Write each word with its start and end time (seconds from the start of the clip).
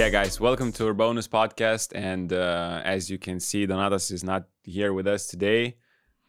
Yeah, 0.00 0.08
guys, 0.08 0.40
welcome 0.40 0.72
to 0.72 0.84
URBONUS 0.84 1.28
podcast. 1.28 1.92
And 1.94 2.32
uh, 2.32 2.80
as 2.86 3.10
you 3.10 3.18
can 3.18 3.38
see, 3.38 3.66
Donatas 3.66 4.10
is 4.10 4.24
not 4.24 4.44
here 4.62 4.94
with 4.94 5.06
us 5.06 5.26
today, 5.26 5.76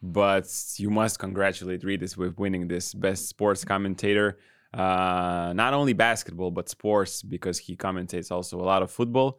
but 0.02 0.46
you 0.76 0.90
must 0.90 1.18
congratulate 1.18 1.80
Rytis 1.80 2.14
with 2.14 2.36
winning 2.36 2.68
this 2.68 2.92
best 2.92 3.30
sports 3.30 3.64
commentator. 3.64 4.36
Uh, 4.74 5.54
not 5.56 5.72
only 5.72 5.94
basketball, 5.94 6.50
but 6.50 6.68
sports, 6.68 7.22
because 7.22 7.56
he 7.58 7.74
commentates 7.74 8.30
also 8.30 8.60
a 8.60 8.66
lot 8.72 8.82
of 8.82 8.90
football. 8.90 9.38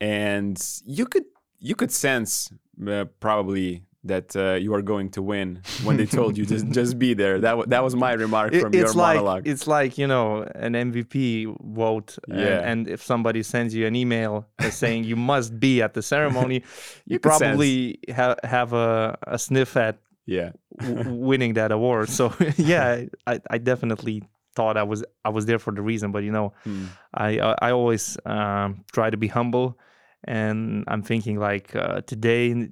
And 0.00 0.60
you 0.84 1.06
could 1.06 1.26
you 1.60 1.76
could 1.76 1.92
sense 1.92 2.52
uh, 2.84 3.04
probably 3.20 3.84
that 4.04 4.34
uh, 4.34 4.54
you 4.54 4.72
are 4.72 4.80
going 4.82 5.10
to 5.10 5.20
win 5.22 5.60
when 5.84 5.96
they 5.98 6.06
told 6.06 6.38
you 6.38 6.46
just 6.46 6.66
just 6.70 6.98
be 6.98 7.12
there. 7.14 7.38
That 7.38 7.50
w- 7.50 7.66
that 7.68 7.82
was 7.84 7.94
my 7.94 8.12
remark 8.14 8.54
It- 8.54 8.62
from 8.62 8.72
it's 8.74 8.94
your 8.94 8.94
like 8.94 9.16
monologue. 9.16 9.46
it's 9.46 9.66
like 9.66 9.98
you 9.98 10.06
know 10.06 10.42
an 10.54 10.72
MVP 10.74 11.46
vote, 11.62 12.18
and, 12.28 12.38
Yeah. 12.40 12.70
and 12.70 12.88
if 12.88 13.02
somebody 13.02 13.42
sends 13.42 13.74
you 13.74 13.86
an 13.86 13.94
email 13.94 14.46
saying 14.70 15.04
you 15.04 15.16
must 15.16 15.60
be 15.60 15.82
at 15.82 15.92
the 15.94 16.02
ceremony, 16.02 16.54
you, 17.06 17.14
You 17.14 17.18
probably 17.18 17.98
ha- 18.14 18.36
have 18.42 18.72
a, 18.72 19.18
a 19.26 19.38
sniff 19.38 19.76
at 19.76 19.98
yeah, 20.26 20.52
w- 20.78 21.14
winning 21.14 21.54
that 21.54 21.70
award. 21.72 22.08
So 22.08 22.32
yeah, 22.56 23.04
I, 23.26 23.40
I 23.50 23.58
definitely 23.58 24.22
thought 24.56 24.76
I 24.78 24.82
was 24.82 25.04
I 25.24 25.28
was 25.28 25.44
there 25.44 25.58
for 25.58 25.72
the 25.74 25.82
reason, 25.82 26.10
but 26.10 26.22
you 26.24 26.32
know, 26.32 26.52
Hmm. 26.64 26.84
I 27.12 27.38
I, 27.38 27.54
I 27.68 27.70
always 27.72 28.16
um, 28.24 28.84
try 28.92 29.10
to 29.10 29.16
be 29.18 29.28
humble, 29.28 29.76
and 30.24 30.84
I'm 30.88 31.02
thinking 31.02 31.38
like 31.38 31.76
uh, 31.76 32.00
today 32.06 32.68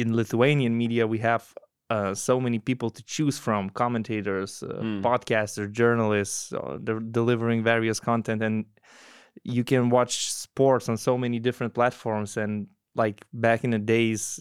in, 0.00 0.14
Lithuanian 0.16 0.76
media 0.76 1.06
we 1.06 1.18
have 1.18 1.54
uh, 1.90 2.14
so 2.14 2.40
many 2.40 2.58
people 2.58 2.90
to 2.90 3.02
choose 3.04 3.38
from: 3.38 3.70
commentators, 3.70 4.62
uh, 4.62 4.80
Mm. 4.82 5.02
podcasters, 5.02 5.70
journalists, 5.72 6.52
uh, 6.52 6.78
they're 6.84 7.00
delivering 7.20 7.62
various 7.62 8.00
content, 8.00 8.42
and 8.42 8.64
you 9.42 9.64
can 9.64 9.90
watch 9.90 10.12
sports 10.32 10.88
on 10.88 10.96
so 10.96 11.16
many 11.18 11.38
different 11.40 11.74
platforms. 11.74 12.36
And 12.36 12.66
like 12.94 13.24
back 13.32 13.64
in 13.64 13.70
the 13.70 13.78
days, 13.78 14.40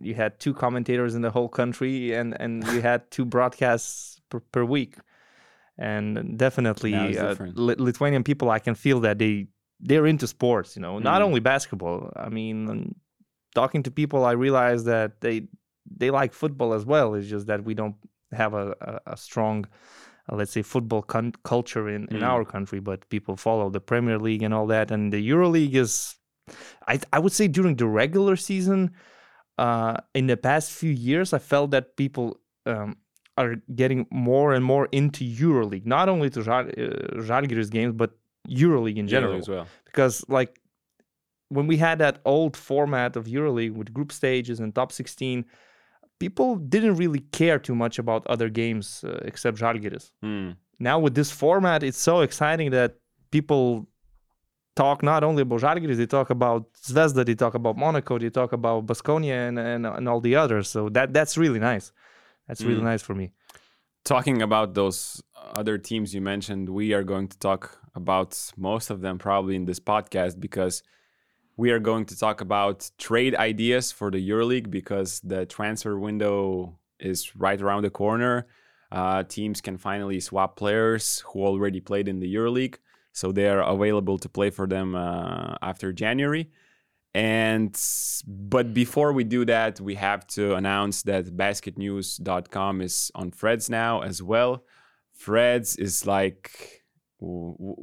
you 0.00 0.14
had 0.14 0.38
two 0.40 0.54
commentators 0.54 1.14
in 1.14 1.22
the 1.22 1.30
whole 1.30 1.48
country, 1.48 2.14
and 2.18 2.34
and 2.40 2.64
you 2.72 2.80
had 2.90 3.00
two 3.10 3.24
broadcasts 3.24 4.20
per, 4.30 4.40
per 4.52 4.64
week. 4.64 4.94
And 5.78 6.36
definitely, 6.38 6.94
uh. 7.18 7.34
Li- 7.54 7.76
Lithuanian 7.78 8.22
people, 8.24 8.50
I 8.50 8.58
can 8.58 8.74
feel 8.74 9.00
that 9.00 9.18
they 9.18 9.46
they're 9.80 10.06
into 10.06 10.26
sports. 10.26 10.76
You 10.76 10.82
know, 10.82 10.98
not 10.98 11.20
Mm. 11.20 11.26
only 11.26 11.40
basketball. 11.40 12.12
I 12.16 12.28
mean, 12.28 12.94
talking 13.54 13.82
to 13.84 13.90
people, 13.90 14.24
I 14.24 14.32
realize 14.32 14.84
that 14.84 15.20
they 15.20 15.48
they 15.98 16.10
like 16.10 16.32
football 16.32 16.72
as 16.74 16.84
well. 16.84 17.14
It's 17.14 17.28
just 17.28 17.46
that 17.46 17.64
we 17.64 17.74
don't 17.74 17.96
have 18.32 18.54
a 18.54 18.74
a, 18.80 19.12
a 19.14 19.16
strong, 19.16 19.66
uh, 20.30 20.36
let's 20.36 20.52
say, 20.52 20.62
football 20.62 21.02
con- 21.02 21.34
culture 21.44 21.88
in 21.88 22.02
in 22.10 22.20
Mm. 22.20 22.28
our 22.32 22.44
country. 22.44 22.80
But 22.80 23.08
people 23.08 23.36
follow 23.36 23.70
the 23.70 23.80
Premier 23.80 24.18
League 24.18 24.42
and 24.44 24.54
all 24.54 24.66
that, 24.68 24.90
and 24.90 25.12
the 25.12 25.20
EuroLeague 25.30 25.74
is, 25.74 26.16
I 26.88 27.00
I 27.12 27.18
would 27.18 27.32
say 27.32 27.48
during 27.48 27.76
the 27.76 27.86
regular 27.86 28.36
season, 28.36 28.90
uh, 29.58 29.96
in 30.14 30.26
the 30.26 30.36
past 30.36 30.70
few 30.72 30.90
years, 30.92 31.32
I 31.32 31.38
felt 31.38 31.70
that 31.70 31.96
people. 31.96 32.38
Um, 32.66 32.96
are 33.36 33.56
getting 33.74 34.06
more 34.10 34.52
and 34.52 34.62
more 34.62 34.86
into 34.92 35.24
EuroLeague, 35.24 35.86
not 35.86 36.10
only 36.10 36.28
to 36.28 36.40
Žal- 36.40 36.68
uh, 36.76 37.22
Žalgiris 37.22 37.70
games, 37.70 37.94
but 37.94 38.10
EuroLeague 38.48 38.98
in 38.98 39.08
General 39.08 39.32
general 39.32 39.38
as 39.38 39.48
well. 39.48 39.66
because 39.86 40.24
like 40.28 40.59
when 41.56 41.66
we 41.66 41.76
had 41.86 41.96
that 41.98 42.16
old 42.24 42.56
format 42.56 43.16
of 43.16 43.24
EuroLeague 43.26 43.74
with 43.74 43.88
group 43.92 44.10
stages 44.12 44.56
and 44.60 44.74
top 44.74 44.90
16, 44.92 45.44
people 46.18 46.56
didn't 46.56 46.96
really 46.96 47.20
care 47.32 47.58
too 47.58 47.74
much 47.74 47.98
about 47.98 48.26
other 48.34 48.48
games 48.48 49.04
uh, 49.04 49.18
except 49.30 49.58
Žalgiris. 49.58 50.06
Hmm. 50.22 50.50
Now 50.78 50.96
with 51.04 51.14
this 51.14 51.30
format, 51.30 51.82
it's 51.82 51.98
so 52.10 52.20
exciting 52.20 52.70
that 52.70 52.90
people 53.30 53.86
talk 54.76 55.02
not 55.02 55.22
only 55.24 55.42
about 55.42 55.60
Žalgiris, 55.60 55.96
they 55.96 56.06
talk 56.06 56.30
about 56.30 56.72
Zvezda, 56.74 57.22
they 57.26 57.34
talk 57.34 57.54
about 57.54 57.76
Monaco, 57.76 58.18
they 58.18 58.30
talk 58.30 58.52
about 58.52 58.86
Baskonia 58.86 59.48
and, 59.48 59.58
and, 59.58 59.86
and 59.86 60.08
all 60.08 60.20
the 60.20 60.36
others. 60.36 60.68
So 60.68 60.88
that 60.90 61.12
that's 61.12 61.36
really 61.36 61.58
nice. 61.60 61.92
That's 62.48 62.62
really 62.62 62.80
Mm. 62.80 62.84
nice 62.92 63.02
for 63.02 63.14
me. 63.14 63.26
talking 64.04 64.40
about 64.48 64.72
those 64.80 65.22
other 65.60 65.76
teams 65.78 66.14
you 66.14 66.22
mentioned, 66.22 66.68
we 66.80 66.86
are 66.96 67.04
going 67.12 67.28
to 67.28 67.38
talk 67.38 67.62
about 67.94 68.30
most 68.56 68.86
of 68.90 68.98
them 69.04 69.18
probably 69.18 69.54
in 69.60 69.64
this 69.66 69.78
podcast 69.92 70.40
because 70.40 70.82
we 71.60 71.70
are 71.72 71.78
going 71.78 72.06
to 72.06 72.16
talk 72.16 72.40
about 72.40 72.90
trade 72.96 73.34
ideas 73.34 73.92
for 73.92 74.10
the 74.10 74.30
EuroLeague 74.30 74.70
because 74.70 75.20
the 75.20 75.44
transfer 75.44 75.98
window 75.98 76.78
is 76.98 77.36
right 77.36 77.60
around 77.60 77.82
the 77.82 77.90
corner. 77.90 78.46
Uh, 78.90 79.22
teams 79.24 79.60
can 79.60 79.76
finally 79.76 80.20
swap 80.20 80.56
players 80.56 81.22
who 81.26 81.44
already 81.44 81.78
played 81.78 82.08
in 82.08 82.18
the 82.18 82.34
EuroLeague, 82.34 82.76
so 83.12 83.30
they 83.30 83.46
are 83.46 83.60
available 83.60 84.16
to 84.16 84.26
play 84.26 84.48
for 84.48 84.66
them 84.66 84.94
uh, 84.94 85.54
after 85.60 85.92
January. 85.92 86.48
And 87.14 87.78
but 88.26 88.72
before 88.72 89.12
we 89.12 89.24
do 89.24 89.44
that, 89.44 89.80
we 89.82 89.96
have 89.96 90.26
to 90.28 90.54
announce 90.54 91.02
that 91.02 91.26
basketnews.com 91.36 92.80
is 92.80 93.10
on 93.14 93.32
Threads 93.32 93.68
now 93.68 94.00
as 94.00 94.22
well. 94.22 94.64
Threads 95.14 95.76
is 95.76 96.06
like 96.06 96.80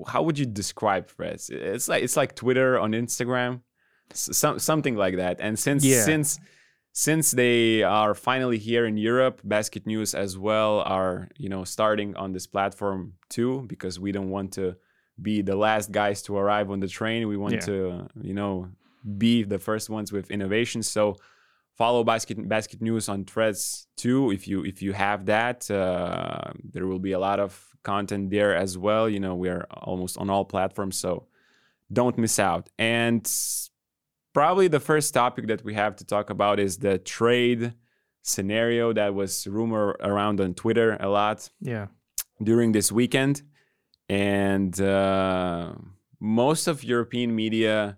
how 0.07 0.23
would 0.23 0.39
you 0.39 0.45
describe 0.45 1.07
Threads? 1.09 1.49
It's 1.49 1.87
like 1.87 2.03
it's 2.03 2.17
like 2.17 2.35
Twitter 2.35 2.79
on 2.79 2.93
Instagram, 2.93 3.61
some 4.13 4.59
something 4.59 4.95
like 4.95 5.15
that. 5.17 5.37
And 5.39 5.57
since 5.57 5.83
Yeah. 5.85 6.03
since 6.03 6.39
since 6.93 7.31
they 7.31 7.83
are 7.83 8.15
finally 8.15 8.57
here 8.57 8.85
in 8.87 8.97
Europe, 8.97 9.41
Basket 9.43 9.85
News 9.85 10.15
as 10.15 10.37
well 10.37 10.81
are 10.81 11.29
you 11.37 11.49
know 11.49 11.63
starting 11.63 12.15
on 12.15 12.31
this 12.33 12.47
platform 12.47 13.13
too 13.29 13.63
because 13.67 13.99
we 13.99 14.11
don't 14.11 14.29
want 14.29 14.53
to 14.53 14.75
be 15.21 15.41
the 15.41 15.55
last 15.55 15.91
guys 15.91 16.21
to 16.23 16.37
arrive 16.37 16.69
on 16.71 16.79
the 16.79 16.87
train. 16.87 17.27
We 17.27 17.37
want 17.37 17.55
Yeah. 17.55 17.65
to 17.71 18.07
you 18.21 18.33
know 18.33 18.69
be 19.17 19.43
the 19.43 19.59
first 19.59 19.89
ones 19.89 20.11
with 20.11 20.31
innovation. 20.31 20.83
So 20.83 21.15
follow 21.77 22.03
basket 22.03 22.37
basket 22.49 22.81
news 22.81 23.07
on 23.07 23.23
threads 23.25 23.87
too 23.97 24.31
if 24.31 24.47
you 24.47 24.63
if 24.65 24.81
you 24.81 24.93
have 24.93 25.27
that 25.27 25.69
uh, 25.69 26.51
there 26.73 26.87
will 26.87 26.97
be 26.99 27.11
a 27.11 27.19
lot 27.19 27.39
of 27.39 27.51
content 27.83 28.31
there 28.31 28.55
as 28.55 28.75
well 28.79 29.07
you 29.07 29.19
know 29.19 29.35
we're 29.35 29.65
almost 29.69 30.17
on 30.17 30.27
all 30.29 30.43
platforms 30.43 30.97
so 30.97 31.27
don't 31.93 32.17
miss 32.17 32.39
out 32.39 32.67
and 32.79 33.27
probably 34.37 34.67
the 34.67 34.79
first 34.91 35.13
topic 35.15 35.47
that 35.47 35.63
we 35.63 35.73
have 35.73 35.95
to 35.95 36.05
talk 36.05 36.29
about 36.29 36.59
is 36.59 36.77
the 36.77 36.95
trade 36.99 37.73
scenario 38.21 38.93
that 38.93 39.11
was 39.21 39.47
rumor 39.47 39.85
around 40.09 40.39
on 40.45 40.53
twitter 40.53 40.89
a 41.07 41.09
lot 41.19 41.39
Yeah. 41.73 41.87
during 42.49 42.71
this 42.77 42.91
weekend 42.91 43.35
and 44.09 44.73
uh, 44.79 45.73
most 46.19 46.67
of 46.67 46.83
european 46.83 47.29
media 47.43 47.97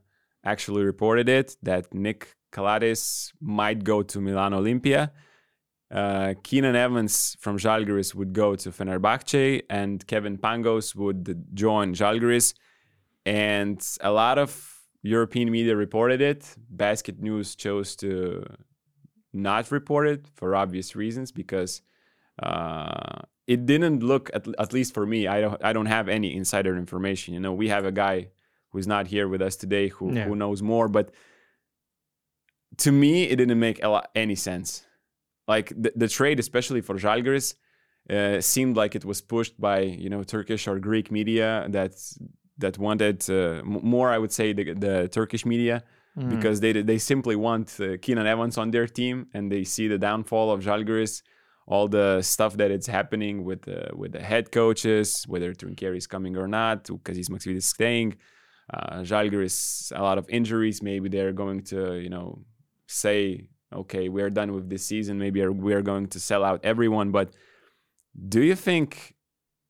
actually 0.51 0.83
reported 0.91 1.27
it 1.39 1.57
that 1.69 1.83
nick 1.93 2.19
Calathes 2.55 3.31
might 3.41 3.83
go 3.83 4.01
to 4.01 4.19
Milan 4.19 4.53
Olimpia. 4.53 5.11
Uh, 5.91 6.33
Keenan 6.45 6.75
Evans 6.75 7.37
from 7.39 7.59
Žalgiris 7.59 8.15
would 8.15 8.33
go 8.33 8.55
to 8.55 8.71
Fenerbahce, 8.71 9.61
and 9.69 9.95
Kevin 10.07 10.35
Pangos 10.37 10.95
would 10.95 11.23
join 11.53 11.93
Žalgiris. 11.93 12.55
And 13.23 13.79
a 14.01 14.11
lot 14.11 14.37
of 14.39 14.49
European 15.01 15.49
media 15.51 15.75
reported 15.75 16.21
it. 16.21 16.55
Basket 16.69 17.19
News 17.21 17.55
chose 17.55 17.95
to 17.97 18.43
not 19.33 19.71
report 19.71 20.07
it 20.07 20.27
for 20.35 20.55
obvious 20.55 20.95
reasons 20.95 21.31
because 21.31 21.81
uh, 22.43 23.21
it 23.47 23.65
didn't 23.65 24.01
look 24.03 24.29
at, 24.33 24.47
at 24.59 24.73
least 24.73 24.93
for 24.93 25.05
me. 25.05 25.27
I 25.27 25.41
don't 25.41 25.63
I 25.63 25.73
don't 25.73 25.85
have 25.87 26.09
any 26.09 26.35
insider 26.35 26.75
information. 26.77 27.33
You 27.33 27.39
know, 27.39 27.53
we 27.53 27.69
have 27.69 27.85
a 27.85 27.91
guy 27.91 28.29
who's 28.71 28.87
not 28.87 29.07
here 29.07 29.27
with 29.27 29.41
us 29.41 29.55
today 29.55 29.87
who 29.89 30.13
Yeah. 30.13 30.25
who 30.25 30.35
knows 30.35 30.61
more, 30.61 30.87
but 30.89 31.11
to 32.77 32.91
me, 32.91 33.23
it 33.23 33.37
didn't 33.37 33.59
make 33.59 33.83
a 33.83 33.89
lot, 33.89 34.09
any 34.15 34.35
sense. 34.35 34.85
Like 35.47 35.69
the, 35.75 35.91
the 35.95 36.07
trade, 36.07 36.39
especially 36.39 36.81
for 36.81 36.95
Žalgiris, 36.95 37.55
uh, 38.09 38.39
seemed 38.41 38.75
like 38.77 38.95
it 38.95 39.03
was 39.05 39.21
pushed 39.21 39.59
by 39.59 39.79
you 39.81 40.09
know 40.09 40.23
Turkish 40.23 40.67
or 40.67 40.79
Greek 40.79 41.11
media 41.11 41.65
that 41.69 41.93
that 42.59 42.77
wanted 42.77 43.27
uh, 43.29 43.61
more. 43.63 44.09
I 44.09 44.17
would 44.17 44.31
say 44.31 44.53
the, 44.53 44.73
the 44.73 45.07
Turkish 45.09 45.45
media 45.45 45.83
Mm. 46.17 46.29
because 46.35 46.59
they 46.59 46.73
they 46.73 46.97
simply 46.97 47.35
want 47.35 47.77
uh, 47.79 47.97
Keenan 48.01 48.25
Evans 48.25 48.57
on 48.57 48.71
their 48.71 48.87
team 48.87 49.27
and 49.33 49.51
they 49.51 49.63
see 49.63 49.87
the 49.87 49.99
downfall 49.99 50.51
of 50.51 50.61
Žalgiris, 50.61 51.21
all 51.67 51.87
the 51.87 52.21
stuff 52.23 52.57
that 52.57 52.71
it's 52.71 52.87
happening 52.87 53.43
with 53.43 53.61
the 53.61 53.91
with 53.93 54.11
the 54.13 54.23
head 54.31 54.51
coaches, 54.51 55.23
whether 55.27 55.53
Trinchieri 55.53 55.97
is 55.97 56.07
coming 56.07 56.35
or 56.35 56.47
not, 56.47 56.77
because 56.87 57.15
he's 57.15 57.29
is 57.45 57.65
staying. 57.65 58.15
Uh, 58.73 59.01
Žalgiris, 59.01 59.91
a 59.95 60.01
lot 60.01 60.17
of 60.17 60.25
injuries. 60.29 60.81
Maybe 60.81 61.09
they're 61.09 61.31
going 61.43 61.61
to 61.65 61.99
you 61.99 62.09
know 62.09 62.27
say, 62.87 63.49
okay, 63.71 64.09
we're 64.09 64.31
done 64.31 64.51
with 64.53 64.67
this 64.67 64.83
season. 64.85 65.19
Maybe 65.19 65.45
we're 65.45 65.83
going 65.83 66.07
to 66.07 66.19
sell 66.19 66.43
out 66.43 66.59
everyone. 66.63 67.11
But 67.11 67.27
do 68.35 68.41
you 68.41 68.55
think 68.55 69.15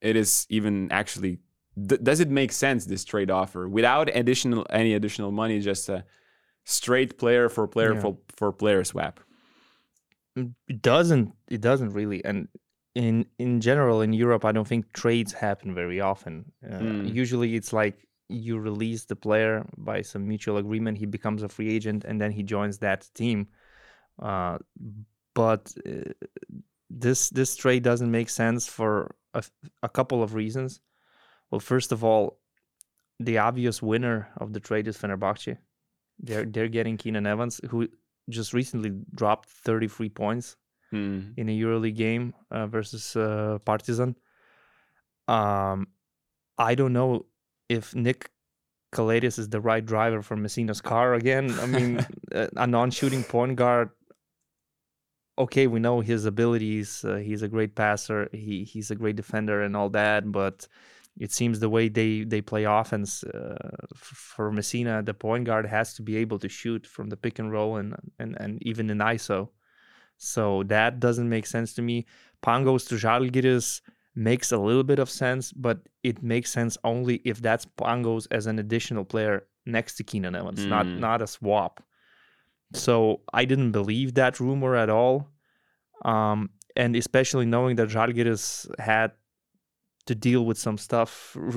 it 0.01 0.15
is 0.15 0.47
even 0.50 0.89
actually? 0.92 1.39
D- 1.88 1.98
does 2.02 2.20
it 2.20 2.30
make 2.30 2.52
sense 2.52 2.86
this 2.86 3.06
trade 3.06 3.30
offer 3.31 3.68
without 3.70 4.10
additional 4.16 4.66
any 4.70 4.94
additional 4.94 5.31
money? 5.31 5.60
Just 5.60 5.90
a 5.90 6.04
straight 6.66 7.18
player 7.18 7.50
for 7.50 7.68
player 7.68 7.94
Yeah. 7.94 8.02
for, 8.02 8.18
for 8.36 8.52
player 8.52 8.84
swap. 8.84 9.20
Mm, 10.38 10.54
it 10.68 10.81
doesn't 10.81 11.34
it 11.48 11.62
doesn't 11.62 11.90
really 11.94 12.24
and 12.24 12.48
in 12.96 13.26
in 13.38 13.62
general 13.62 14.02
in 14.02 14.14
europe 14.14 14.44
i 14.46 14.52
don't 14.52 14.68
think 14.68 14.92
trades 14.94 15.31
happen 15.34 15.74
very 15.76 16.00
often 16.02 16.52
uh, 16.64 16.80
Mm. 16.80 17.14
usually 17.14 17.56
it's 17.56 17.72
like 17.74 18.08
you 18.30 18.60
release 18.60 19.06
the 19.06 19.16
player 19.16 19.66
by 19.78 20.04
some 20.04 20.28
mutual 20.28 20.58
agreement. 20.58 20.98
He 21.00 21.08
becomes 21.08 21.42
a 21.42 21.50
free 21.50 21.70
agent, 21.76 22.06
and 22.06 22.22
then 22.22 22.31
he 22.31 22.44
joins 22.44 22.78
that 22.78 23.10
team. 23.16 23.48
Uh, 24.22 24.60
but 25.34 25.74
uh, 25.84 26.12
this 26.92 27.30
this 27.31 27.56
trade 27.56 27.81
doesn't 27.84 28.12
make 28.12 28.30
sense 28.30 28.68
for 28.68 29.16
a, 29.34 29.44
a 29.81 29.90
couple 29.90 30.22
of 30.22 30.36
reasons. 30.36 30.80
Well, 31.51 31.60
first 31.60 31.92
of 31.92 32.04
all, 32.04 32.40
the 33.19 33.38
obvious 33.40 33.81
winner 33.81 34.30
of 34.38 34.54
the 34.54 34.60
trade 34.60 34.88
is 34.88 34.98
Fenerbahce. 34.98 35.57
They're 36.19 36.46
they're 36.46 36.68
getting 36.69 36.98
Keenan 36.98 37.25
Evans, 37.28 37.60
who 37.69 37.88
just 38.30 38.54
recently 38.54 38.92
dropped 39.16 39.50
33 39.50 40.10
points 40.10 40.56
Hmm. 40.92 41.34
in 41.38 41.48
a 41.50 41.51
EuroLeague 41.60 41.96
game 41.96 42.34
uh, 42.50 42.66
versus 42.66 43.16
uh, 43.16 43.60
Partizan. 43.63 44.16
Um, 45.28 45.88
I 46.57 46.74
don't 46.75 46.94
know 46.94 47.25
if 47.69 47.94
Nick 47.94 48.31
Calathes 48.92 49.38
is 49.38 49.50
the 49.50 49.62
right 49.62 49.86
driver 49.86 50.24
for 50.24 50.36
Messina's 50.36 50.81
car 50.81 51.13
again. 51.13 51.52
I 51.60 51.66
mean, 51.75 52.06
a 52.31 52.50
a 52.56 52.66
non-shooting 52.68 53.24
point 53.24 53.56
guard. 53.56 53.92
Okay, 55.38 55.68
we 55.68 55.80
know 55.80 56.02
his 56.02 56.25
abilities. 56.25 57.06
Uh, 57.06 57.16
he's 57.18 57.44
a 57.44 57.48
great 57.48 57.75
passer. 57.75 58.28
He 58.34 58.63
he's 58.63 58.92
a 58.92 58.95
great 58.95 59.16
defender 59.16 59.62
and 59.62 59.75
all 59.78 59.90
that. 59.92 60.31
But 60.31 60.68
it 61.17 61.31
seems 61.31 61.59
the 61.59 61.69
way 61.69 61.89
they 61.89 62.23
they 62.23 62.41
play 62.41 62.63
offense 62.65 63.23
uh, 63.23 63.57
for 63.95 64.51
Messina, 64.51 65.03
the 65.03 65.13
point 65.13 65.45
guard 65.45 65.65
has 65.65 65.94
to 65.95 66.01
be 66.01 66.17
able 66.17 66.39
to 66.39 66.50
shoot 66.50 66.85
from 66.88 67.09
the 67.09 67.17
pick 67.17 67.39
and 67.39 67.51
roll 67.51 67.77
and 67.77 67.95
and 68.19 68.35
and 68.39 68.61
even 68.63 68.89
in 68.89 69.00
ISO. 69.00 69.50
So 70.17 70.63
that 70.63 71.00
doesn't 71.00 71.29
make 71.29 71.45
sense 71.47 71.73
to 71.75 71.81
me. 71.81 72.06
Pangos 72.41 72.88
to 72.89 72.95
Žalgiris 72.95 73.81
makes 74.15 74.51
a 74.51 74.57
little 74.57 74.83
bit 74.83 75.00
of 75.00 75.09
sense, 75.09 75.51
but 75.53 75.79
it 76.03 76.21
makes 76.21 76.51
sense 76.51 76.77
only 76.83 77.21
if 77.23 77.41
that's 77.41 77.65
Pangos 77.65 78.27
as 78.31 78.45
an 78.47 78.59
additional 78.59 79.06
player 79.06 79.47
next 79.65 79.95
to 79.95 80.03
Keenan 80.03 80.35
Evans, 80.35 80.65
not 80.65 80.85
Mm. 80.85 81.00
not 81.00 81.21
a 81.21 81.27
swap. 81.27 81.83
So 82.73 83.21
I 83.33 83.45
didn't 83.45 83.71
believe 83.71 84.13
that 84.15 84.39
rumor 84.39 84.75
at 84.75 84.89
all, 84.89 85.29
um, 86.06 86.50
and 86.75 86.95
especially 86.95 87.45
knowing 87.45 87.75
that 87.77 87.89
Žalgiris 87.89 88.67
had 88.79 89.11
to 90.09 90.15
deal 90.29 90.44
with 90.50 90.57
some 90.67 90.77
stuff 90.88 91.09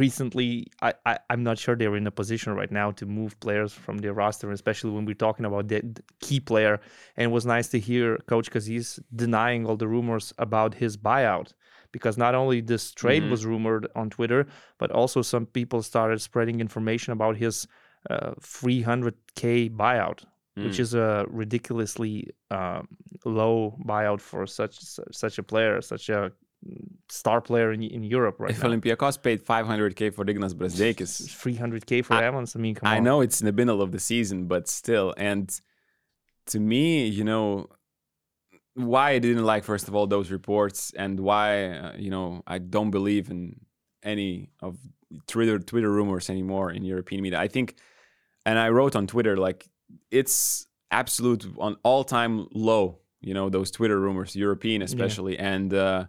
recently. 0.03 0.51
I, 0.89 0.91
I 1.11 1.15
I'm 1.31 1.43
not 1.49 1.57
sure 1.63 1.75
they're 1.77 1.97
in 2.03 2.07
a 2.07 2.17
position 2.23 2.51
right 2.61 2.73
now 2.83 2.89
to 3.01 3.05
move 3.19 3.33
players 3.47 3.73
from 3.85 3.97
their 4.03 4.15
roster, 4.23 4.49
especially 4.53 4.93
when 4.95 5.05
we're 5.09 5.25
talking 5.27 5.47
about 5.51 5.65
the 5.69 5.81
key 6.25 6.41
player. 6.51 6.75
And 7.17 7.25
it 7.29 7.33
was 7.39 7.45
nice 7.57 7.69
to 7.75 7.79
hear 7.89 8.07
Coach 8.33 8.49
Kazys 8.53 8.89
denying 9.25 9.61
all 9.67 9.79
the 9.83 9.89
rumors 9.97 10.27
about 10.47 10.71
his 10.83 10.93
buyout, 11.09 11.49
because 11.97 12.17
not 12.25 12.35
only 12.43 12.59
this 12.73 12.85
trade 13.03 13.23
Mhm. 13.25 13.31
was 13.35 13.43
rumored 13.53 13.85
on 14.01 14.07
Twitter, 14.17 14.43
but 14.81 14.91
also 15.01 15.23
some 15.23 15.47
people 15.59 15.81
started 15.83 16.19
spreading 16.21 16.61
information 16.61 17.11
about 17.19 17.35
his 17.45 17.67
uh, 18.11 18.33
300k 18.41 19.69
buyout, 19.83 20.19
which 20.65 20.79
Mm. 20.79 20.85
is 20.85 20.95
a 20.95 21.25
ridiculously 21.43 22.15
um, 22.51 22.83
low 23.25 23.57
buyout 23.91 24.21
for 24.21 24.43
such 24.59 24.75
such 25.23 25.37
a 25.39 25.43
player, 25.51 25.81
such 25.93 26.07
a 26.19 26.21
star 27.09 27.41
player 27.41 27.73
in, 27.73 27.83
in 27.83 28.03
Europe 28.03 28.37
right 28.41 28.51
if 28.53 28.63
now. 28.63 28.69
Olympiacos 28.71 29.21
paid 29.23 29.45
500k 29.45 30.15
for 30.15 30.25
Ignas 30.25 30.55
Brazdeikis, 30.55 31.23
300k 31.29 32.05
for 32.05 32.15
I- 32.15 32.25
Evans. 32.25 32.57
I 32.57 32.59
mean, 32.59 32.75
come 32.75 32.89
I 32.89 32.97
on. 32.99 33.05
know 33.05 33.21
it's 33.21 33.41
in 33.41 33.47
the 33.47 33.53
middle 33.53 33.83
of 33.83 33.93
the 33.93 33.99
season, 34.01 34.47
but 34.47 34.69
still. 34.69 35.13
And 35.17 35.51
to 36.47 36.59
me, 36.61 37.07
you 37.07 37.25
know, 37.25 37.69
why 38.75 39.11
I 39.11 39.19
didn't 39.19 39.45
like 39.45 39.65
first 39.65 39.89
of 39.89 39.95
all 39.95 40.07
those 40.07 40.31
reports, 40.31 40.93
and 40.97 41.21
why 41.21 41.67
uh, 41.69 41.93
you 41.99 42.11
know 42.11 42.43
I 42.47 42.59
don't 42.59 42.91
believe 42.91 43.31
in 43.31 43.61
any 44.03 44.49
of 44.61 44.79
Twitter 45.27 45.59
Twitter 45.59 45.91
rumors 45.93 46.31
anymore 46.31 46.71
in 46.73 46.83
European 46.85 47.21
media. 47.23 47.39
I 47.39 47.49
think, 47.49 47.77
and 48.47 48.59
I 48.59 48.71
wrote 48.71 48.97
on 48.97 49.07
Twitter 49.07 49.37
like 49.37 49.69
it's 50.11 50.67
absolute 50.91 51.47
on 51.59 51.77
all 51.83 52.03
time 52.05 52.49
low. 52.55 53.01
You 53.21 53.35
know 53.35 53.51
those 53.51 53.71
Twitter 53.71 54.01
rumors, 54.01 54.35
European 54.35 54.81
especially, 54.83 55.39
and. 55.39 55.75
uh 55.75 56.07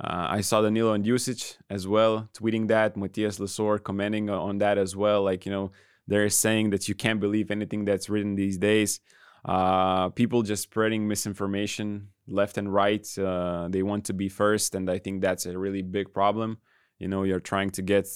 uh, 0.00 0.26
I 0.30 0.40
saw 0.40 0.60
Danilo 0.60 0.96
Andjusic 0.96 1.56
as 1.70 1.86
well 1.86 2.28
tweeting 2.34 2.68
that. 2.68 2.96
Mathias 2.96 3.38
Lessort 3.38 3.84
commenting 3.84 4.28
on 4.28 4.58
that 4.58 4.76
as 4.76 4.96
well. 4.96 5.22
Like, 5.22 5.46
you 5.46 5.52
know, 5.52 5.70
they're 6.08 6.28
saying 6.30 6.70
that 6.70 6.88
you 6.88 6.94
can't 6.94 7.20
believe 7.20 7.50
anything 7.50 7.84
that's 7.84 8.08
written 8.08 8.34
these 8.34 8.58
days. 8.58 9.00
Uh, 9.44 10.08
people 10.10 10.42
just 10.42 10.64
spreading 10.64 11.06
misinformation 11.06 12.08
left 12.26 12.58
and 12.58 12.72
right. 12.72 13.06
Uh, 13.18 13.68
they 13.70 13.82
want 13.82 14.06
to 14.06 14.12
be 14.12 14.28
first. 14.28 14.74
And 14.74 14.90
I 14.90 14.98
think 14.98 15.20
that's 15.20 15.46
a 15.46 15.56
really 15.56 15.82
big 15.82 16.12
problem. 16.12 16.58
You 16.98 17.08
know, 17.08 17.22
you're 17.22 17.40
trying 17.40 17.70
to 17.70 17.82
get, 17.82 18.08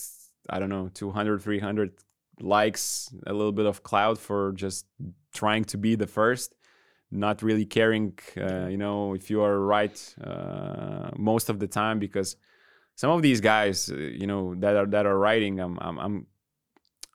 I 0.50 0.58
don't 0.58 0.70
know, 0.70 0.90
200, 0.92 1.42
300 1.42 1.92
likes, 2.40 3.14
a 3.26 3.32
little 3.32 3.52
bit 3.52 3.66
of 3.66 3.82
cloud 3.82 4.18
for 4.18 4.52
just 4.52 4.86
trying 5.32 5.64
to 5.66 5.78
be 5.78 5.94
the 5.94 6.06
first 6.06 6.54
not 7.10 7.42
really 7.42 7.64
caring, 7.66 8.18
uh, 8.36 8.66
you 8.66 8.76
know, 8.76 9.14
if 9.14 9.30
you 9.30 9.42
are 9.42 9.58
right 9.60 10.14
uh, 10.22 11.10
most 11.16 11.48
of 11.48 11.58
the 11.58 11.66
time 11.66 11.98
because 11.98 12.36
some 12.94 13.10
of 13.10 13.22
these 13.22 13.40
guys, 13.40 13.90
uh, 13.90 13.96
you 13.96 14.26
know, 14.26 14.54
that 14.56 14.76
are 14.76 14.86
that 14.86 15.06
are 15.06 15.18
writing, 15.18 15.60
I'm, 15.60 15.78
I'm, 15.80 15.98
I'm 15.98 16.26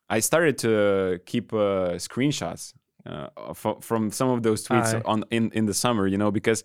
I 0.09 0.19
started 0.19 0.57
to 0.59 1.19
keep 1.25 1.53
uh, 1.53 1.97
screenshots 1.97 2.73
uh, 3.05 3.27
f- 3.49 3.81
from 3.81 4.11
some 4.11 4.29
of 4.29 4.43
those 4.43 4.67
tweets 4.67 4.93
Aye. 4.95 5.01
on 5.05 5.23
in, 5.31 5.51
in 5.53 5.65
the 5.65 5.73
summer, 5.73 6.07
you 6.07 6.17
know, 6.17 6.31
because 6.31 6.63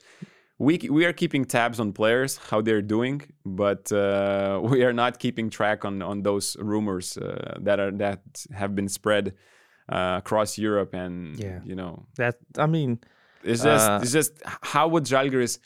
we 0.58 0.78
we 0.90 1.04
are 1.04 1.12
keeping 1.12 1.44
tabs 1.44 1.78
on 1.80 1.92
players 1.92 2.36
how 2.50 2.60
they're 2.60 2.82
doing, 2.82 3.22
but 3.44 3.90
uh, 3.92 4.60
we 4.64 4.84
are 4.84 4.92
not 4.92 5.18
keeping 5.18 5.50
track 5.50 5.84
on 5.84 6.02
on 6.02 6.22
those 6.22 6.56
rumors 6.58 7.16
uh, 7.16 7.58
that 7.60 7.78
are 7.80 7.92
that 7.92 8.20
have 8.52 8.74
been 8.74 8.88
spread 8.88 9.34
uh, 9.88 10.16
across 10.18 10.58
Europe 10.58 10.94
and 10.94 11.38
Yeah. 11.38 11.60
you 11.64 11.74
know 11.74 12.06
That 12.16 12.36
I 12.58 12.66
mean, 12.66 12.98
it's 13.44 13.62
just, 13.62 13.88
Uh, 13.88 14.00
it's 14.02 14.12
just 14.12 14.32
how 14.44 14.88
would 14.88 15.04
Žalgiris? 15.04 15.58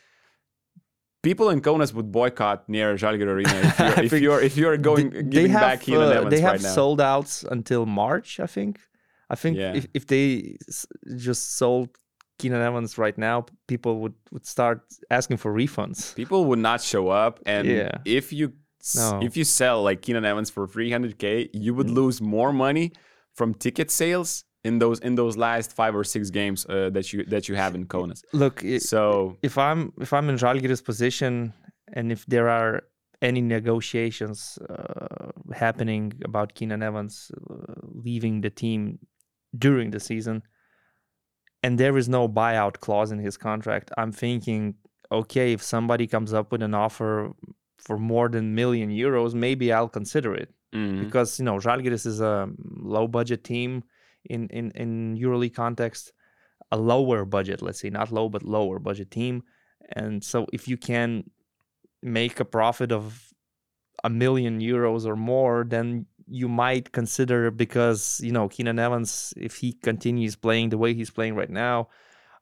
People 1.22 1.50
in 1.50 1.60
Kaunas 1.60 1.92
would 1.94 2.10
boycott 2.10 2.68
near 2.68 2.96
Žalgiris 2.96 3.26
Arena 3.36 3.58
if 3.68 3.78
you're, 3.80 4.00
if 4.04 4.22
you're 4.22 4.40
if 4.40 4.56
you're 4.56 4.76
going 4.76 5.10
they, 5.10 5.22
giving 5.22 5.30
they 5.30 5.48
have 5.48 5.60
back 5.60 5.80
Keenan 5.82 6.08
uh, 6.08 6.10
Evans 6.18 6.30
they 6.30 6.40
have 6.40 6.52
right 6.64 6.74
sold 6.74 7.00
outs 7.00 7.44
until 7.44 7.86
March. 7.86 8.40
I 8.40 8.46
think. 8.46 8.80
I 9.30 9.36
think 9.36 9.56
Yeah. 9.56 9.72
if, 9.74 9.86
if 9.94 10.06
they 10.06 10.56
just 11.16 11.56
sold 11.56 11.88
Keenan 12.38 12.60
Evans 12.60 12.98
right 12.98 13.16
now, 13.16 13.46
people 13.68 14.00
would 14.00 14.14
would 14.32 14.46
start 14.46 14.80
asking 15.10 15.36
for 15.36 15.54
refunds. 15.54 16.12
People 16.16 16.44
would 16.46 16.58
not 16.58 16.80
show 16.82 17.08
up, 17.08 17.38
and 17.46 17.68
Yeah. 17.68 17.98
if 18.04 18.32
you 18.32 18.52
No. 18.96 19.20
if 19.22 19.36
you 19.36 19.44
sell 19.44 19.80
like 19.84 20.02
Keenan 20.02 20.24
Evans 20.24 20.50
for 20.50 20.66
300k, 20.66 21.50
you 21.54 21.72
would 21.72 21.88
lose 21.90 22.20
more 22.20 22.52
money 22.52 22.90
from 23.36 23.54
ticket 23.54 23.90
sales 23.92 24.44
in 24.64 24.78
those 24.78 24.98
in 25.00 25.14
those 25.14 25.36
last 25.36 25.72
five 25.72 25.94
or 25.94 26.04
six 26.04 26.30
games 26.30 26.66
uh, 26.68 26.90
that 26.90 27.12
you 27.12 27.24
that 27.24 27.48
you 27.48 27.54
have 27.54 27.74
in 27.74 27.86
Kaunas. 27.86 28.22
Look, 28.32 28.62
So 28.88 29.36
if 29.42 29.58
I'm 29.58 29.92
if 30.00 30.12
I'm 30.12 30.28
in 30.28 30.36
Žalgiris 30.36 30.84
position 30.84 31.52
and 31.92 32.12
if 32.12 32.24
there 32.26 32.48
are 32.48 32.82
any 33.20 33.40
negotiations 33.40 34.58
uh, 34.68 35.30
happening 35.54 36.12
about 36.24 36.54
Keenan 36.54 36.82
Evans 36.82 37.30
uh, 37.50 37.74
leaving 37.82 38.40
the 38.40 38.50
team 38.50 38.98
during 39.56 39.90
the 39.90 40.00
season, 40.00 40.42
and 41.62 41.78
there 41.78 41.96
is 41.96 42.08
no 42.08 42.28
buyout 42.28 42.80
clause 42.80 43.12
in 43.12 43.18
his 43.18 43.36
contract, 43.36 43.90
I'm 43.96 44.10
thinking, 44.10 44.74
okay, 45.10 45.52
if 45.52 45.62
somebody 45.62 46.06
comes 46.06 46.32
up 46.32 46.50
with 46.50 46.62
an 46.62 46.74
offer 46.74 47.32
for 47.78 47.98
more 47.98 48.28
than 48.28 48.54
million 48.54 48.90
euros, 48.90 49.34
maybe 49.34 49.72
I'll 49.72 49.88
consider 49.88 50.34
it 50.34 50.50
mhm. 50.72 51.04
because 51.04 51.38
you 51.38 51.44
know 51.44 51.56
Žalgiris 51.56 52.06
is 52.06 52.20
a 52.20 52.48
low 52.80 53.08
budget 53.08 53.42
team 53.42 53.82
in 54.32 54.48
in 54.58 54.66
in 54.82 54.90
EuroLeague 55.22 55.54
context, 55.54 56.12
a 56.70 56.76
lower 56.76 57.24
budget, 57.24 57.62
let's 57.62 57.80
say 57.80 57.90
not 57.90 58.10
low 58.10 58.28
but 58.28 58.42
lower 58.42 58.78
budget 58.78 59.10
team, 59.10 59.42
and 59.96 60.24
so 60.24 60.46
if 60.52 60.62
you 60.70 60.76
can 60.76 61.24
make 62.02 62.40
a 62.40 62.44
profit 62.44 62.90
of 62.92 63.32
a 64.04 64.10
million 64.10 64.60
euros 64.60 65.06
or 65.06 65.16
more, 65.16 65.64
then 65.74 66.06
you 66.26 66.48
might 66.48 66.92
consider 66.92 67.50
because 67.50 68.20
you 68.26 68.32
know 68.32 68.48
Keenan 68.48 68.78
Evans, 68.78 69.34
if 69.36 69.56
he 69.62 69.72
continues 69.72 70.34
playing 70.36 70.70
the 70.70 70.78
way 70.78 70.94
he's 70.94 71.10
playing 71.10 71.34
right 71.36 71.50
now, 71.50 71.88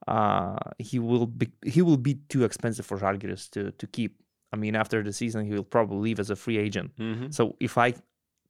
uh, 0.09 0.57
he 0.79 0.99
will 0.99 1.27
be 1.27 1.47
he 1.65 1.83
will 1.83 1.99
be 1.99 2.15
too 2.29 2.45
expensive 2.45 2.87
for 2.87 2.99
Žalgiris 2.99 3.51
to 3.51 3.73
to 3.73 3.87
keep. 3.87 4.13
I 4.53 4.57
mean, 4.57 4.75
after 4.75 5.03
the 5.03 5.13
season, 5.13 5.47
he 5.47 5.53
will 5.53 5.71
probably 5.77 5.99
leave 6.07 6.21
as 6.21 6.31
a 6.31 6.37
free 6.37 6.59
agent. 6.59 6.91
Mhm. 6.97 7.33
So 7.33 7.57
if 7.61 7.79
I 7.79 7.95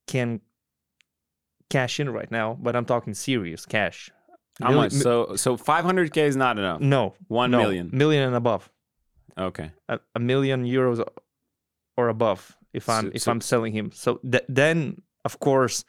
can 0.07 0.41
cash 1.71 2.01
in 2.01 2.11
right 2.11 2.31
now, 2.31 2.57
but 2.61 2.77
I'm 2.77 2.85
talking 2.85 3.15
serious 3.15 3.65
cash. 3.67 4.11
how 4.63 4.73
much? 4.73 4.93
So 4.93 5.37
so 5.37 5.57
500k 5.57 6.19
is 6.27 6.37
not 6.37 6.59
enough. 6.59 6.81
no, 6.81 7.15
One 7.29 7.51
no, 7.51 7.59
million. 7.63 7.89
million 7.93 8.23
and 8.29 8.37
above, 8.37 8.69
Okay. 9.39 9.71
a, 9.89 9.99
a 10.15 10.19
million 10.21 10.65
euros 10.67 11.01
or 11.97 12.09
above. 12.09 12.57
If 12.73 12.89
I'm 12.89 13.05
So- 13.07 13.11
if 13.15 13.23
so- 13.23 13.31
I'm 13.33 13.41
selling 13.41 13.73
him, 13.73 13.91
so 13.93 14.21
th- 14.33 14.45
then 14.49 15.01
of 15.25 15.39
course 15.41 15.85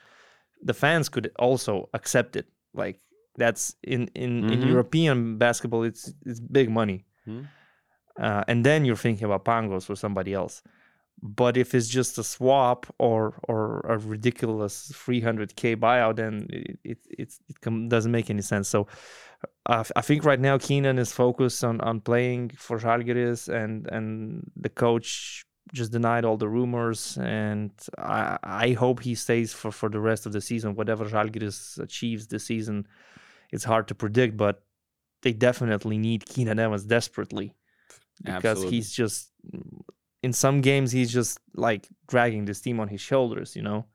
the 0.63 0.73
fans 0.73 1.09
could 1.09 1.27
also 1.37 1.89
accept 1.93 2.35
it. 2.35 2.45
Like 2.73 2.99
that's 3.37 3.75
in 3.83 4.07
in, 4.15 4.31
in 4.53 4.59
Mhm. 4.61 4.67
European 4.69 5.37
basketball, 5.37 5.83
it's 5.83 6.13
it's 6.25 6.39
big 6.39 6.69
money. 6.69 7.05
Mhm. 7.27 7.47
Uh, 8.19 8.43
and 8.47 8.63
then 8.65 8.85
you're 8.85 9.01
thinking 9.01 9.25
about 9.25 9.43
Pangos 9.45 9.89
or 9.89 9.95
somebody 9.95 10.33
else. 10.33 10.61
But 11.23 11.55
if 11.55 11.75
it's 11.75 11.87
just 11.87 12.17
a 12.17 12.23
swap 12.23 12.87
or 12.97 13.39
or 13.47 13.81
a 13.81 13.97
ridiculous 13.97 14.91
300k 14.93 15.75
buyout, 15.75 16.15
then 16.15 16.47
it 16.49 16.79
it 16.83 16.97
it, 17.09 17.33
it 17.47 17.61
com- 17.61 17.89
doesn't 17.89 18.11
make 18.11 18.29
any 18.29 18.41
sense. 18.41 18.67
So 18.67 18.87
I 19.67 20.01
think 20.01 20.25
right 20.25 20.39
now 20.39 20.57
Keenan 20.57 20.97
is 20.97 21.11
focused 21.11 21.63
on 21.63 21.79
on 21.81 22.01
playing 22.01 22.51
for 22.57 22.79
Žalgiris, 22.79 23.47
and 23.47 23.87
and 23.87 24.49
the 24.55 24.69
coach 24.69 25.45
just 25.71 25.91
denied 25.91 26.25
all 26.25 26.37
the 26.37 26.49
rumors, 26.49 27.17
and 27.17 27.71
I 27.99 28.37
I 28.43 28.71
hope 28.71 29.01
he 29.01 29.13
stays 29.13 29.53
for 29.53 29.71
for 29.71 29.89
the 29.89 29.99
rest 29.99 30.25
of 30.25 30.31
the 30.33 30.41
season. 30.41 30.75
Whatever 30.75 31.05
Žalgiris 31.05 31.79
achieves 31.79 32.27
this 32.27 32.45
season, 32.45 32.87
it's 33.51 33.63
hard 33.63 33.87
to 33.89 33.95
predict, 33.95 34.35
but 34.35 34.63
they 35.21 35.33
definitely 35.33 35.99
need 35.99 36.25
Keenan 36.25 36.57
Evans 36.57 36.83
desperately 36.83 37.53
because 38.23 38.45
Absolutely. 38.45 38.71
he's 38.71 38.91
just 38.91 39.31
in 40.23 40.33
some 40.33 40.61
games 40.61 40.91
he's 40.91 41.11
just 41.11 41.39
like 41.55 41.87
dragging 42.07 42.45
this 42.45 42.61
team 42.61 42.79
on 42.79 42.87
his 42.87 43.01
shoulders, 43.01 43.55
you 43.55 43.61
know. 43.61 43.85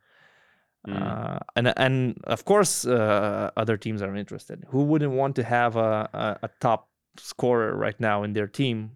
Mm. 0.87 1.02
Uh, 1.02 1.38
and 1.56 1.73
and 1.76 2.18
of 2.25 2.45
course, 2.45 2.87
uh, 2.87 3.50
other 3.56 3.76
teams 3.76 4.02
are 4.02 4.14
interested. 4.14 4.64
Who 4.68 4.83
wouldn't 4.85 5.12
want 5.12 5.37
to 5.37 5.42
have 5.42 5.76
a, 5.76 6.09
a, 6.12 6.47
a 6.47 6.50
top 6.61 6.88
scorer 7.16 7.75
right 7.76 7.99
now 8.00 8.23
in 8.23 8.33
their 8.33 8.47
team? 8.47 8.90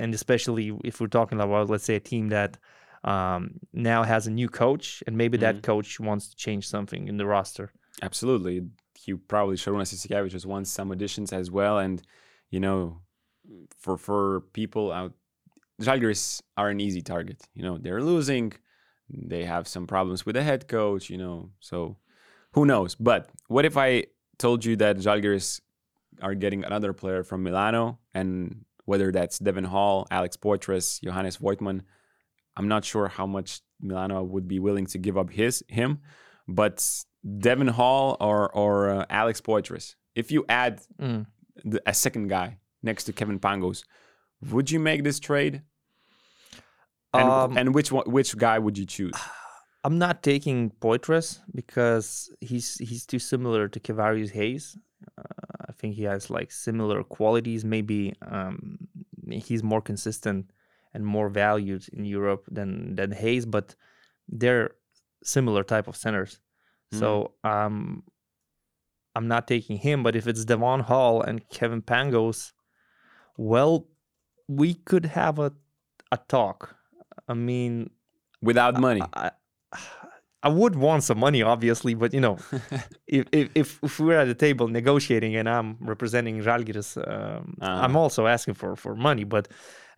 And 0.00 0.14
especially 0.14 0.72
if 0.84 1.00
we're 1.00 1.06
talking 1.08 1.40
about, 1.40 1.70
let's 1.70 1.84
say, 1.84 1.96
a 1.96 2.00
team 2.00 2.28
that 2.28 2.58
um, 3.04 3.60
now 3.72 4.02
has 4.02 4.26
a 4.26 4.30
new 4.30 4.48
coach, 4.48 5.02
and 5.06 5.16
maybe 5.16 5.38
that 5.38 5.56
Mhm. 5.56 5.62
coach 5.62 6.00
wants 6.00 6.28
to 6.30 6.36
change 6.36 6.68
something 6.68 7.08
in 7.08 7.16
the 7.16 7.26
roster. 7.26 7.70
Absolutely. 8.02 8.66
He 8.94 9.14
probably 9.14 9.56
Šarūnas 9.56 9.94
Jasikevičius 9.94 10.44
wants 10.44 10.70
some 10.70 10.90
additions 10.90 11.32
as 11.32 11.50
well. 11.50 11.78
And, 11.78 12.02
you 12.50 12.60
know, 12.60 13.00
for 13.78 13.96
for 13.96 14.40
people 14.52 14.92
out, 14.92 15.12
Žalgiris 15.80 16.42
are 16.56 16.68
an 16.70 16.80
easy 16.80 17.02
target. 17.02 17.40
You 17.54 17.62
know, 17.62 17.78
they're 17.78 18.02
losing. 18.02 18.52
They 19.10 19.44
have 19.44 19.66
some 19.68 19.86
problems 19.86 20.26
with 20.26 20.34
the 20.34 20.42
head 20.42 20.68
coach, 20.68 21.08
you 21.08 21.18
know. 21.18 21.50
So 21.60 21.96
who 22.52 22.64
knows? 22.66 22.94
But 22.94 23.28
what 23.48 23.64
if 23.64 23.76
I 23.76 24.04
told 24.38 24.64
you 24.64 24.76
that 24.76 24.96
Žalgiris 24.98 25.60
are 26.20 26.34
getting 26.34 26.64
another 26.64 26.92
player 26.92 27.22
from 27.22 27.42
Milano 27.42 27.98
and 28.14 28.64
whether 28.84 29.12
that's 29.12 29.38
Devon 29.38 29.64
Hall, 29.64 30.06
Alex 30.10 30.36
Poythress, 30.36 31.00
Johannes 31.02 31.36
Voigtmann, 31.38 31.82
I'm 32.56 32.68
not 32.68 32.84
sure 32.84 33.06
how 33.08 33.26
much 33.26 33.60
Milano 33.80 34.22
would 34.22 34.48
be 34.48 34.58
willing 34.58 34.86
to 34.86 34.98
give 34.98 35.16
up 35.16 35.30
his 35.30 35.62
him, 35.68 36.00
but 36.48 36.84
Devon 37.38 37.68
Hall 37.68 38.16
or 38.20 38.50
or 38.52 38.90
uh, 38.90 39.04
Alex 39.10 39.40
Poythress, 39.40 39.94
if 40.14 40.32
you 40.32 40.44
add 40.48 40.80
Mm. 41.00 41.26
the, 41.64 41.80
a 41.86 41.94
second 41.94 42.28
guy 42.28 42.58
next 42.82 43.04
to 43.04 43.12
Kevin 43.12 43.38
Pangos, 43.38 43.84
would 44.50 44.70
you 44.70 44.80
make 44.80 45.04
this 45.04 45.20
trade? 45.20 45.62
And, 47.14 47.28
Um, 47.28 47.56
and 47.56 47.74
which 47.74 47.90
one, 47.90 48.04
which 48.10 48.36
guy 48.36 48.58
would 48.58 48.76
you 48.78 48.86
choose? 48.86 49.14
I'm 49.84 49.98
not 49.98 50.22
taking 50.22 50.70
Poythress 50.80 51.40
because 51.54 52.30
he's 52.40 52.76
he's 52.78 53.06
too 53.06 53.18
similar 53.18 53.68
to 53.68 53.80
Kavarius 53.80 54.30
Hayes. 54.32 54.76
Uh, 55.16 55.22
I 55.68 55.72
think 55.72 55.94
he 55.94 56.02
has 56.02 56.28
like 56.30 56.50
similar 56.52 57.02
qualities. 57.04 57.64
Maybe 57.64 58.14
um, 58.22 58.78
he's 59.30 59.62
more 59.62 59.80
consistent 59.80 60.50
and 60.92 61.06
more 61.06 61.28
valued 61.28 61.88
in 61.92 62.04
Europe 62.04 62.44
than 62.50 62.96
than 62.96 63.12
Hayes, 63.12 63.46
but 63.46 63.76
they're 64.28 64.70
similar 65.22 65.62
type 65.62 65.86
of 65.88 65.96
centers. 65.96 66.40
So 66.92 67.32
um, 67.44 68.02
I'm 69.14 69.28
not 69.28 69.46
taking 69.46 69.76
him. 69.78 70.02
But 70.02 70.16
if 70.16 70.26
it's 70.26 70.44
Devon 70.44 70.80
Hall 70.80 71.22
and 71.22 71.48
Kevin 71.50 71.82
Pangos, 71.82 72.52
well, 73.36 73.86
we 74.48 74.74
could 74.74 75.06
have 75.06 75.38
a 75.38 75.52
a 76.10 76.18
talk. 76.28 76.76
I 77.26 77.34
mean, 77.34 77.90
Without 78.40 78.78
money, 78.78 79.02
I, 79.14 79.30
I 80.42 80.48
would 80.48 80.76
want 80.76 81.02
some 81.02 81.18
money, 81.18 81.42
obviously, 81.42 81.94
but 81.94 82.14
you 82.14 82.20
know, 82.20 82.38
if, 83.08 83.26
if 83.32 83.78
if 83.82 83.98
we're 83.98 84.16
at 84.20 84.26
the 84.28 84.34
table 84.34 84.68
negotiating 84.68 85.34
and 85.34 85.48
I'm 85.48 85.76
representing 85.80 86.40
Žalgiris, 86.40 86.96
um, 86.96 87.56
I'm 87.60 87.96
Uh-huh. 87.96 87.98
also 87.98 88.26
asking 88.26 88.54
for 88.54 88.76
for 88.76 88.94
money. 88.94 89.24
But 89.24 89.48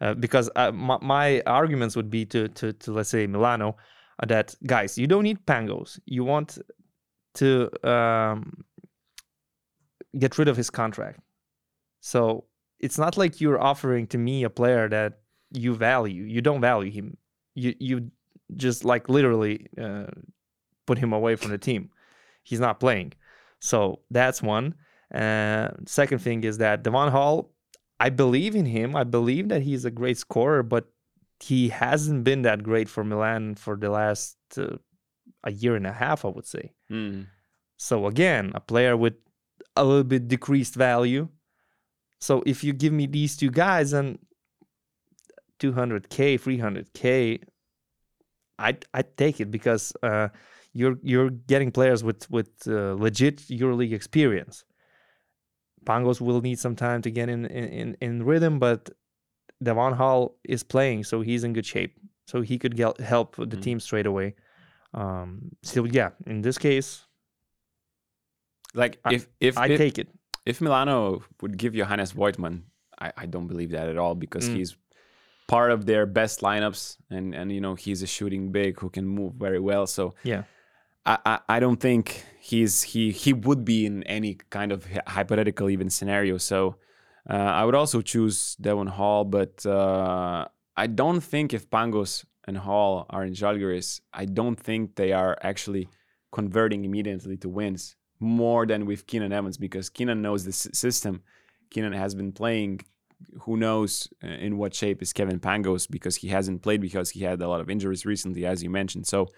uh, 0.00 0.14
because 0.14 0.48
uh, 0.56 0.72
my, 0.72 0.96
my 1.02 1.42
arguments 1.46 1.94
would 1.96 2.08
be 2.10 2.24
to 2.26 2.48
to 2.48 2.72
to 2.72 2.92
let's 2.92 3.10
say 3.10 3.26
Milano, 3.26 3.76
uh, 4.22 4.26
that 4.26 4.54
guys, 4.66 4.96
you 4.96 5.06
don't 5.06 5.24
need 5.24 5.44
Pangos. 5.46 6.00
You 6.06 6.24
want 6.24 6.58
to 7.34 7.68
um, 7.88 8.64
get 10.18 10.38
rid 10.38 10.48
of 10.48 10.56
his 10.56 10.70
contract. 10.70 11.20
So 12.00 12.44
it's 12.78 12.98
not 12.98 13.16
like 13.16 13.40
you're 13.40 13.60
offering 13.60 14.06
to 14.08 14.18
me 14.18 14.42
a 14.44 14.50
player 14.50 14.88
that 14.88 15.19
you 15.52 15.74
value. 15.74 16.24
You 16.24 16.40
don't 16.40 16.60
value 16.60 16.90
him. 16.90 17.16
You 17.54 17.74
you 17.78 18.10
just 18.56 18.84
like 18.84 19.08
literally 19.08 19.66
uh, 19.80 20.06
put 20.86 20.98
him 20.98 21.12
away 21.12 21.36
from 21.36 21.50
the 21.50 21.58
team. 21.58 21.90
He's 22.42 22.60
not 22.60 22.80
playing. 22.80 23.12
So 23.60 24.00
that's 24.10 24.42
one. 24.42 24.74
Uh, 25.14 25.68
second 25.86 26.20
thing 26.20 26.44
is 26.44 26.58
that 26.58 26.82
Devon 26.82 27.10
Hall, 27.10 27.52
I 27.98 28.10
believe 28.10 28.54
in 28.54 28.66
him. 28.66 28.96
I 28.96 29.04
believe 29.04 29.48
that 29.48 29.62
he's 29.62 29.84
a 29.84 29.90
great 29.90 30.18
scorer, 30.18 30.62
but 30.62 30.86
he 31.40 31.68
hasn't 31.68 32.24
been 32.24 32.42
that 32.42 32.62
great 32.62 32.88
for 32.88 33.04
Milan 33.04 33.54
for 33.54 33.76
the 33.76 33.90
last 33.90 34.36
uh, 34.56 34.76
a 35.44 35.52
year 35.52 35.76
and 35.76 35.86
a 35.86 35.92
half, 35.92 36.24
I 36.24 36.28
would 36.28 36.46
say. 36.46 36.72
Mm. 36.90 37.26
So 37.76 38.06
again, 38.06 38.52
a 38.54 38.60
player 38.60 38.96
with 38.96 39.14
a 39.76 39.84
little 39.84 40.04
bit 40.04 40.28
decreased 40.28 40.74
value. 40.74 41.28
So 42.20 42.42
if 42.44 42.62
you 42.62 42.72
give 42.72 42.92
me 42.92 43.06
these 43.06 43.36
two 43.36 43.50
guys 43.50 43.92
and 43.92 44.18
200k, 45.60 46.38
300k, 46.40 47.42
I 48.58 48.76
I 48.92 49.02
take 49.02 49.40
it 49.40 49.50
because 49.50 49.92
uh, 50.02 50.28
you're 50.72 50.98
you're 51.02 51.30
getting 51.30 51.70
players 51.70 52.02
with 52.02 52.28
with 52.30 52.50
uh, 52.66 52.94
legit 52.94 53.36
EuroLeague 53.48 53.92
experience. 53.94 54.64
Pangos 55.84 56.20
will 56.20 56.40
need 56.42 56.58
some 56.58 56.76
time 56.76 57.00
to 57.02 57.10
get 57.10 57.28
in 57.28 57.46
in, 57.46 57.96
in 58.00 58.22
rhythm, 58.24 58.58
but 58.58 58.90
Devon 59.62 59.94
Hall 59.94 60.36
is 60.44 60.62
playing, 60.62 61.04
so 61.04 61.20
he's 61.22 61.44
in 61.44 61.52
good 61.52 61.66
shape. 61.66 61.94
So 62.26 62.42
he 62.42 62.58
could 62.58 62.76
get, 62.76 63.00
help 63.00 63.36
the 63.36 63.56
Mhm. 63.56 63.62
team 63.62 63.80
straight 63.80 64.06
away. 64.06 64.34
Um, 64.94 65.50
so 65.62 65.84
yeah, 65.84 66.10
in 66.26 66.42
this 66.42 66.58
case, 66.58 67.06
like 68.74 68.98
I- 69.04 69.14
if 69.14 69.28
if 69.40 69.58
I 69.58 69.66
if, 69.68 69.78
take 69.78 69.98
it. 69.98 70.08
if 70.46 70.60
Milano 70.60 71.22
would 71.42 71.56
give 71.56 71.72
Johannes 71.74 72.12
Voigtmann, 72.12 72.62
I, 73.00 73.12
I 73.22 73.26
don't 73.26 73.46
believe 73.48 73.70
that 73.72 73.88
at 73.88 73.96
all 73.98 74.14
because 74.14 74.48
Mm. 74.48 74.54
he's 74.56 74.76
part 75.54 75.70
of 75.76 75.80
their 75.90 76.04
best 76.20 76.36
lineups 76.48 76.82
and 77.16 77.26
and 77.38 77.46
you 77.56 77.60
know 77.64 77.74
he's 77.84 78.00
a 78.08 78.10
shooting 78.16 78.44
big 78.60 78.72
who 78.80 78.88
can 78.96 79.06
move 79.18 79.32
very 79.46 79.60
well. 79.70 79.84
So 79.96 80.02
Yeah. 80.32 80.42
I, 81.12 81.16
I, 81.32 81.36
I 81.56 81.60
don't 81.64 81.80
think 81.86 82.04
he's 82.50 82.74
he 82.92 83.02
he 83.24 83.30
would 83.46 83.62
be 83.72 83.78
in 83.90 83.96
any 84.16 84.32
kind 84.56 84.70
of 84.76 84.78
hypothetical 85.16 85.66
even 85.74 85.88
scenario. 85.98 86.34
So 86.38 86.60
uh, 87.34 87.50
I 87.60 87.62
would 87.66 87.78
also 87.82 87.98
choose 88.12 88.36
Devon 88.66 88.90
Hall, 88.98 89.24
but 89.38 89.54
uh, 89.78 90.40
I 90.84 90.86
don't 91.00 91.22
think 91.32 91.46
if 91.58 91.62
Pangos 91.76 92.12
and 92.48 92.56
Hall 92.66 92.92
are 93.14 93.24
in 93.28 93.32
Žalgiris, 93.40 93.88
I 94.22 94.24
don't 94.38 94.58
think 94.68 94.82
they 95.00 95.12
are 95.22 95.34
actually 95.50 95.84
converting 96.38 96.80
immediately 96.88 97.36
to 97.38 97.48
wins 97.48 97.96
more 98.20 98.62
than 98.70 98.80
with 98.90 99.00
Keenan 99.10 99.32
Evans 99.38 99.58
because 99.66 99.86
Keenan 99.96 100.20
knows 100.26 100.40
the 100.44 100.54
s- 100.60 100.68
system. 100.86 101.14
Keenan 101.72 101.94
has 102.04 102.12
been 102.20 102.32
playing. 102.42 102.80
Who 103.42 103.56
knows 103.56 104.08
uh, 104.24 104.28
in 104.28 104.56
what 104.58 104.74
shape 104.74 105.02
is 105.02 105.12
Kevin 105.12 105.40
Pangos 105.40 105.88
because 105.90 106.16
he 106.16 106.28
hasn't 106.28 106.62
played 106.62 106.80
because 106.80 107.10
he 107.10 107.20
had 107.24 107.40
a 107.42 107.48
lot 107.48 107.60
of 107.60 107.68
injuries 107.70 108.04
recently, 108.06 108.44
as 108.46 108.62
you 108.62 108.70
mentioned. 108.70 109.06
So 109.06 109.28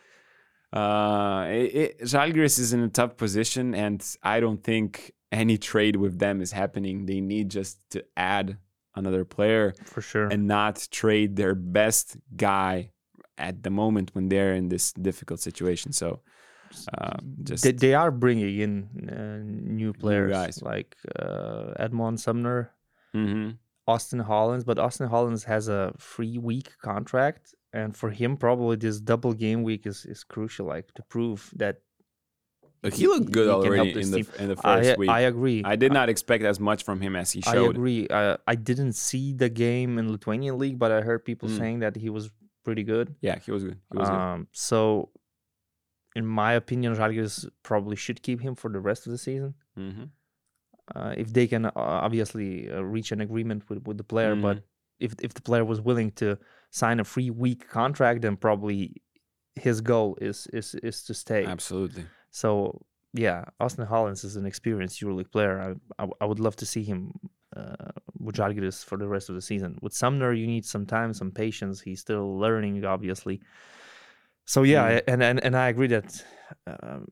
uh, 0.72 1.46
it, 1.50 1.74
it, 1.74 2.00
Žalgiris 2.02 2.58
is 2.58 2.72
in 2.72 2.80
a 2.80 2.88
tough 2.88 3.16
position, 3.16 3.74
and 3.74 4.02
I 4.22 4.40
don't 4.40 4.62
think 4.62 5.12
any 5.30 5.58
trade 5.58 5.96
with 5.96 6.18
them 6.18 6.40
is 6.40 6.52
happening. 6.52 7.06
They 7.06 7.20
need 7.20 7.50
just 7.50 7.78
to 7.90 8.04
add 8.16 8.56
another 8.94 9.24
player 9.24 9.74
for 9.84 10.00
sure. 10.00 10.28
and 10.28 10.46
not 10.46 10.86
trade 10.90 11.36
their 11.36 11.54
best 11.54 12.16
guy 12.36 12.90
at 13.38 13.62
the 13.62 13.70
moment 13.70 14.10
when 14.14 14.28
they're 14.28 14.54
in 14.54 14.68
this 14.68 14.92
difficult 14.92 15.40
situation. 15.40 15.92
So, 15.92 16.20
uh, 16.96 17.16
just 17.42 17.64
they, 17.64 17.72
they 17.72 17.94
are 17.94 18.10
bringing 18.10 18.58
in 18.60 19.08
uh, 19.08 19.42
new 19.44 19.92
players 19.92 20.32
guys. 20.32 20.62
like 20.62 20.96
uh, 21.18 21.72
Edmond 21.78 22.20
Sumner, 22.20 22.70
Mhm. 23.14 23.58
Austin 23.92 24.20
Hollins, 24.30 24.64
but 24.64 24.78
Austin 24.78 25.08
Hollins 25.08 25.44
has 25.44 25.64
a 25.68 25.92
free 25.98 26.36
week 26.50 26.68
contract, 26.90 27.44
and 27.72 27.88
for 28.00 28.10
him, 28.20 28.36
probably 28.36 28.76
this 28.76 28.98
double 29.00 29.32
game 29.44 29.60
week 29.70 29.82
is, 29.86 29.98
is 30.12 30.20
crucial, 30.34 30.66
like 30.74 30.86
to 30.98 31.02
prove 31.14 31.38
that 31.62 31.74
But 32.82 32.94
he 33.00 33.06
looked 33.12 33.30
good 33.38 33.46
he 33.48 33.52
already 33.58 33.90
in 34.04 34.10
the 34.16 34.22
in 34.42 34.46
the 34.52 34.58
I, 34.64 34.82
first 34.82 34.98
week. 34.98 35.10
I 35.18 35.20
agree. 35.32 35.58
I 35.64 35.76
did 35.84 35.92
not 35.98 36.08
expect 36.14 36.42
as 36.52 36.58
much 36.68 36.80
from 36.88 36.98
him 37.04 37.14
as 37.22 37.28
he 37.36 37.40
showed. 37.42 37.68
I 37.76 37.76
agree. 37.76 38.00
Uh, 38.18 38.36
I 38.52 38.56
didn't 38.68 38.94
see 39.08 39.26
the 39.42 39.48
game 39.66 39.98
in 40.00 40.04
Lithuanian 40.14 40.58
league, 40.62 40.78
but 40.82 40.90
I 40.96 41.00
heard 41.08 41.20
people 41.30 41.48
Mm. 41.48 41.58
saying 41.60 41.78
that 41.84 41.94
he 42.04 42.10
was 42.16 42.24
pretty 42.66 42.84
good. 42.92 43.06
Yeah, 43.28 43.38
he 43.46 43.50
was 43.56 43.62
good. 43.66 43.78
He 43.92 43.98
was 43.98 44.08
good. 44.08 44.22
Um, 44.32 44.40
so, 44.68 45.10
in 46.20 46.24
my 46.26 46.52
opinion, 46.62 46.94
Žalgiris 47.00 47.36
probably 47.62 47.96
should 48.04 48.18
keep 48.26 48.40
him 48.46 48.54
for 48.54 48.68
the 48.76 48.80
rest 48.88 49.06
of 49.06 49.12
the 49.14 49.18
season. 49.28 49.54
Mhm. 49.78 50.08
Uh, 50.94 51.14
if 51.16 51.32
they 51.32 51.46
can 51.46 51.66
uh, 51.66 51.72
obviously 51.76 52.70
uh, 52.70 52.80
reach 52.82 53.12
an 53.12 53.20
agreement 53.20 53.62
with, 53.68 53.86
with 53.86 53.96
the 53.98 54.04
player. 54.04 54.34
But 54.36 54.56
Mhm. 54.58 54.62
if 55.00 55.12
if 55.26 55.32
the 55.34 55.42
player 55.42 55.64
was 55.64 55.80
willing 55.80 56.10
to 56.12 56.38
sign 56.70 57.00
a 57.00 57.04
free 57.04 57.30
week 57.30 57.68
contract, 57.68 58.22
then 58.22 58.36
probably 58.36 59.02
his 59.54 59.80
goal 59.80 60.16
is 60.20 60.46
is 60.52 60.74
is 60.76 61.02
to 61.04 61.14
stay. 61.14 61.44
Absolutely. 61.46 62.04
So 62.30 62.52
yeah, 63.14 63.44
Austin 63.60 63.86
Hollins 63.86 64.24
is 64.24 64.36
an 64.36 64.46
experienced 64.46 65.00
EuroLeague 65.02 65.30
player. 65.32 65.54
I 65.66 66.02
I, 66.02 66.08
I 66.22 66.24
would 66.24 66.40
love 66.40 66.56
to 66.56 66.66
see 66.66 66.82
him 66.82 67.12
uh, 67.56 67.92
with 68.18 68.36
Žalgiris 68.36 68.84
for 68.84 68.96
the 68.98 69.06
rest 69.08 69.28
of 69.28 69.34
the 69.34 69.42
season. 69.42 69.76
With 69.82 69.92
Sumner, 69.94 70.32
you 70.32 70.46
need 70.46 70.64
some 70.64 70.86
time, 70.86 71.12
some 71.12 71.30
patience. 71.30 71.82
He's 71.82 72.00
still 72.00 72.38
learning, 72.38 72.84
obviously. 72.84 73.40
So 74.44 74.62
yeah, 74.64 74.84
Mm. 75.00 75.02
and 75.12 75.22
and 75.22 75.44
and 75.44 75.54
I 75.56 75.68
agree 75.68 75.88
that 75.88 76.24
um, 76.66 77.06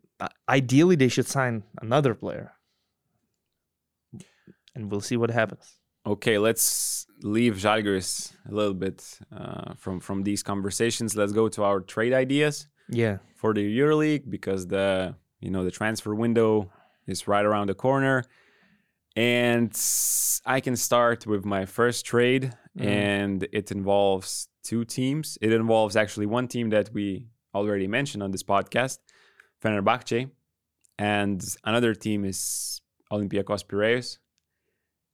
ideally 0.49 0.97
they 0.97 1.09
should 1.09 1.27
sign 1.27 1.63
another 1.83 2.15
player, 2.15 2.53
and 4.75 4.91
we'll 4.91 5.01
see 5.01 5.17
what 5.17 5.31
happens. 5.31 5.77
Okay, 6.07 6.39
let's 6.39 7.07
leave 7.23 7.55
Žalgiris 7.57 8.33
a 8.49 8.53
little 8.55 8.75
bit 8.75 8.99
uh, 9.37 9.75
from 9.77 10.01
from 10.01 10.23
these 10.23 10.43
conversations. 10.43 11.15
Let's 11.17 11.33
go 11.33 11.49
to 11.49 11.63
our 11.65 11.81
trade 11.81 12.13
ideas 12.15 12.67
Yeah, 12.89 13.19
for 13.37 13.53
the 13.55 13.65
EuroLeague 13.79 14.29
because 14.31 14.67
the 14.67 15.15
you 15.41 15.51
know 15.51 15.63
the 15.65 15.71
transfer 15.71 16.15
window 16.15 16.71
is 17.07 17.29
right 17.29 17.45
around 17.45 17.67
the 17.69 17.75
corner, 17.75 18.25
and 19.17 19.73
I 20.47 20.61
can 20.61 20.77
start 20.77 21.27
with 21.27 21.45
my 21.45 21.67
first 21.67 22.07
trade, 22.07 22.53
Mhm. 22.79 22.85
and 22.87 23.49
it 23.53 23.71
involves 23.71 24.49
two 24.63 24.85
teams. 24.85 25.39
It 25.43 25.53
involves 25.53 25.97
actually 25.97 26.27
one 26.27 26.49
team 26.49 26.71
that 26.71 26.91
we 26.93 27.29
already 27.55 27.89
mentioned 27.89 28.23
on 28.23 28.31
this 28.31 28.43
podcast, 28.45 28.99
Fenerbahce, 29.63 30.31
and 30.99 31.45
another 31.65 31.95
team 31.95 32.25
is 32.25 32.81
Olympiacos 33.13 33.65
Piraeus. 33.67 34.19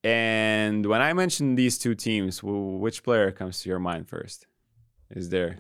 And 0.07 0.87
when 0.87 1.03
I 1.03 1.13
mention 1.15 1.57
these 1.57 1.79
two 1.79 1.97
teams, 1.97 2.41
which 2.43 3.03
player 3.03 3.33
comes 3.33 3.61
to 3.63 3.69
your 3.69 3.81
mind 3.81 4.09
first? 4.09 4.47
Is 5.11 5.31
there? 5.31 5.59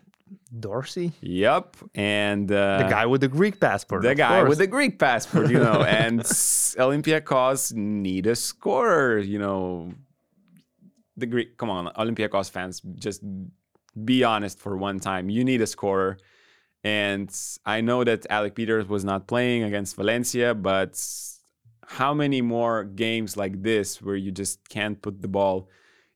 Dorsey, 0.58 1.12
Yep, 1.20 1.76
and 1.94 2.50
uh, 2.50 2.78
the 2.78 2.88
guy 2.88 3.06
with 3.06 3.20
the 3.20 3.28
Greek 3.28 3.60
passport, 3.60 4.02
the 4.02 4.14
guy 4.14 4.40
course. 4.40 4.48
with 4.48 4.58
the 4.58 4.66
Greek 4.66 4.98
passport, 4.98 5.50
you 5.50 5.58
know, 5.58 5.82
and 6.00 6.20
Olympiacos 6.20 7.72
need 7.72 8.26
a 8.26 8.34
scorer, 8.34 9.18
you 9.18 9.38
know. 9.38 9.92
The 11.16 11.26
Greek, 11.26 11.56
come 11.56 11.70
on, 11.70 11.86
Olympiacos 11.94 12.50
fans, 12.50 12.80
just 12.96 13.22
be 14.04 14.24
honest 14.24 14.58
for 14.58 14.76
one 14.76 14.98
time. 15.00 15.30
You 15.30 15.44
need 15.44 15.60
a 15.62 15.66
scorer. 15.66 16.18
And 16.84 17.28
I 17.64 17.80
know 17.80 18.04
that 18.04 18.26
Alec 18.28 18.54
Peters 18.54 18.86
was 18.86 19.04
not 19.04 19.26
playing 19.26 19.62
against 19.62 19.96
Valencia, 19.96 20.54
but 20.54 21.00
how 21.86 22.12
many 22.12 22.42
more 22.42 22.84
games 22.84 23.36
like 23.36 23.62
this 23.62 24.02
where 24.02 24.16
you 24.16 24.32
just 24.32 24.68
can't 24.68 25.00
put 25.00 25.22
the 25.22 25.28
ball 25.28 25.68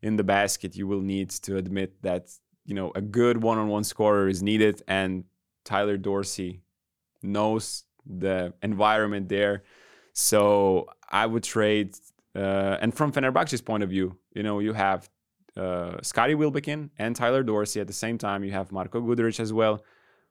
in 0.03 0.17
the 0.17 0.25
basket 0.25 0.77
you 0.77 0.87
will 0.87 1.01
need 1.01 1.31
to 1.31 1.57
admit 1.57 2.03
that 2.03 2.29
you 2.67 2.75
know 2.75 2.91
a 2.95 3.01
good 3.01 3.43
one-on-one 3.43 3.85
scorer 3.85 4.29
is 4.29 4.43
needed 4.43 4.83
and 4.89 5.25
Tyler 5.65 5.97
Dorsey 5.97 6.63
knows 7.23 7.85
the 8.07 8.53
environment 8.63 9.29
there. 9.29 9.63
So 10.13 10.89
I 11.09 11.27
would 11.27 11.45
trade 11.45 11.95
uh, 12.35 12.79
and 12.81 12.93
from 12.93 13.13
Fenerbahce's 13.13 13.61
point 13.61 13.83
of 13.83 13.91
view 13.91 14.17
you 14.35 14.43
know 14.43 14.59
you 14.59 14.73
have 14.73 15.09
uh, 15.57 15.97
Scotty 16.03 16.35
Wilbekin 16.35 16.91
and 16.99 17.15
Tyler 17.15 17.43
Dorsey 17.43 17.81
at 17.81 17.87
the 17.87 17.93
same 17.93 18.19
time. 18.19 18.43
You 18.43 18.53
have 18.53 18.73
Marko 18.73 19.01
Guduric 19.01 19.39
as 19.39 19.53
well 19.53 19.85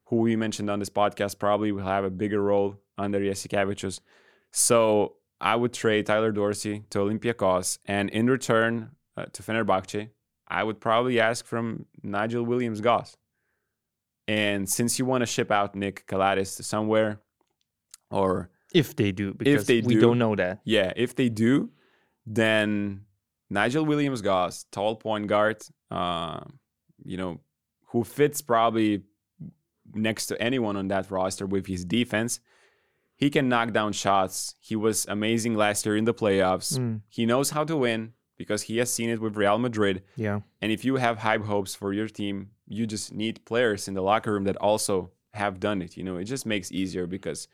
who 0.06 0.18
we 0.18 0.36
mentioned 0.36 0.70
on 0.70 0.80
this 0.80 0.90
podcast 0.90 1.40
probably 1.40 1.72
will 1.72 1.84
have 1.84 2.04
a 2.04 2.10
bigger 2.10 2.42
role 2.42 2.76
under 2.98 3.20
Jasikevicius 3.20 4.02
so 4.52 5.14
I 5.42 5.56
would 5.56 5.74
trade 5.74 6.06
Tyler 6.06 6.32
Dorsey 6.32 6.84
to 6.90 7.00
Olympiacos, 7.00 7.80
and 7.86 8.10
in 8.10 8.30
return 8.30 8.92
uh, 9.16 9.26
to 9.34 9.44
Fenerbahce, 9.44 10.10
I 10.48 10.64
would 10.64 10.80
probably 10.82 11.20
ask 11.20 11.46
from 11.46 11.86
Nigel 12.04 12.44
Williams 12.44 12.82
Goss. 12.82 13.16
And 14.28 14.70
since 14.70 15.00
you 15.00 15.06
want 15.06 15.22
to 15.22 15.26
ship 15.26 15.50
out 15.52 15.76
Nick 15.76 16.06
Calathes 16.08 16.58
to 16.58 16.64
somewhere, 16.64 17.20
or 18.12 18.50
if 18.74 18.96
they 18.96 19.12
do, 19.12 19.34
because 19.34 19.66
they 19.66 19.82
we 19.82 19.96
do. 19.96 20.02
don't 20.02 20.20
know 20.20 20.36
that. 20.36 20.62
yeah, 20.66 20.94
if 20.96 21.16
they 21.16 21.30
do, 21.30 21.72
then 22.26 23.06
Nigel 23.50 23.86
Williams 23.86 24.22
Goss, 24.22 24.66
tall 24.72 24.96
point 24.96 25.28
guard, 25.28 25.64
uh, 25.90 26.42
you 27.04 27.18
know, 27.18 27.40
who 27.88 28.04
fits 28.04 28.42
probably 28.42 29.04
next 29.94 30.28
to 30.28 30.42
anyone 30.42 30.76
on 30.76 30.90
that 30.90 31.10
roster 31.10 31.48
with 31.48 31.66
his 31.66 31.84
defense. 31.86 32.40
He 33.24 33.30
can 33.30 33.50
knock 33.50 33.74
down 33.74 33.92
shots. 33.92 34.56
He 34.62 34.76
was 34.78 35.06
amazing 35.10 35.54
last 35.56 35.86
year 35.86 35.98
in 35.98 36.06
the 36.06 36.14
playoffs. 36.14 36.70
Mm, 36.80 37.02
He 37.10 37.26
knows 37.26 37.50
how 37.52 37.66
to 37.66 37.76
win 37.76 38.14
because 38.38 38.62
he 38.70 38.78
has 38.78 38.90
seen 38.98 39.10
it 39.10 39.20
with 39.20 39.36
Real 39.36 39.58
Madrid. 39.58 40.04
yeah, 40.16 40.40
And 40.62 40.72
if 40.72 40.86
you 40.86 40.96
have 40.96 41.18
high 41.18 41.38
hopes 41.38 41.76
for 41.76 41.92
your 41.92 42.08
team, 42.08 42.52
you 42.66 42.88
just 42.88 43.12
need 43.14 43.44
players 43.46 43.88
in 43.90 43.94
the 43.94 44.02
locker 44.02 44.32
room 44.34 44.46
that 44.46 44.56
also 44.58 45.12
have 45.34 45.60
done 45.60 45.82
it. 45.82 45.98
You 45.98 46.04
know, 46.06 46.16
it 46.22 46.24
just 46.34 46.46
makes 46.46 46.72
easier 46.72 47.06
because 47.08 47.50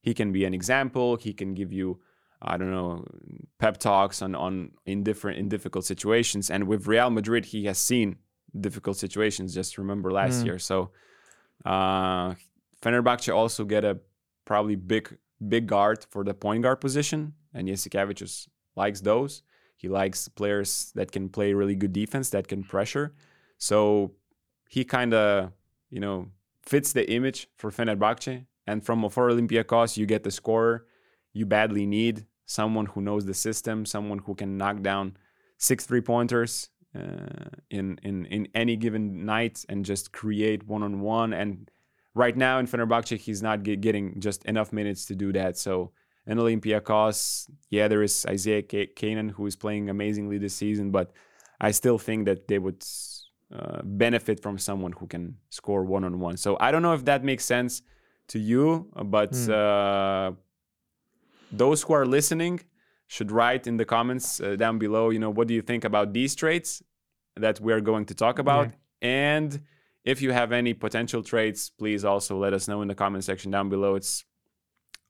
he 0.00 0.14
can 0.14 0.32
be 0.32 0.46
an 0.46 0.54
example. 0.54 1.16
He 1.16 1.34
can 1.34 1.52
give 1.52 1.70
you, 1.70 2.00
I 2.40 2.56
don't 2.56 2.70
know, 2.70 3.04
pep 3.58 3.76
talks 3.76 4.22
on 4.22 4.34
on 4.34 4.70
in 4.86 5.02
different 5.04 5.36
in 5.38 5.48
difficult 5.50 5.84
situations. 5.84 6.50
And 6.50 6.64
with 6.66 6.86
Real 6.86 7.10
Madrid, 7.10 7.44
he 7.52 7.66
has 7.66 7.78
seen 7.78 8.16
difficult 8.58 8.96
situations. 8.96 9.52
Just 9.54 9.76
remember 9.76 10.10
last 10.10 10.40
Mm. 10.40 10.46
year. 10.46 10.58
So, 10.58 10.92
uh, 11.66 12.34
Fenerbahce 12.82 13.34
also 13.34 13.64
get 13.64 13.84
a 13.84 13.98
probably 14.50 14.76
big 14.76 15.16
big 15.54 15.64
guard 15.74 15.98
for 16.12 16.22
the 16.24 16.34
point 16.34 16.62
guard 16.64 16.80
position, 16.80 17.20
and 17.54 17.68
Jasikevicius 17.68 18.48
likes 18.74 19.00
those. 19.00 19.42
He 19.76 19.88
likes 19.88 20.28
players 20.40 20.92
that 20.96 21.12
can 21.12 21.28
play 21.36 21.54
really 21.54 21.76
good 21.82 21.94
defense, 22.02 22.30
that 22.30 22.48
can 22.48 22.62
pressure. 22.64 23.06
So 23.58 24.12
he 24.68 24.84
kind 24.84 25.12
of, 25.14 25.52
you 25.88 26.00
know, 26.04 26.18
fits 26.72 26.92
the 26.92 27.04
image 27.18 27.48
for 27.56 27.70
Fenerbahce. 27.70 28.46
And 28.66 28.84
from 28.86 29.08
for 29.08 29.30
Olympiacos, 29.30 29.96
you 29.96 30.06
get 30.06 30.22
the 30.24 30.30
scorer 30.30 30.86
you 31.32 31.46
badly 31.46 31.86
need, 31.86 32.26
someone 32.46 32.86
who 32.86 33.00
knows 33.00 33.24
the 33.24 33.34
system, 33.34 33.86
someone 33.86 34.18
who 34.18 34.34
can 34.34 34.56
knock 34.60 34.82
down 34.82 35.16
six 35.58 35.86
three 35.86 36.00
pointers 36.00 36.70
uh, 37.00 37.50
in 37.70 37.86
in 38.02 38.26
in 38.26 38.48
any 38.54 38.76
given 38.76 39.24
night 39.24 39.64
and 39.68 39.84
just 39.84 40.12
create 40.20 40.66
one 40.66 40.82
on 40.82 41.00
one. 41.00 41.32
And 41.32 41.70
right 42.14 42.36
now 42.36 42.58
in 42.58 42.66
Fenerbahce, 42.66 43.18
he's 43.18 43.42
not 43.42 43.62
get, 43.62 43.80
getting 43.80 44.20
just 44.20 44.44
enough 44.44 44.72
minutes 44.72 45.06
to 45.06 45.14
do 45.14 45.32
that. 45.32 45.56
So 45.56 45.92
in 46.26 46.38
Olympiacos, 46.38 47.48
yeah, 47.70 47.88
there 47.88 48.02
is 48.02 48.26
Isaiah 48.28 48.62
Ka- 48.62 48.92
Canaan 48.96 49.30
who 49.30 49.46
is 49.46 49.56
playing 49.56 49.88
amazingly 49.88 50.38
this 50.38 50.54
season, 50.54 50.90
but 50.90 51.12
I 51.60 51.70
still 51.72 51.98
think 51.98 52.26
that 52.26 52.48
they 52.48 52.58
would 52.58 52.84
uh, 53.54 53.80
benefit 53.84 54.40
from 54.42 54.58
someone 54.58 54.92
who 54.92 55.06
can 55.06 55.36
score 55.50 55.84
one 55.84 56.04
on 56.04 56.20
one. 56.20 56.36
So 56.36 56.56
I 56.60 56.70
don't 56.70 56.82
know 56.82 56.94
if 56.94 57.04
that 57.04 57.24
makes 57.24 57.44
sense 57.44 57.82
to 58.28 58.38
you, 58.38 58.90
but 59.04 59.34
Hmm. 59.34 59.50
uh, 59.50 60.32
those 61.50 61.82
who 61.82 61.92
are 61.94 62.06
listening 62.06 62.60
should 63.08 63.32
write 63.32 63.66
in 63.66 63.76
the 63.76 63.84
comments 63.84 64.40
uh, 64.40 64.56
down 64.56 64.78
below. 64.78 65.10
You 65.10 65.18
know, 65.18 65.30
what 65.30 65.48
do 65.48 65.54
you 65.54 65.62
think 65.62 65.84
about 65.84 66.12
these 66.12 66.34
traits 66.34 66.82
that 67.36 67.60
we 67.60 67.72
are 67.72 67.80
going 67.80 68.06
to 68.06 68.14
talk 68.14 68.38
about? 68.38 68.68
And 69.02 69.60
if 70.10 70.20
you 70.24 70.30
have 70.40 70.50
any 70.62 70.72
potential 70.86 71.22
traits, 71.22 71.60
please 71.80 72.04
also 72.12 72.32
let 72.44 72.52
us 72.58 72.64
know 72.68 72.82
in 72.82 72.88
the 72.92 72.94
comment 73.02 73.24
section 73.30 73.50
down 73.56 73.68
below. 73.74 73.92
It's 74.00 74.24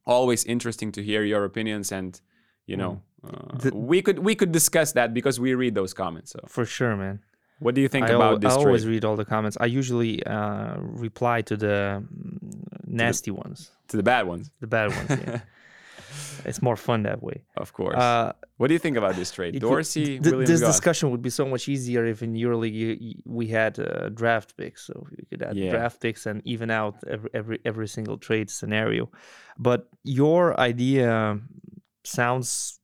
always 0.06 0.44
interesting 0.44 0.90
to 0.92 1.00
hear 1.10 1.22
your 1.32 1.42
opinions 1.50 1.92
and 1.92 2.20
you 2.66 2.76
know 2.82 2.92
uh, 3.26 3.56
The- 3.62 3.74
we 3.92 3.98
could 4.06 4.18
we 4.28 4.34
could 4.40 4.52
discuss 4.60 4.88
that 4.98 5.08
because 5.18 5.36
we 5.44 5.50
read 5.54 5.74
those 5.80 5.92
comments 6.02 6.30
so 6.34 6.40
for 6.56 6.64
sure, 6.76 6.94
man. 7.04 7.16
what 7.64 7.74
do 7.76 7.80
you 7.84 7.88
think 7.94 8.06
I, 8.06 8.12
al- 8.12 8.20
about 8.22 8.40
this 8.40 8.52
I 8.54 8.56
always 8.56 8.84
read 8.92 9.04
all 9.04 9.16
the 9.22 9.28
comments. 9.34 9.56
I 9.60 9.66
usually 9.80 10.14
uh, 10.36 10.74
reply 11.06 11.42
to 11.50 11.54
the 11.64 11.76
mm, 12.02 12.06
nasty 13.02 13.30
ones, 13.42 13.58
to 13.90 13.94
the 14.00 14.06
bad 14.12 14.24
ones 14.32 14.44
the 14.64 14.70
bad 14.78 14.88
ones. 14.98 15.10
Yeah. 15.10 15.40
it's 16.44 16.62
more 16.62 16.76
fun 16.76 17.02
that 17.04 17.20
way. 17.22 17.38
of 17.56 17.72
course 17.72 17.96
Uh, 17.96 18.32
what 18.58 18.66
do 18.68 18.74
you 18.74 18.78
think 18.86 18.96
about 18.96 19.14
this 19.20 19.30
trade 19.36 19.58
dorsey 19.60 20.18
th- 20.20 20.46
this 20.50 20.60
discussion 20.72 21.10
would 21.12 21.22
be 21.22 21.30
so 21.40 21.44
much 21.46 21.64
easier 21.74 22.02
if 22.12 22.22
in 22.22 22.32
EuroLeague 22.34 22.74
you, 22.84 22.90
you- 23.06 23.22
we 23.38 23.46
had 23.48 23.72
uh, 23.78 24.08
draft 24.20 24.56
picks, 24.56 24.80
so 24.88 24.94
you 25.18 25.24
could 25.30 25.42
add 25.48 25.56
Yeah. 25.56 25.70
draft 25.74 25.96
picks 26.04 26.26
and 26.26 26.40
even 26.44 26.68
out 26.70 26.94
every 27.14 27.30
every 27.40 27.58
every 27.70 27.88
single 27.96 28.16
trade 28.18 28.48
scenario. 28.58 29.02
But 29.58 29.80
your 30.20 30.42
idea 30.70 31.40
sounds 32.04 32.80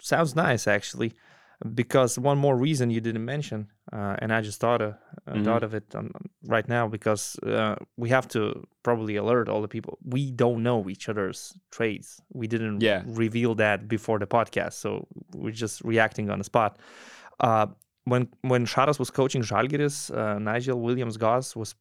sounds 0.00 0.34
nice 0.34 0.66
actually, 0.66 1.10
because 1.74 2.18
one 2.18 2.38
more 2.38 2.56
reason 2.56 2.90
you 2.90 3.00
didn't 3.00 3.24
mention, 3.24 3.68
uh, 3.92 4.16
and 4.20 4.32
I 4.32 4.40
just 4.40 4.60
thought 4.60 4.80
of 4.82 4.94
uh, 5.26 5.34
Mhm. 5.34 5.44
thought 5.44 5.62
of 5.62 5.74
it 5.74 5.94
right 6.48 6.68
now 6.68 6.88
because 6.88 7.36
uh, 7.46 7.76
we 7.96 8.08
have 8.08 8.26
to 8.28 8.66
probably 8.82 9.16
alert 9.16 9.48
all 9.48 9.62
the 9.62 9.68
people. 9.68 9.98
We 10.04 10.30
don't 10.32 10.62
know 10.62 10.88
each 10.88 11.08
other's 11.08 11.54
trades. 11.70 12.20
We 12.32 12.46
didn't 12.48 12.80
Yeah. 12.82 13.02
reveal 13.06 13.54
that 13.56 13.86
before 13.88 14.18
the 14.18 14.26
podcast, 14.26 14.72
so 14.74 15.06
we're 15.34 15.52
just 15.64 15.82
reacting 15.84 16.30
on 16.30 16.38
the 16.38 16.44
spot. 16.44 16.78
Uh, 17.40 17.66
when 18.04 18.28
when 18.42 18.66
Sharas 18.66 18.98
was 18.98 19.10
coaching 19.10 19.42
Žalgiris, 19.42 20.10
uh, 20.10 20.38
Nigel 20.38 20.80
Williams 20.80 21.16
Goss 21.16 21.54
was 21.56 21.74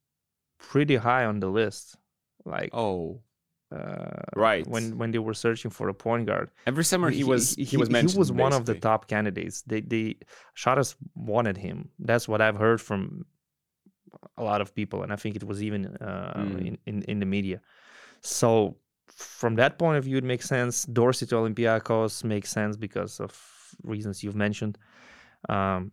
pretty 0.60 0.98
high 0.98 1.26
on 1.26 1.40
the 1.40 1.50
list. 1.50 1.98
Like 2.46 2.70
oh 2.74 3.22
Uh, 3.72 4.22
Right. 4.36 4.68
When 4.68 4.98
when 4.98 5.12
they 5.12 5.20
were 5.20 5.34
searching 5.34 5.72
for 5.72 5.88
a 5.90 5.94
point 5.94 6.26
guard, 6.28 6.50
Every 6.68 6.84
summer 6.84 7.10
he, 7.10 7.24
was 7.24 7.56
he, 7.56 7.78
was 7.78 7.90
mentioned. 7.90 8.12
He 8.14 8.20
was 8.20 8.32
one 8.32 8.54
of 8.54 8.66
the 8.66 8.76
top 8.76 9.08
candidates. 9.08 9.62
They 9.64 9.82
they 9.82 10.16
Sharas 10.56 10.96
wanted 11.16 11.58
him. 11.58 11.90
That's 12.00 12.28
what 12.28 12.42
I've 12.42 12.58
heard 12.58 12.80
from 12.82 13.26
a 14.38 14.44
lot 14.44 14.62
of 14.62 14.74
people, 14.76 15.04
and 15.04 15.12
I 15.14 15.16
think 15.16 15.36
it 15.36 15.44
was 15.44 15.62
even 15.64 15.86
uh, 16.02 16.34
Mm. 16.38 16.68
in, 16.68 16.78
in 16.86 17.02
in 17.12 17.20
the 17.20 17.26
media. 17.26 17.62
So 18.22 18.78
from 19.08 19.56
that 19.56 19.78
point 19.78 19.98
of 19.98 20.04
view, 20.04 20.18
it 20.18 20.24
makes 20.24 20.48
sense. 20.48 20.86
Dorsey 20.86 21.26
to 21.28 21.36
Olympiacos 21.36 22.24
makes 22.24 22.50
sense 22.50 22.78
because 22.78 23.20
of 23.20 23.32
reasons 23.84 24.24
you've 24.24 24.36
mentioned. 24.48 24.78
Um, 25.50 25.92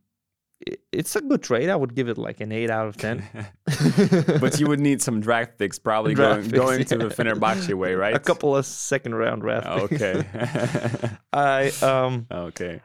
it's 0.92 1.14
a 1.16 1.20
good 1.20 1.42
trade. 1.42 1.68
I 1.68 1.76
would 1.76 1.94
give 1.94 2.08
it 2.08 2.18
like 2.18 2.40
an 2.40 2.52
eight 2.52 2.70
out 2.70 2.88
of 2.88 2.96
ten. 2.96 3.24
but 4.40 4.58
you 4.58 4.66
would 4.66 4.80
need 4.80 5.00
some 5.00 5.20
draft 5.20 5.58
picks, 5.58 5.78
probably 5.78 6.14
Draft 6.16 6.50
going 6.50 6.78
picks, 6.78 6.90
going 6.90 6.98
to 6.98 6.98
yeah. 6.98 7.08
the 7.08 7.14
Fenerbahce 7.14 7.74
way, 7.74 7.94
right? 8.04 8.14
a 8.14 8.18
couple 8.18 8.56
of 8.56 8.66
second 8.66 9.14
round 9.14 9.42
draft. 9.42 9.66
picks. 9.88 10.02
Okay. 10.02 11.10
I 11.32 11.70
um. 11.82 12.26
okay. 12.30 12.80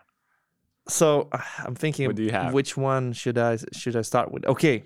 So 0.87 1.29
I'm 1.59 1.75
thinking, 1.75 2.07
What 2.07 2.15
do 2.15 2.23
you 2.23 2.31
have? 2.31 2.53
which 2.53 2.77
one 2.77 3.13
should 3.13 3.37
I 3.37 3.57
should 3.71 3.95
I 3.95 4.01
start 4.01 4.31
with? 4.31 4.45
Okay, 4.45 4.83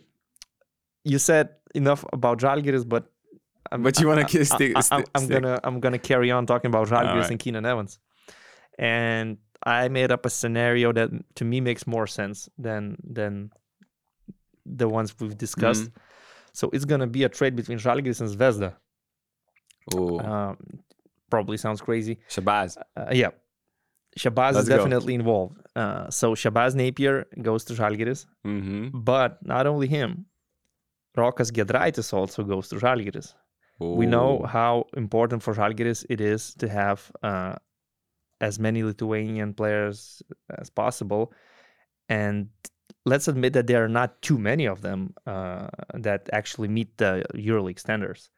you 1.04 1.20
said 1.20 1.50
enough 1.76 2.06
about 2.14 2.40
Žalgiris, 2.40 2.88
but 2.88 3.12
I'm, 3.72 3.84
But 3.84 4.00
you 4.00 4.08
wanna 4.08 4.28
stick? 4.28 4.74
I, 4.76 5.04
am 5.16 5.28
gonna 5.28 5.60
I'm 5.64 5.80
gonna 5.80 6.00
carry 6.00 6.32
on 6.32 6.46
talking 6.46 6.70
about 6.70 6.88
Žalgiris 6.88 7.08
Alright. 7.08 7.32
and 7.32 7.40
Keenan 7.40 7.66
Evans, 7.66 8.00
and 8.80 9.38
I 9.68 9.88
made 10.00 10.12
up 10.16 10.26
a 10.26 10.30
scenario 10.30 10.88
that 11.00 11.10
to 11.40 11.44
me 11.52 11.58
makes 11.70 11.84
more 11.96 12.08
sense 12.20 12.38
than 12.66 12.84
than 13.18 13.34
the 14.80 14.88
ones 14.98 15.10
we've 15.20 15.38
discussed. 15.48 15.86
Mm-hmm. 15.90 16.02
So 16.60 16.64
it's 16.76 16.86
gonna 16.92 17.08
be 17.18 17.24
a 17.30 17.30
trade 17.40 17.56
between 17.56 17.80
Žalgiris 17.86 18.20
and 18.22 18.30
Zvezda. 18.36 18.70
Ooh, 19.96 20.20
Um, 20.20 20.58
probably 21.30 21.58
sounds 21.58 21.82
crazy. 21.82 22.16
Shabazz. 22.30 22.78
Uh, 22.98 23.12
yeah. 23.24 23.32
Shabazz 24.20 24.54
Let's 24.54 24.64
is 24.64 24.70
go. 24.70 24.78
definitely 24.78 25.14
involved. 25.22 25.58
Uh, 25.76 26.10
so 26.10 26.34
Shabazz 26.42 26.74
Napier 26.76 27.26
goes 27.42 27.64
to 27.66 27.74
Žalgiris, 27.74 28.26
Mm-hmm. 28.46 29.02
but 29.12 29.32
not 29.54 29.68
only 29.68 29.88
him. 29.88 30.26
Rokas 31.18 31.50
Giedraitis 31.52 32.14
also 32.14 32.44
goes 32.44 32.66
to 32.70 32.76
Žalgiris. 32.76 33.34
We 33.80 34.06
know 34.16 34.30
how 34.56 34.74
important 35.04 35.40
for 35.44 35.54
Žalgiris 35.54 36.00
it 36.10 36.20
is 36.34 36.42
to 36.62 36.68
have 36.80 37.00
uh, 37.30 37.56
as 38.42 38.60
many 38.60 38.84
Lithuanian 38.84 39.54
players 39.54 40.22
as 40.50 40.70
possible, 40.70 41.34
and 42.10 42.50
let's 43.06 43.28
admit 43.28 43.54
that 43.54 43.68
there 43.68 43.84
are 43.84 43.90
not 43.90 44.22
too 44.22 44.38
many 44.38 44.66
of 44.66 44.82
them 44.82 45.14
uh, 45.26 45.68
that 45.94 46.30
actually 46.34 46.68
meet 46.68 46.98
the 46.98 47.24
EuroLeague 47.34 47.80
standards. 47.80 48.30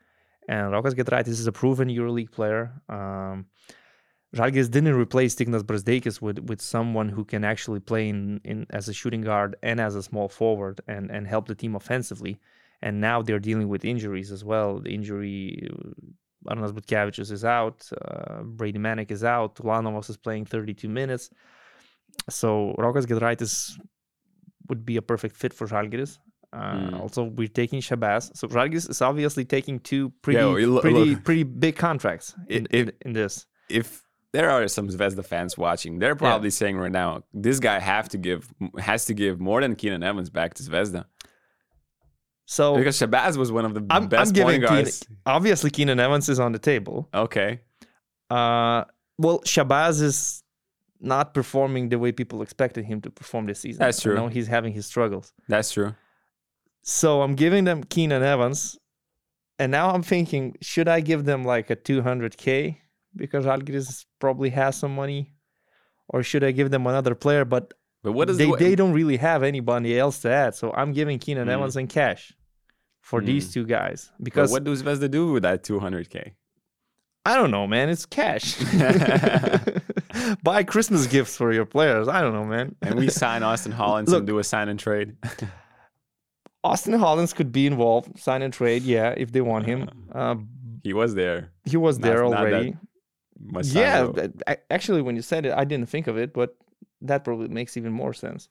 And 0.47 0.71
Rokas 0.71 0.95
Giedraitis 0.95 1.27
is 1.27 1.47
a 1.47 1.51
proven 1.51 1.89
EuroLeague 1.89 2.31
player. 2.31 2.81
Um, 2.89 3.45
Žalgiris 4.35 4.69
didn't 4.69 4.93
replace 4.93 5.35
Ignas 5.35 5.63
Brazdeikis 5.63 6.21
with 6.21 6.39
with 6.39 6.61
someone 6.61 7.09
who 7.09 7.25
can 7.25 7.43
actually 7.43 7.79
play 7.79 8.09
in, 8.09 8.39
in 8.43 8.67
as 8.69 8.87
a 8.87 8.93
shooting 8.93 9.21
guard 9.21 9.55
and 9.63 9.79
as 9.79 9.95
a 9.95 10.03
small 10.03 10.29
forward 10.29 10.81
and 10.87 11.09
and 11.09 11.27
help 11.27 11.47
the 11.47 11.55
team 11.55 11.75
offensively. 11.75 12.39
And 12.81 13.01
now 13.01 13.21
they're 13.21 13.39
dealing 13.39 13.69
with 13.69 13.83
injuries 13.83 14.31
as 14.31 14.45
well. 14.45 14.79
The 14.79 14.93
injury, 14.93 15.67
Arnas 16.47 16.71
Butkevičius 16.71 17.31
is 17.31 17.43
out, 17.43 17.87
uh, 18.05 18.41
Brady 18.43 18.79
Manek 18.79 19.11
is 19.11 19.23
out, 19.23 19.55
Ulanovas 19.55 20.09
is 20.09 20.17
playing 20.17 20.45
32 20.45 20.87
minutes. 20.87 21.29
So 22.29 22.75
Rokas 22.77 23.05
Giedraitis 23.05 23.77
would 24.69 24.85
be 24.85 24.97
a 24.97 25.01
perfect 25.01 25.35
fit 25.35 25.53
for 25.53 25.67
Žalgiris. 25.67 26.17
Uh, 26.51 26.57
Mm. 26.73 26.99
Also, 26.99 27.23
we're 27.25 27.47
taking 27.47 27.79
Shabazz. 27.79 28.35
So 28.35 28.47
Žalgiris 28.47 28.89
is 28.89 29.01
obviously 29.01 29.45
taking 29.45 29.79
two 29.79 30.11
pretty, 30.23 30.39
Yeah, 30.39 30.45
lo- 30.67 30.81
pretty, 30.81 30.95
look. 31.15 31.23
pretty 31.23 31.43
big 31.43 31.75
contracts 31.75 32.33
in, 32.47 32.67
If- 32.71 32.87
in, 32.87 32.91
in 33.05 33.13
this. 33.13 33.45
if 33.69 34.01
there 34.31 34.49
are 34.49 34.67
some 34.67 34.87
Zvezda 34.89 35.23
fans 35.25 35.57
watching, 35.57 35.99
they're 35.99 36.15
probably 36.15 36.49
saying 36.49 36.77
right 36.77 36.91
now, 36.91 37.23
this 37.33 37.59
guy 37.59 37.79
have 37.79 38.09
to 38.09 38.17
give 38.17 38.51
has 38.79 39.05
to 39.05 39.13
give 39.13 39.39
more 39.39 39.61
than 39.61 39.75
Keenan 39.75 40.03
Evans 40.03 40.29
back 40.29 40.53
to 40.55 40.63
Zvezda 40.63 41.05
So 42.51 42.75
because 42.77 42.97
Shabazz 42.99 43.37
was 43.37 43.51
one 43.51 43.63
of 43.63 43.75
the 43.75 43.85
I'm, 43.91 44.07
best 44.07 44.29
I'm 44.29 44.33
giving 44.33 44.61
point 44.61 44.63
Keenan, 44.69 44.83
guards. 44.85 45.07
obviously 45.27 45.69
Keenan 45.69 45.99
Evans 45.99 46.27
is 46.29 46.39
on 46.39 46.51
the 46.51 46.57
table. 46.71 47.07
Okay, 47.13 47.59
Uh, 48.31 48.85
well, 49.19 49.39
Shabazz 49.41 50.01
is 50.01 50.41
not 50.99 51.33
performing 51.35 51.89
the 51.89 51.99
way 51.99 52.11
people 52.11 52.41
expected 52.41 52.85
him 52.85 53.01
to 53.01 53.11
perform 53.11 53.45
this 53.45 53.59
season. 53.59 53.79
That's 53.79 54.01
true. 54.01 54.13
I 54.13 54.17
know 54.19 54.27
he's 54.29 54.47
having 54.47 54.73
his 54.73 54.85
struggles. 54.87 55.31
that's 55.47 55.71
true. 55.73 55.93
So 56.81 57.21
I'm 57.21 57.35
giving 57.35 57.65
them 57.65 57.83
Keenan 57.83 58.23
Evans, 58.23 58.79
and 59.59 59.71
now 59.71 59.91
I'm 59.93 60.01
thinking, 60.01 60.55
should 60.61 60.87
I 60.87 61.01
give 61.01 61.25
them 61.25 61.43
like 61.43 61.69
a 61.69 61.75
200k 61.75 62.77
because 63.15 63.45
Žalgiris 63.45 64.05
probably 64.19 64.49
has 64.49 64.75
some 64.75 64.95
money, 64.95 65.35
or 66.07 66.23
should 66.23 66.43
I 66.43 66.49
give 66.51 66.71
them 66.71 66.87
another 66.87 67.13
player? 67.13 67.45
But 67.45 67.73
But 68.01 68.13
what 68.13 68.27
is 68.31 68.37
they, 68.37 68.49
the 68.49 68.57
they 68.57 68.73
don't 68.75 68.93
really 68.93 69.17
have 69.17 69.43
anybody 69.43 69.99
else 69.99 70.17
to 70.23 70.31
add. 70.31 70.55
So 70.55 70.71
I'm 70.73 70.93
giving 70.93 71.19
Keenan 71.19 71.47
Mm. 71.47 71.51
Evans 71.53 71.75
and 71.75 71.87
cash 71.87 72.33
for 73.01 73.21
these 73.21 73.49
Mm. 73.49 73.53
two 73.53 73.65
guys 73.65 74.11
but 74.17 74.23
because 74.25 74.51
what 74.51 74.63
does 74.63 74.83
Zvezda 74.83 75.09
do 75.09 75.31
with 75.33 75.43
that 75.43 75.63
200k? 75.63 76.31
I 77.25 77.35
don't 77.35 77.51
know, 77.51 77.67
man. 77.67 77.89
It's 77.89 78.05
cash. 78.05 78.55
Buy 80.43 80.63
Christmas 80.63 81.05
gifts 81.07 81.35
for 81.37 81.51
your 81.53 81.65
players. 81.65 82.07
I 82.07 82.21
don't 82.21 82.33
know, 82.33 82.45
man. 82.45 82.75
And 82.81 82.95
we 82.95 83.09
sign 83.09 83.43
Austin 83.43 83.71
Hollins 83.79 84.09
Look. 84.09 84.19
and 84.19 84.27
do 84.27 84.39
a 84.39 84.43
sign 84.43 84.69
and 84.69 84.79
trade. 84.79 85.15
Austin 86.63 86.93
Hollins 86.93 87.33
could 87.33 87.51
be 87.51 87.67
involved, 87.67 88.19
sign 88.19 88.41
and 88.41 88.53
trade, 88.53 88.83
yeah, 88.83 89.13
if 89.15 89.31
they 89.31 89.41
want 89.41 89.65
him. 89.65 89.89
Uh, 90.11 90.35
he 90.83 90.93
was 90.93 91.15
there. 91.15 91.51
he 91.65 91.77
was 91.77 91.99
Not- 91.99 92.07
there 92.07 92.25
already. 92.25 92.75
Yeah, 93.63 94.07
but 94.07 94.33
actually, 94.69 95.01
when 95.01 95.15
you 95.15 95.21
said 95.21 95.45
it, 95.45 95.53
I 95.53 95.63
didn't 95.63 95.87
think 95.89 96.07
of 96.07 96.17
it, 96.17 96.33
but 96.33 96.57
that 97.01 97.23
probably 97.23 97.47
makes 97.47 97.77
even 97.77 97.93
more 97.93 98.13
sense. 98.13 98.49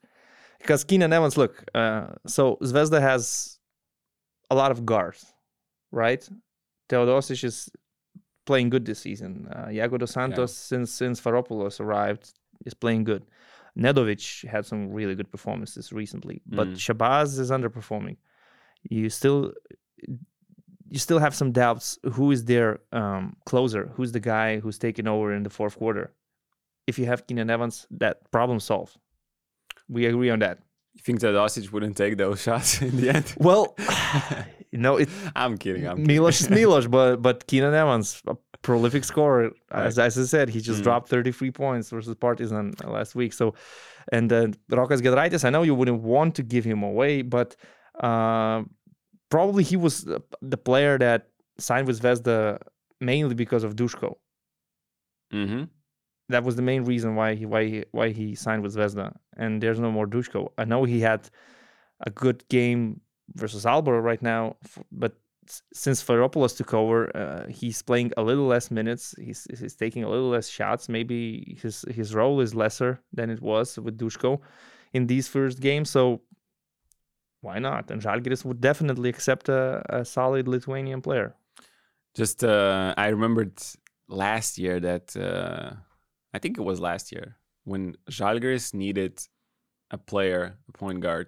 Because 0.59 0.83
Keenan 0.85 1.13
Evans, 1.13 1.37
look, 1.37 1.65
uh, 1.75 2.07
so 2.27 2.57
Zvezda 2.63 2.99
has 3.01 3.58
a 4.51 4.55
lot 4.55 4.71
of 4.71 4.85
guards, 4.87 5.33
right? 5.93 6.27
Teodosic 6.89 7.45
is 7.45 7.69
playing 8.47 8.71
good 8.71 8.85
this 8.87 8.99
season. 9.01 9.49
Uh, 9.53 9.67
Yago 9.67 9.99
dos 9.99 10.13
Santos, 10.13 10.55
since 10.57 10.91
since 10.93 11.21
Sfairopoulos 11.21 11.81
arrived, 11.81 12.33
is 12.65 12.75
playing 12.75 13.05
good. 13.05 13.25
Nedovic 13.77 14.45
had 14.49 14.65
some 14.67 14.91
really 14.93 15.15
good 15.15 15.31
performances 15.31 15.93
recently, 15.93 16.41
but 16.47 16.69
Mm. 16.69 16.75
Shabazz 16.75 17.39
is 17.39 17.51
underperforming. 17.51 18.17
You 18.83 19.11
still 19.11 19.53
you 20.91 20.99
still 20.99 21.19
have 21.19 21.35
some 21.35 21.53
doubts 21.53 21.99
who 22.15 22.31
is 22.31 22.45
their 22.47 22.81
um, 22.93 23.37
closer, 23.45 23.91
who's 23.95 24.13
the 24.13 24.21
guy 24.21 24.59
who's 24.59 24.79
taking 24.79 25.07
over 25.07 25.33
in 25.35 25.43
the 25.43 25.51
fourth 25.51 25.77
quarter. 25.77 26.15
If 26.87 26.99
you 26.99 27.05
have 27.07 27.27
Keenan 27.27 27.51
Evans, 27.51 27.87
that 27.91 28.31
problem 28.31 28.59
solved. 28.61 28.97
We 29.89 30.07
agree 30.07 30.31
on 30.31 30.39
that. 30.39 30.59
You 30.99 31.03
think 31.07 31.21
that 31.21 31.35
Osic 31.35 31.71
wouldn't 31.73 31.97
take 31.97 32.17
those 32.19 32.43
shots 32.47 32.83
in 32.83 32.97
the 33.01 33.09
end? 33.17 33.29
Well, 33.39 33.65
you 34.73 34.79
know, 34.85 34.97
it 35.03 35.09
I'm 35.37 35.57
kidding. 35.57 35.87
I'm 35.87 35.97
kidding. 35.99 36.07
Milos 36.09 36.41
is 36.43 36.51
Milos, 36.51 36.87
but 36.97 37.23
but 37.27 37.47
Keenan 37.47 37.73
Evans, 37.83 38.21
a 38.27 38.35
prolific 38.63 39.05
scorer, 39.05 39.53
as, 39.71 39.97
Right. 39.97 40.07
as 40.07 40.19
I 40.19 40.25
said, 40.25 40.49
he 40.51 40.61
just 40.61 40.81
Mm. 40.81 40.85
dropped 40.85 41.09
33 41.09 41.53
points 41.53 41.91
versus 41.91 42.15
Partizan 42.17 42.75
last 42.85 43.15
week. 43.15 43.33
So, 43.33 43.55
and 44.11 44.33
uh, 44.33 44.49
Rokas 44.71 45.01
Giedraitis, 45.05 45.45
I 45.45 45.51
know 45.51 45.63
you 45.63 45.75
wouldn't 45.77 46.03
want 46.03 46.35
to 46.37 46.43
give 46.43 46.65
him 46.65 46.83
away, 46.83 47.23
but 47.23 47.55
uh, 48.09 48.65
probably 49.31 49.63
he 49.63 49.77
was 49.77 50.03
the- 50.05 50.23
the 50.43 50.57
player 50.69 50.99
that 50.99 51.21
signed 51.59 51.87
with 51.87 52.01
Zvezda 52.03 52.59
mainly 53.01 53.35
because 53.37 53.63
of 53.65 53.77
Dushko. 53.77 54.11
hmm 55.31 55.65
That 56.35 56.43
was 56.45 56.57
the 56.57 56.63
main 56.71 56.83
reason 56.93 57.15
why 57.19 57.29
he 57.39 57.47
why 57.47 57.63
he, 57.73 57.85
why 57.99 58.09
he 58.19 58.35
signed 58.35 58.63
with 58.65 58.75
Zvezda. 58.77 59.09
And 59.38 59.62
there's 59.62 59.79
no 59.79 59.90
more 59.90 60.07
Dushko. 60.07 60.51
I 60.59 60.64
know 60.64 60.85
he 60.85 61.01
had 61.01 61.31
a 62.01 62.11
good 62.11 62.46
game 62.48 63.01
versus 63.35 63.66
Albert 63.66 64.03
right 64.03 64.22
now, 64.22 64.57
but 64.90 65.14
since 65.72 66.03
Sfairopoulos 66.03 66.57
took 66.57 66.74
over, 66.74 67.16
uh, 67.16 67.46
he's 67.48 67.83
playing 67.83 68.12
a 68.16 68.22
little 68.22 68.46
less 68.46 68.70
minutes. 68.70 69.14
He's 69.18 69.46
he's 69.59 69.74
taking 69.74 70.05
a 70.05 70.11
little 70.11 70.29
less 70.29 70.48
shots. 70.48 70.88
Maybe 70.88 71.57
his 71.62 71.85
his 71.88 72.14
role 72.14 72.40
is 72.40 72.55
lesser 72.55 73.01
than 73.12 73.31
it 73.31 73.40
was 73.40 73.79
with 73.79 73.98
Dushko 73.98 74.40
in 74.92 75.07
these 75.07 75.29
first 75.29 75.61
games. 75.61 75.90
So 75.90 76.20
why 77.40 77.59
not? 77.59 77.90
And 77.90 78.03
Žalgiris 78.03 78.44
would 78.44 78.61
definitely 78.61 79.09
accept 79.09 79.48
a, 79.48 79.83
a 79.88 80.05
solid 80.05 80.48
Lithuanian 80.48 81.01
player. 81.01 81.35
Just 82.14 82.42
uh, 82.44 82.94
I 82.96 83.09
remembered 83.09 83.59
last 84.09 84.59
year 84.59 84.81
that 84.81 85.16
uh, 85.16 85.77
I 86.35 86.38
think 86.38 86.59
it 86.59 86.62
was 86.62 86.81
last 86.81 87.12
year 87.12 87.38
when 87.70 87.83
Žalgiris 88.11 88.66
needed 88.85 89.14
a 89.90 89.98
player, 90.11 90.42
a 90.68 90.72
point 90.83 91.00
guard, 91.07 91.26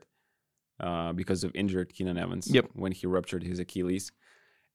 uh, 0.87 1.13
because 1.21 1.41
of 1.45 1.51
injured 1.55 1.89
Keenan 1.95 2.19
Evans. 2.25 2.47
Yep. 2.57 2.67
When 2.83 2.93
he 2.93 3.07
ruptured 3.07 3.43
his 3.51 3.59
Achilles, 3.65 4.11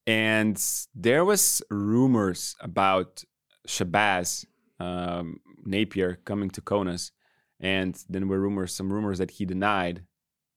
and 0.08 0.58
there 0.94 1.24
was 1.32 1.62
rumors 1.70 2.56
about 2.62 3.24
Shabazz 3.68 4.46
um, 4.80 5.40
Napier 5.66 6.12
coming 6.30 6.50
to 6.52 6.62
Kaunas, 6.62 7.12
and 7.60 7.94
then 8.10 8.28
were 8.28 8.40
rumors, 8.40 8.76
some 8.76 8.92
rumors 8.94 9.18
that 9.22 9.32
he 9.32 9.44
denied, 9.46 10.04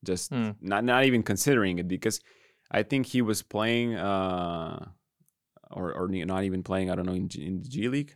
just 0.04 0.30
Hmm. 0.30 0.50
not 0.60 0.82
not 0.84 1.04
even 1.08 1.22
considering 1.22 1.78
it 1.78 1.88
because 1.88 2.20
I 2.70 2.82
think 2.82 3.06
he 3.06 3.22
was 3.22 3.42
playing. 3.42 3.94
Uh, 3.94 4.88
or 5.70 5.92
or 5.98 6.08
not 6.08 6.44
even 6.44 6.62
playing. 6.62 6.90
I 6.90 6.94
don't 6.96 7.06
know 7.06 7.12
in, 7.22 7.28
G- 7.28 7.46
in 7.46 7.60
the 7.62 7.68
G 7.68 7.88
League. 7.88 8.12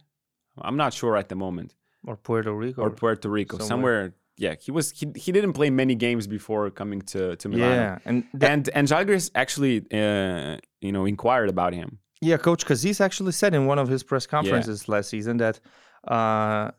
I'm 0.69 0.77
not 0.77 0.93
sure 0.95 1.17
at 1.17 1.29
the 1.29 1.37
moment. 1.47 1.75
Or 2.07 2.17
Puerto 2.17 2.53
Rico. 2.53 2.83
Or 2.83 2.91
Puerto 2.91 3.29
Rico, 3.29 3.59
somewhere. 3.59 3.69
somewhere. 3.69 4.15
Yeah, 4.39 4.55
he 4.61 4.71
was. 4.73 4.91
He, 4.91 5.07
he 5.15 5.31
didn't 5.31 5.53
play 5.53 5.71
many 5.71 5.95
games 5.95 6.27
before 6.27 6.71
coming 6.71 7.03
to 7.13 7.37
to 7.37 7.49
Milano. 7.49 7.75
yeah, 7.75 7.99
and 8.05 8.25
that, 8.35 8.51
And 8.51 8.69
and 8.75 8.89
Žalgiris 8.89 9.31
actually, 9.35 9.75
uh, 9.93 10.57
you 10.81 10.91
know, 10.93 11.05
inquired 11.07 11.49
about 11.51 11.73
him. 11.75 11.99
yeah, 12.21 12.39
Coach 12.39 12.65
Kazys 12.67 13.01
actually 13.01 13.33
said 13.33 13.55
in 13.55 13.67
one 13.67 13.79
of 13.79 13.89
his 13.89 14.03
press 14.03 14.27
conferences 14.27 14.89
last 14.89 15.11
season 15.11 15.37
that 15.39 15.61
uh, 16.09 16.71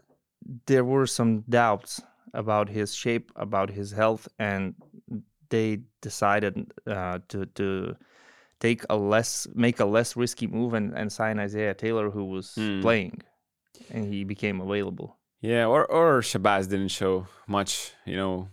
there 0.65 0.83
were 0.83 1.05
some 1.07 1.43
doubts 1.47 2.01
about 2.33 2.67
his 2.69 2.93
shape, 2.95 3.31
about 3.35 3.69
his 3.69 3.91
health, 3.91 4.27
and 4.39 4.73
they 5.49 5.79
decided 6.01 6.53
uh, 6.87 7.19
to 7.29 7.45
to 7.59 7.95
take 8.59 8.81
a 8.89 8.95
less 8.97 9.47
make 9.53 9.79
a 9.79 9.85
less 9.85 10.17
risky 10.17 10.47
move 10.47 10.73
and, 10.73 10.93
and 10.97 11.11
sign 11.11 11.39
Isaiah 11.39 11.75
Taylor, 11.75 12.09
who 12.09 12.25
was 12.25 12.55
Hmm. 12.55 12.81
playing, 12.81 13.21
and 13.91 14.13
he 14.13 14.23
became 14.23 14.61
available. 14.61 15.17
Yeah, 15.41 15.65
or 15.65 15.85
or 15.97 16.21
Shabazz 16.21 16.69
didn't 16.69 16.89
show 16.91 17.27
much, 17.47 17.91
you 18.05 18.15
know, 18.15 18.47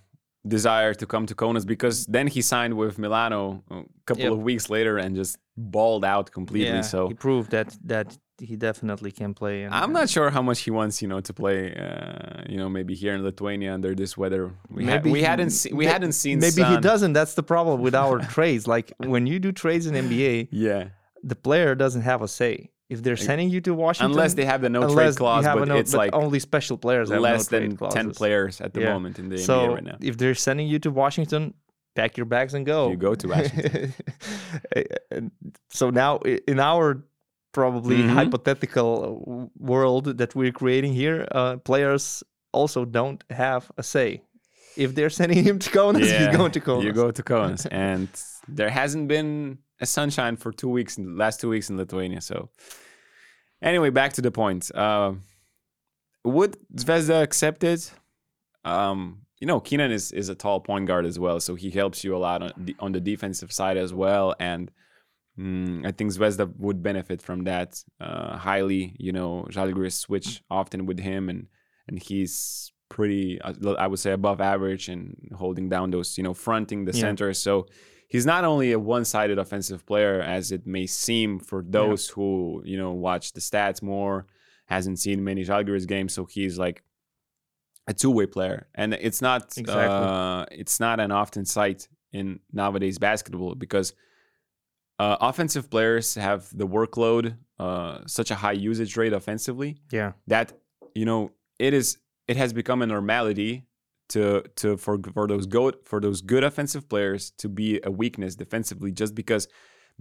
desire 0.46 0.94
to 0.94 1.06
come 1.06 1.26
to 1.26 1.34
Kaunas 1.34 1.64
because 1.66 2.06
then 2.06 2.26
he 2.26 2.42
signed 2.42 2.74
with 2.74 2.98
Milano 2.98 3.62
a 3.70 3.82
couple 4.06 4.24
Yep. 4.24 4.32
of 4.32 4.38
weeks 4.42 4.68
later 4.70 4.98
and 4.98 5.14
just 5.14 5.36
balled 5.56 6.04
out 6.04 6.30
completely. 6.32 6.68
Yeah, 6.76 6.82
so 6.82 7.08
he 7.08 7.14
proved 7.14 7.50
that 7.50 7.76
that 7.84 8.18
he 8.40 8.56
definitely 8.56 9.12
can 9.12 9.34
play. 9.34 9.64
And, 9.64 9.74
I'm 9.74 9.92
not 9.92 10.08
sure 10.08 10.30
how 10.30 10.40
much 10.42 10.60
he 10.66 10.70
wants, 10.70 11.02
you 11.02 11.08
know, 11.08 11.20
to 11.20 11.32
play. 11.34 11.58
Uh, 11.76 12.42
you 12.48 12.56
know, 12.56 12.68
maybe 12.70 12.94
here 12.94 13.14
in 13.14 13.22
Lithuania 13.22 13.74
under 13.74 13.94
this 13.94 14.16
weather. 14.16 14.50
We, 14.70 14.84
ha- 14.84 14.90
Maybe 14.92 15.10
we 15.12 15.18
he- 15.20 15.26
hadn't 15.26 15.50
seen 15.50 15.76
we 15.76 15.84
hadn't 15.86 16.12
seen. 16.22 16.38
Maybe 16.40 16.62
he 16.64 16.78
doesn't. 16.90 17.12
That's 17.12 17.34
the 17.34 17.42
problem 17.44 17.80
with 17.82 17.94
our 17.94 18.18
trades. 18.36 18.66
Like 18.66 18.92
when 19.14 19.26
you 19.26 19.38
do 19.38 19.52
trades 19.52 19.84
in 19.86 19.94
NBA, 19.94 20.48
Yeah, 20.50 20.82
the 21.22 21.36
player 21.36 21.74
doesn't 21.74 22.02
have 22.02 22.20
a 22.22 22.28
say. 22.28 22.70
If 22.90 23.02
they're 23.04 23.16
sending 23.16 23.48
you 23.54 23.60
to 23.62 23.72
Washington, 23.72 24.10
unless 24.12 24.34
they 24.34 24.44
have 24.52 24.60
the 24.62 24.68
no 24.68 24.82
trade 24.92 25.06
you 25.10 25.14
clause, 25.14 25.44
but 25.44 25.68
no- 25.68 25.76
it's 25.76 25.92
but 25.92 25.98
like 25.98 26.12
only 26.22 26.40
special 26.40 26.76
players 26.76 27.08
less 27.10 27.50
no 27.50 27.58
than 27.60 27.76
ten 27.96 28.10
players 28.10 28.60
at 28.60 28.70
the 28.74 28.80
Yeah. 28.82 28.92
moment 28.94 29.18
in 29.20 29.28
the 29.28 29.38
So 29.38 29.54
NBA 29.60 29.74
right 29.74 29.84
now. 29.84 29.96
if 30.10 30.14
they're 30.18 30.34
sending 30.48 30.66
you 30.72 30.78
to 30.80 30.90
Washington, 30.90 31.54
pack 31.94 32.16
your 32.18 32.26
bags 32.26 32.52
and 32.54 32.66
go. 32.66 32.80
You 32.90 32.96
go 32.96 33.14
to 33.14 33.26
Washington. 33.28 33.94
So 35.70 35.90
now 35.90 36.18
in 36.52 36.58
our 36.60 36.86
probably 37.52 37.96
Mhm. 37.98 38.10
hypothetical 38.18 39.50
world 39.58 40.04
that 40.18 40.34
we're 40.34 40.52
creating 40.52 40.92
here, 40.94 41.26
uh, 41.32 41.56
players 41.58 42.22
also 42.52 42.84
don't 42.84 43.22
have 43.30 43.70
a 43.76 43.82
say. 43.82 44.22
If 44.76 44.94
they're 44.94 45.10
sending 45.10 45.42
him 45.44 45.58
to 45.58 45.70
Kaunas, 45.70 46.00
he's 46.18 46.36
going 46.36 46.52
to 46.52 46.60
Kaunas. 46.60 46.84
You 46.84 46.92
go 46.92 47.10
to 47.10 47.22
Kaunas, 47.22 47.66
and 47.70 48.08
there 48.48 48.70
hasn't 48.70 49.08
been 49.08 49.58
sunshine 49.86 50.36
for 50.36 50.52
two 50.52 50.68
weeks, 50.68 50.98
in 50.98 51.04
the 51.04 51.18
last 51.18 51.40
two 51.40 51.48
weeks 51.48 51.70
in 51.70 51.76
Lithuania. 51.76 52.20
So, 52.20 52.50
anyway, 53.62 53.90
back 53.90 54.12
to 54.14 54.22
the 54.22 54.30
point. 54.30 54.70
Uh, 54.74 55.14
would 56.24 56.56
Zvezda 56.76 57.22
accept 57.22 57.64
it? 57.64 57.92
Um, 58.64 59.22
you 59.40 59.46
know, 59.46 59.60
Keenan 59.60 59.90
is 59.90 60.12
is 60.12 60.28
a 60.28 60.34
tall 60.34 60.60
point 60.60 60.86
guard 60.86 61.06
as 61.06 61.18
well, 61.18 61.40
so 61.40 61.54
he 61.54 61.70
helps 61.70 62.04
you 62.04 62.14
a 62.14 62.18
lot 62.18 62.42
on 62.42 62.52
the, 62.56 62.76
on 62.78 62.92
the 62.92 63.00
defensive 63.00 63.52
side 63.52 63.76
as 63.76 63.92
well, 63.94 64.34
and. 64.38 64.70
mm, 65.38 65.86
I 65.86 65.92
think 65.92 66.12
Zvezda 66.12 66.46
would 66.58 66.82
benefit 66.82 67.22
from 67.22 67.44
that 67.44 67.82
uh, 68.00 68.36
highly. 68.36 68.94
You 68.98 69.12
know, 69.12 69.46
Žalgiris 69.48 69.94
switch 70.06 70.42
often 70.50 70.84
with 70.84 71.00
him, 71.00 71.30
and 71.30 71.46
and 71.88 72.02
he's 72.02 72.72
pretty, 72.90 73.40
uh, 73.40 73.54
I 73.78 73.86
would 73.86 74.00
say, 74.00 74.12
above 74.12 74.40
average 74.40 74.88
and 74.92 75.16
holding 75.34 75.68
down 75.70 75.92
those, 75.92 76.18
you 76.18 76.24
know, 76.24 76.34
fronting 76.34 76.84
the 76.84 76.92
Yeah. 76.92 77.00
center. 77.06 77.32
So 77.32 77.66
he's 78.12 78.26
not 78.26 78.44
only 78.44 78.72
a 78.72 78.78
one-sided 78.78 79.38
offensive 79.38 79.80
player 79.86 80.20
as 80.20 80.52
it 80.52 80.66
may 80.66 80.86
seem 80.86 81.38
for 81.38 81.60
those 81.66 82.02
who 82.14 82.62
you 82.66 82.76
know 82.76 82.92
watch 82.92 83.32
the 83.32 83.40
stats 83.40 83.80
more, 83.82 84.26
hasn't 84.66 84.98
seen 84.98 85.24
many 85.24 85.42
Žalgiris 85.44 85.86
games. 85.86 86.12
So 86.12 86.26
he's 86.26 86.58
like 86.58 86.82
a 87.86 87.94
two-way 87.94 88.26
player, 88.26 88.58
and 88.74 88.94
it's 88.94 89.22
not 89.22 89.42
Exactly. 89.56 90.06
uh, 90.08 90.44
it's 90.62 90.78
not 90.86 91.00
an 91.00 91.10
often 91.22 91.44
sight 91.44 91.88
in 92.12 92.40
nowadays 92.52 92.98
basketball 92.98 93.54
because 93.54 93.94
uh, 94.98 95.16
offensive 95.20 95.70
players 95.70 96.14
have 96.16 96.46
the 96.56 96.66
workload, 96.66 97.36
uh, 97.58 98.00
such 98.06 98.30
a 98.30 98.34
high 98.34 98.52
usage 98.70 98.96
rate 98.96 99.12
offensively 99.12 99.78
Yeah. 99.90 100.12
that 100.26 100.52
you 100.94 101.04
know 101.06 101.30
it 101.58 101.72
is 101.74 101.98
it 102.28 102.36
has 102.36 102.52
become 102.52 102.82
a 102.82 102.86
normality 102.86 103.64
to 104.14 104.42
to 104.60 104.76
for 104.84 104.94
for 105.16 105.26
those 105.32 105.46
go 105.56 105.64
for 105.90 105.98
those 106.00 106.20
good 106.32 106.44
offensive 106.50 106.84
players 106.92 107.22
to 107.42 107.46
be 107.60 107.68
a 107.90 107.90
weakness 108.02 108.32
defensively 108.44 108.90
just 109.02 109.12
because 109.14 109.44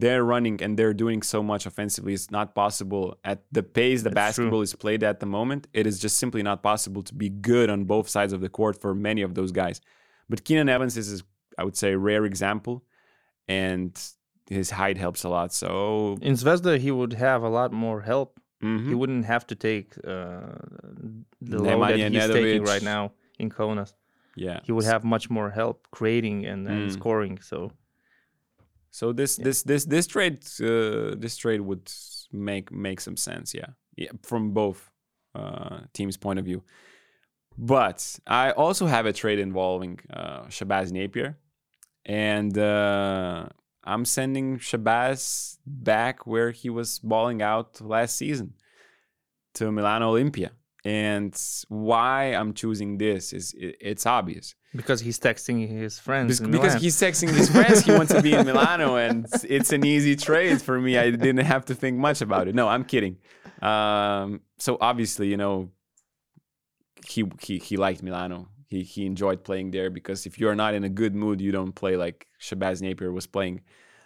they're 0.02 0.24
running 0.34 0.58
and 0.64 0.72
they're 0.78 0.94
doing 1.06 1.22
so 1.34 1.40
much 1.52 1.64
offensively 1.72 2.14
it's 2.18 2.32
not 2.32 2.48
possible 2.64 3.06
at 3.32 3.40
the 3.58 3.64
pace 3.78 4.02
the 4.02 4.10
That's 4.10 4.36
true. 4.36 4.46
basketball 4.46 4.62
is 4.68 4.74
played 4.84 5.02
at 5.12 5.18
the 5.24 5.26
moment 5.38 5.62
it 5.80 5.86
is 5.92 5.96
just 6.06 6.16
simply 6.24 6.42
not 6.50 6.60
possible 6.72 7.02
to 7.10 7.14
be 7.24 7.30
good 7.52 7.68
on 7.70 7.80
both 7.94 8.08
sides 8.16 8.34
of 8.36 8.40
the 8.46 8.50
court 8.60 8.76
for 8.84 8.92
many 9.10 9.22
of 9.28 9.32
those 9.38 9.52
guys 9.62 9.78
but 10.32 10.38
Keenan 10.46 10.70
Evans 10.76 10.96
is 10.98 11.24
I 11.60 11.64
would 11.66 11.78
say 11.82 11.90
a 11.94 11.98
rare 11.98 12.26
example 12.32 12.76
and 13.48 13.92
his 14.50 14.72
height 14.72 14.98
helps 14.98 15.22
a 15.24 15.30
lot 15.38 15.50
so 15.54 16.18
In 16.30 16.34
Zvezda, 16.42 16.74
he 16.86 16.92
would 17.00 17.14
have 17.28 17.42
a 17.44 17.50
lot 17.60 17.72
more 17.86 18.00
help. 18.02 18.30
mhm. 18.64 18.88
He 18.90 18.96
wouldn't 19.00 19.26
have 19.34 19.46
to 19.52 19.56
take 19.70 19.88
uh, 19.98 20.58
the 21.50 21.58
load 21.64 21.82
that 21.90 22.00
Nemanja 22.00 22.12
he's 22.14 22.28
taking 22.40 22.64
right 22.74 22.86
now 22.94 23.04
in 23.42 23.50
Kaunas. 23.50 23.92
Yeah 24.46 24.60
He 24.66 24.72
would 24.72 24.86
have 24.94 25.04
much 25.04 25.30
more 25.30 25.50
help 25.52 25.88
creating 25.92 26.46
and, 26.52 26.68
and 26.68 26.90
Mm. 26.90 26.94
scoring. 26.94 27.40
So 27.42 27.72
So 28.92 29.14
this 29.14 29.38
this 29.38 29.64
this 29.64 29.86
this 29.86 30.08
trade 30.08 30.38
uh, 30.62 31.16
this 31.24 31.38
trade 31.38 31.62
would 31.62 31.88
make 32.32 32.72
make 32.72 33.00
some 33.02 33.18
sense, 33.18 33.58
yeah, 33.60 33.72
yeah, 33.98 34.12
from 34.24 34.52
both 34.54 34.80
uh, 35.36 35.78
teams' 35.94 36.18
point 36.18 36.40
of 36.40 36.46
view. 36.46 36.62
But 37.58 38.20
I 38.26 38.52
also 38.52 38.88
have 38.88 39.06
a 39.10 39.14
trade 39.14 39.40
involving 39.40 40.00
uh, 40.20 40.48
Shabazz 40.50 40.92
Napier, 40.92 41.38
and 42.06 42.58
uh, 42.58 43.46
I'm 43.84 44.06
sending 44.06 44.60
Shabazz 44.60 45.58
back 45.66 46.26
where 46.26 46.52
he 46.52 46.70
was 46.70 47.00
balling 47.00 47.42
out 47.44 47.82
last 47.82 48.16
season 48.18 48.54
to 49.54 49.72
Milano 49.72 50.10
Olympia. 50.10 50.52
And 50.86 51.36
why 51.68 52.34
I'm 52.34 52.54
choosing 52.54 52.98
this 52.98 53.34
is 53.34 53.54
it, 53.58 53.76
it's 53.82 54.06
obvious 54.06 54.56
because 54.74 55.02
he's 55.02 55.20
texting 55.20 55.68
his 55.68 56.00
friends. 56.00 56.40
In 56.40 56.52
because 56.52 56.76
he's 56.76 56.96
texting 56.96 57.30
his 57.30 57.50
friends 57.50 57.82
he 57.82 57.92
wants 57.92 58.14
to 58.14 58.22
be 58.22 58.34
in 58.34 58.46
Milano 58.46 58.96
and 58.96 59.26
it's 59.44 59.74
an 59.74 59.86
easy 59.86 60.16
trade 60.16 60.62
for 60.62 60.80
me. 60.80 60.98
I 60.98 61.12
didn't 61.12 61.46
have 61.46 61.66
to 61.66 61.76
think 61.76 61.98
much 61.98 62.22
about 62.22 62.48
it. 62.48 62.56
No, 62.56 62.70
I'm 62.70 62.86
kidding. 62.86 63.18
Um, 63.62 64.42
so 64.58 64.78
obviously, 64.80 65.28
you 65.28 65.36
know, 65.36 65.72
he 67.06 67.26
he 67.42 67.58
he 67.60 67.76
liked 67.76 68.02
Milano. 68.02 68.48
He 68.68 68.84
he 68.84 69.06
enjoyed 69.06 69.44
playing 69.44 69.72
there 69.72 69.90
because 69.90 70.26
if 70.26 70.40
you're 70.40 70.56
not 70.56 70.74
in 70.74 70.84
a 70.86 70.90
good 70.90 71.14
mood, 71.14 71.42
you 71.42 71.52
don't 71.52 71.74
play 71.74 71.98
like 71.98 72.28
Shabazz 72.40 72.82
Napier 72.82 73.12
was 73.12 73.28
playing 73.28 73.62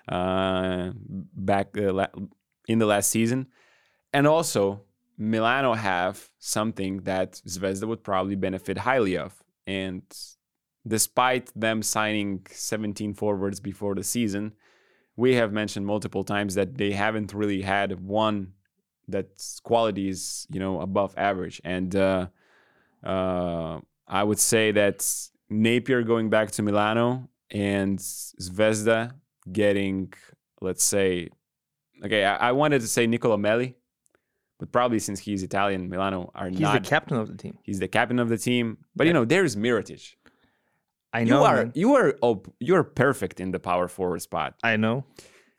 uh, 0.09 0.91
back 0.95 1.77
uh, 1.77 1.93
la- 1.93 2.07
in 2.67 2.79
the 2.79 2.85
last 2.85 3.09
season. 3.09 3.47
And 4.11 4.27
also, 4.27 4.81
Milano 5.17 5.73
have 5.73 6.29
something 6.39 7.01
that 7.01 7.41
Zvezda 7.47 7.87
would 7.87 8.03
probably 8.03 8.35
benefit 8.35 8.77
highly 8.79 9.17
of. 9.17 9.43
And 9.67 10.03
despite 10.87 11.51
them 11.55 11.81
signing 11.81 12.45
17 12.49 13.13
forwards 13.13 13.59
before 13.59 13.95
the 13.95 14.03
season, 14.03 14.53
we 15.15 15.35
have 15.35 15.53
mentioned 15.53 15.85
multiple 15.85 16.23
times 16.23 16.55
that 16.55 16.77
they 16.77 16.91
haven't 16.91 17.33
really 17.33 17.61
had 17.61 17.99
one 18.01 18.53
that's 19.07 19.59
quality 19.59 20.09
is 20.09 20.47
you 20.49 20.59
know 20.59 20.81
above 20.81 21.13
average. 21.17 21.61
And 21.63 21.95
uh, 21.95 22.27
uh, 23.03 23.79
I 24.07 24.23
would 24.23 24.39
say 24.39 24.71
that 24.71 25.07
Napier 25.49 26.03
going 26.03 26.29
back 26.29 26.51
to 26.51 26.61
Milano 26.63 27.29
and 27.51 27.99
Zvezda 27.99 29.11
getting, 29.51 30.13
let's 30.61 30.83
say, 30.83 31.29
okay, 32.03 32.23
I, 32.25 32.49
I 32.49 32.51
wanted 32.53 32.81
to 32.81 32.87
say 32.87 33.05
Nicola 33.07 33.37
Melli, 33.37 33.75
but 34.63 34.71
probably 34.71 34.97
since 34.99 35.19
he's 35.19 35.43
Italian, 35.43 35.89
Milano 35.89 36.31
are 36.35 36.47
he's 36.47 36.61
not. 36.61 36.81
the 36.81 36.89
captain 36.89 37.17
of 37.17 37.27
the 37.27 37.35
team. 37.35 37.57
he's 37.63 37.79
the 37.79 37.87
captain 37.89 38.17
of 38.17 38.29
the 38.29 38.37
team, 38.37 38.77
but 38.95 39.07
you 39.07 39.11
know 39.11 39.25
there's 39.25 39.57
Mirotic. 39.57 40.15
I 41.11 41.25
know. 41.25 41.39
you 41.39 41.43
are 41.43 41.55
man. 41.57 41.71
you 41.75 41.95
are 41.95 42.15
oh, 42.23 42.43
you 42.59 42.73
are 42.75 42.83
perfect 42.85 43.41
in 43.41 43.51
the 43.51 43.59
power 43.59 43.89
forward 43.89 44.21
spot. 44.21 44.55
I 44.63 44.77
know. 44.77 45.03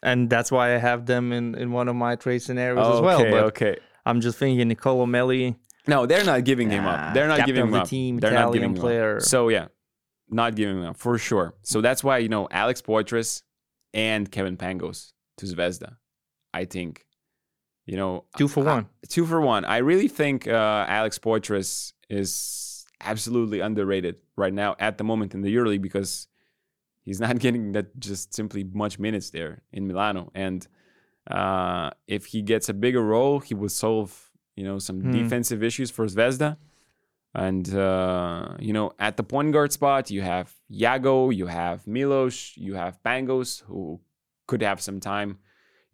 And 0.02 0.30
that's 0.30 0.50
why 0.50 0.74
I 0.74 0.78
have 0.78 1.04
them 1.04 1.32
in, 1.32 1.54
in 1.54 1.70
one 1.70 1.88
of 1.88 1.96
my 1.96 2.16
trade 2.16 2.38
scenarios 2.40 2.94
as 2.96 3.00
well. 3.02 3.20
Okay, 3.20 3.30
But 3.30 3.44
okay. 3.44 3.76
I'm 4.06 4.22
just 4.22 4.38
thinking 4.38 4.66
Nicolo 4.68 5.04
Melli, 5.04 5.54
No, 5.86 6.06
they're 6.06 6.24
not 6.24 6.44
giving 6.44 6.70
him 6.70 6.86
up. 6.86 7.12
They're 7.12 7.28
not 7.28 7.44
giving 7.44 7.64
him 7.64 7.72
the 7.72 7.80
up. 7.80 7.88
team, 7.88 8.18
they're 8.20 8.30
not 8.30 8.48
Italian 8.48 8.52
giving 8.62 8.76
him 8.76 8.80
player. 8.80 9.16
up. 9.16 9.22
So 9.22 9.48
yeah, 9.50 9.66
not 10.30 10.54
giving 10.56 10.78
him 10.78 10.84
up 10.84 10.96
for 10.96 11.18
sure. 11.18 11.54
So 11.62 11.82
that's 11.82 12.02
why 12.02 12.18
you 12.18 12.30
know 12.30 12.48
Alex 12.50 12.80
Poythress 12.80 13.42
and 13.92 14.30
Kevin 14.30 14.56
Pangos 14.56 15.12
to 15.36 15.46
Zvezda. 15.46 15.96
I 16.54 16.64
think, 16.64 17.04
you 17.86 17.96
know, 17.96 18.24
two 18.36 18.48
for 18.48 18.62
I- 18.68 18.74
one. 18.74 18.86
two 19.08 19.26
for 19.26 19.40
one. 19.40 19.64
I 19.64 19.78
really 19.78 20.08
think 20.08 20.46
uh, 20.48 20.84
Alex 20.88 21.18
Poythress 21.18 21.92
is 22.08 22.86
absolutely 23.00 23.60
underrated 23.60 24.16
right 24.36 24.52
now 24.54 24.74
at 24.78 24.96
the 24.98 25.04
moment 25.04 25.34
in 25.34 25.42
the 25.42 25.54
EuroLeague 25.54 25.82
because 25.82 26.28
he's 27.02 27.20
not 27.26 27.38
getting 27.38 27.72
that 27.72 27.98
just 27.98 28.32
simply 28.34 28.64
much 28.64 28.98
minutes 28.98 29.30
there 29.30 29.62
in 29.72 29.86
Milano. 29.86 30.30
And 30.34 30.66
Uh, 31.26 31.88
if 32.06 32.22
he 32.32 32.42
gets 32.42 32.68
a 32.68 32.74
bigger 32.74 33.00
role, 33.02 33.40
he 33.48 33.54
will 33.54 33.70
solve 33.86 34.10
you 34.58 34.64
know 34.68 34.78
some 34.78 34.98
Hmm. 35.00 35.10
defensive 35.18 35.60
issues 35.68 35.90
for 35.90 36.04
Zvezda. 36.06 36.56
And 37.34 37.66
uh, 37.74 38.56
you 38.60 38.72
know, 38.76 38.92
at 38.98 39.16
the 39.16 39.22
point 39.24 39.52
guard 39.54 39.72
spot, 39.72 40.10
you 40.10 40.22
have 40.22 40.48
Yago, 40.70 41.34
you 41.34 41.46
have 41.48 41.78
Milos, 41.86 42.52
you 42.56 42.74
have 42.76 42.98
Pangos, 43.02 43.62
who 43.68 44.00
could 44.46 44.62
have 44.62 44.80
some 44.80 45.00
time, 45.00 45.38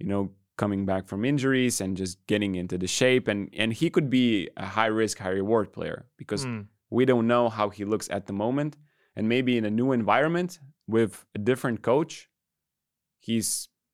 you 0.00 0.06
know, 0.10 0.22
coming 0.62 0.82
back 0.90 1.02
from 1.10 1.20
injuries 1.32 1.80
and 1.82 1.90
just 2.02 2.14
getting 2.32 2.52
into 2.62 2.76
the 2.82 2.86
shape. 3.00 3.24
And 3.32 3.40
and 3.62 3.68
he 3.80 3.86
could 3.94 4.08
be 4.20 4.26
a 4.56 4.66
high 4.78 4.92
risk, 5.02 5.14
high 5.24 5.36
reward 5.42 5.66
player 5.76 5.98
because 6.20 6.42
Mm. 6.46 6.62
we 6.96 7.02
don't 7.10 7.26
know 7.34 7.44
how 7.58 7.66
he 7.76 7.82
looks 7.92 8.08
at 8.16 8.22
the 8.28 8.32
moment. 8.44 8.72
And 9.16 9.24
maybe 9.34 9.52
in 9.60 9.64
a 9.64 9.70
new 9.80 9.88
environment 10.00 10.50
with 10.96 11.12
a 11.38 11.40
different 11.50 11.78
coach, 11.90 12.12
he's 13.26 13.48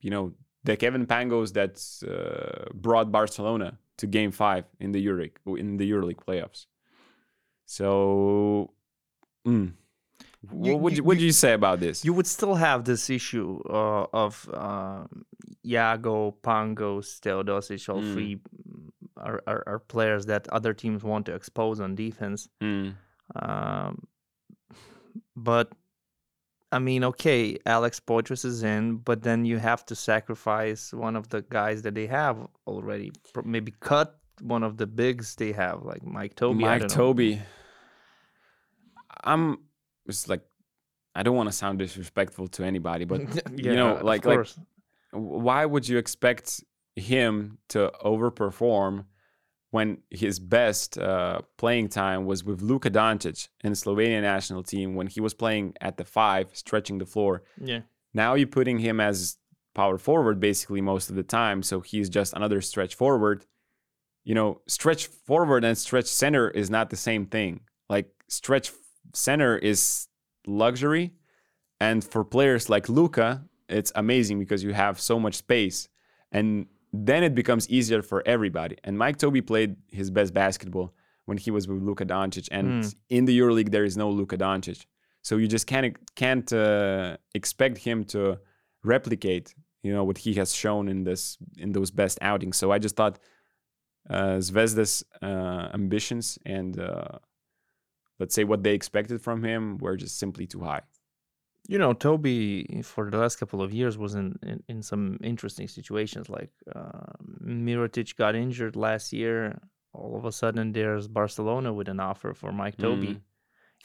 you 0.04 0.10
know 0.14 0.24
the 0.68 0.76
Kevin 0.82 1.06
Pangos 1.06 1.50
that 1.58 1.74
uh, 2.12 2.64
brought 2.86 3.08
Barcelona 3.18 3.68
to 4.00 4.04
Game 4.18 4.32
Five 4.42 4.64
in 4.84 4.90
the 4.94 5.00
Euroleague 5.08 5.38
in 5.62 5.68
the 5.80 5.86
EuroLeague 5.92 6.22
playoffs. 6.28 6.66
So, 7.64 8.72
mm, 9.46 9.72
You- 10.52 10.72
what 10.74 10.80
would 10.82 10.96
you- 10.96 11.04
what 11.04 11.18
you- 11.18 11.26
you 11.26 11.32
say 11.32 11.52
about 11.52 11.80
this? 11.80 12.04
You 12.04 12.12
would 12.12 12.26
still 12.26 12.54
have 12.54 12.84
this 12.84 13.08
issue 13.10 13.60
uh, 13.68 14.06
of 14.12 14.48
um, 14.54 15.24
Yago, 15.64 16.34
Pangos, 16.42 17.18
Teodosic, 17.20 17.88
all 17.88 18.02
Mm. 18.02 18.12
three 18.12 18.40
are, 19.16 19.42
are, 19.46 19.62
are 19.66 19.78
players 19.78 20.26
that 20.26 20.46
other 20.48 20.72
teams 20.74 21.02
want 21.02 21.26
to 21.26 21.34
expose 21.34 21.80
on 21.80 21.94
defense. 21.94 22.48
Mm, 22.62 22.94
Um, 23.34 24.06
but 25.34 25.72
I 26.72 26.78
mean, 26.80 27.04
okay, 27.04 27.56
Alex 27.64 28.00
Poythress 28.00 28.44
is 28.44 28.62
in, 28.62 28.96
but 28.96 29.22
then 29.22 29.44
you 29.44 29.58
have 29.58 29.86
to 29.86 29.94
sacrifice 29.94 30.92
one 30.92 31.14
of 31.16 31.28
the 31.30 31.42
guys 31.42 31.82
that 31.82 31.94
they 31.94 32.06
have 32.08 32.36
already. 32.66 33.12
Maybe 33.44 33.72
cut 33.80 34.18
one 34.42 34.62
of 34.62 34.76
the 34.76 34.86
bigs 34.86 35.36
they 35.36 35.52
have, 35.52 35.82
like 35.84 36.04
Mike 36.04 36.34
Tobey. 36.34 36.64
Mike. 36.64 36.88
Tobey. 36.88 37.40
I'm 39.24 39.58
it's 40.06 40.28
like 40.28 40.42
I 41.14 41.22
don't 41.22 41.36
want 41.36 41.48
to 41.48 41.52
sound 41.52 41.78
disrespectful 41.78 42.48
to 42.48 42.64
anybody, 42.64 43.04
but 43.04 43.20
yeah, 43.56 43.74
know, 43.74 44.00
like- 44.02 44.24
like- 44.26 44.46
why 45.12 45.64
would 45.64 45.88
you 45.88 45.96
expect 45.98 46.62
him 46.94 47.58
to 47.68 47.90
overperform 48.04 49.06
when 49.70 49.98
his 50.10 50.38
best 50.38 50.98
uh, 50.98 51.40
playing 51.58 51.88
time 51.88 52.24
was 52.26 52.44
with 52.44 52.62
Luka 52.62 52.90
Doncic 52.90 53.48
in 53.64 53.72
the 53.72 53.76
Slovenian 53.76 54.22
national 54.22 54.62
team 54.62 54.94
when 54.94 55.06
he 55.06 55.20
was 55.20 55.34
playing 55.34 55.74
at 55.80 55.96
the 55.96 56.04
five, 56.04 56.50
stretching 56.52 56.98
the 56.98 57.06
floor? 57.06 57.42
yeah. 57.60 57.80
Now 58.14 58.32
you're 58.34 58.46
putting 58.46 58.78
him 58.78 58.98
as 58.98 59.36
power 59.74 59.98
forward 59.98 60.40
basically 60.40 60.80
most 60.80 61.10
of 61.10 61.16
the 61.16 61.22
time, 61.22 61.62
so 61.62 61.80
he's 61.80 62.08
just 62.08 62.32
another 62.32 62.62
stretch 62.62 62.94
forward. 62.94 63.44
You 64.24 64.34
know, 64.34 64.62
stretch 64.66 65.06
forward 65.06 65.64
and 65.64 65.76
stretch 65.76 66.06
center 66.06 66.48
is 66.48 66.70
not 66.70 66.88
the 66.88 66.96
same 66.96 67.26
thing. 67.26 67.60
Like 67.90 68.08
stretch 68.28 68.72
center 69.14 69.56
is 69.58 70.08
luxury, 70.46 71.12
and 71.80 72.02
for 72.04 72.24
players 72.24 72.68
like 72.70 72.88
Luka, 72.88 73.44
it's 73.68 73.92
amazing 73.94 74.38
because 74.38 74.62
you 74.62 74.72
have 74.72 75.00
so 75.00 75.18
much 75.18 75.34
space, 75.34 75.88
and 76.32 76.66
then 76.92 77.22
it 77.24 77.34
becomes 77.34 77.68
easier 77.68 78.02
for 78.02 78.22
everybody. 78.26 78.76
And 78.84 78.96
Mike 78.96 79.18
Tobey 79.18 79.42
played 79.42 79.76
his 79.88 80.10
best 80.10 80.32
basketball 80.32 80.94
when 81.26 81.36
he 81.38 81.50
was 81.50 81.66
with 81.68 81.82
Luka 81.82 82.04
Doncic, 82.06 82.48
and 82.50 82.66
Mm. 82.84 82.94
in 83.10 83.24
the 83.24 83.38
EuroLeague 83.38 83.70
there 83.70 83.84
is 83.84 83.96
no 83.96 84.08
Luka 84.10 84.36
Doncic, 84.38 84.86
so 85.22 85.36
you 85.36 85.48
just 85.48 85.66
can't 85.66 85.96
can't 86.14 86.52
uh, 86.52 87.16
expect 87.34 87.78
him 87.78 88.04
to 88.04 88.38
replicate, 88.84 89.54
you 89.82 89.92
know, 89.92 90.04
what 90.04 90.18
he 90.18 90.34
has 90.34 90.54
shown 90.54 90.88
in 90.88 91.04
this 91.04 91.36
in 91.58 91.72
those 91.72 91.90
best 91.90 92.18
outings. 92.22 92.56
So 92.56 92.70
I 92.70 92.78
just 92.78 92.94
thought 92.96 93.18
uh, 94.08 94.38
Zvezda's 94.38 95.04
uh, 95.20 95.68
ambitions 95.74 96.38
and 96.46 96.78
uh, 96.78 97.18
let's 98.18 98.34
say 98.34 98.44
what 98.44 98.62
they 98.62 98.74
expected 98.74 99.20
from 99.22 99.42
him 99.44 99.78
were 99.78 99.96
just 99.96 100.18
simply 100.18 100.46
too 100.46 100.60
high. 100.60 100.82
You 101.68 101.78
know, 101.78 101.92
Tobey 101.94 102.82
for 102.84 103.10
the 103.10 103.18
last 103.18 103.36
couple 103.36 103.60
of 103.60 103.74
years 103.74 103.98
was 103.98 104.14
in, 104.14 104.38
in, 104.42 104.62
in 104.68 104.82
some 104.82 105.18
interesting 105.22 105.66
situations. 105.68 106.28
Like 106.30 106.50
uh, 106.74 107.12
Mirotic 107.44 108.14
got 108.16 108.34
injured 108.36 108.76
last 108.76 109.12
year. 109.12 109.60
All 109.92 110.16
of 110.16 110.24
a 110.24 110.30
sudden, 110.32 110.72
there's 110.72 111.08
Barcelona 111.08 111.72
with 111.72 111.88
an 111.88 111.98
offer 112.00 112.34
for 112.34 112.52
Mike 112.52 112.76
Tobey. 112.76 113.14
Mhm. 113.14 113.20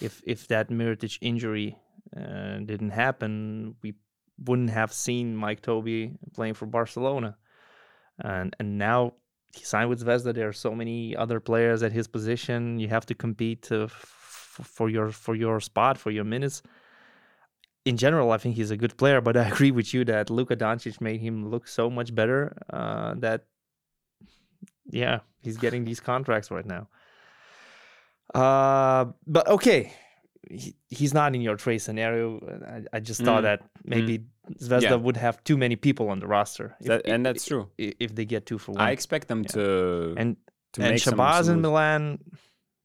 If 0.02 0.22
if 0.26 0.48
that 0.50 0.70
Mirotic 0.70 1.18
injury 1.22 1.78
uh, 2.16 2.58
didn't 2.66 2.92
happen, 2.92 3.76
we 3.82 3.96
wouldn't 4.46 4.70
have 4.72 4.92
seen 4.94 5.36
Mike 5.36 5.62
Tobey 5.62 6.18
playing 6.36 6.54
for 6.56 6.66
Barcelona. 6.68 7.38
And 8.20 8.56
and 8.60 8.78
now 8.78 9.14
he 9.56 9.64
signed 9.64 9.90
with 9.90 10.04
Zvezda. 10.04 10.34
There 10.34 10.48
are 10.48 10.54
so 10.54 10.76
many 10.76 11.16
other 11.16 11.40
players 11.40 11.82
at 11.84 11.92
his 11.92 12.08
position. 12.08 12.80
You 12.80 12.90
have 12.90 13.06
to 13.08 13.16
compete 13.16 13.64
to, 13.64 13.84
f- 13.84 14.16
for 14.64 14.90
your 14.90 15.12
for 15.12 15.36
your 15.36 15.60
spot 15.60 15.98
for 15.98 16.12
your 16.12 16.26
minutes 16.26 16.62
in 17.84 17.98
general, 17.98 18.32
I 18.32 18.38
think 18.38 18.56
he's 18.56 18.70
a 18.70 18.78
good 18.78 18.96
player, 18.96 19.22
but 19.22 19.36
I 19.36 19.48
agree 19.54 19.72
with 19.72 19.92
you 19.94 20.06
that 20.06 20.30
Luka 20.30 20.56
Doncic 20.56 21.02
made 21.02 21.20
him 21.20 21.50
look 21.50 21.68
so 21.68 21.90
much 21.90 22.14
better 22.14 22.56
uh, 22.70 23.16
that, 23.18 23.46
yeah, 24.92 25.22
he's 25.42 25.58
getting 25.58 25.84
these 25.84 26.00
contracts 26.00 26.52
right 26.52 26.66
now. 26.66 26.88
Uh, 28.36 29.06
but 29.26 29.48
okay, 29.48 29.92
he, 30.50 30.76
he's 30.90 31.14
not 31.14 31.34
in 31.36 31.42
your 31.42 31.56
trade 31.56 31.80
scenario. 31.80 32.40
I, 32.94 32.98
I 32.98 33.00
just 33.00 33.22
thought 33.24 33.40
Mm. 33.42 33.50
that 33.50 33.62
maybe 33.84 34.26
Zvezda 34.60 34.82
Yeah. 34.84 34.96
would 34.96 35.18
have 35.18 35.44
too 35.44 35.58
many 35.58 35.76
people 35.76 36.10
on 36.10 36.20
the 36.20 36.28
roster. 36.28 36.76
if- 36.80 36.88
That, 36.88 37.02
and 37.08 37.26
that's 37.26 37.46
true. 37.46 37.70
If 37.78 38.14
they 38.16 38.26
get 38.26 38.46
two 38.46 38.58
for 38.60 38.74
one. 38.74 38.82
I 38.82 38.92
expect 38.92 39.28
them 39.28 39.42
Yeah. 39.42 39.54
to 39.56 40.14
and 40.18 40.38
to 40.74 40.82
and 40.82 40.92
make 40.92 41.00
some 41.02 41.16
Shabazz 41.18 41.50
in. 41.50 41.62
Milan, 41.62 42.20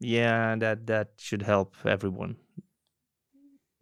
yeah, 0.01 0.57
that 0.57 0.87
that 0.87 1.09
should 1.19 1.43
help 1.43 1.75
everyone. 1.85 2.37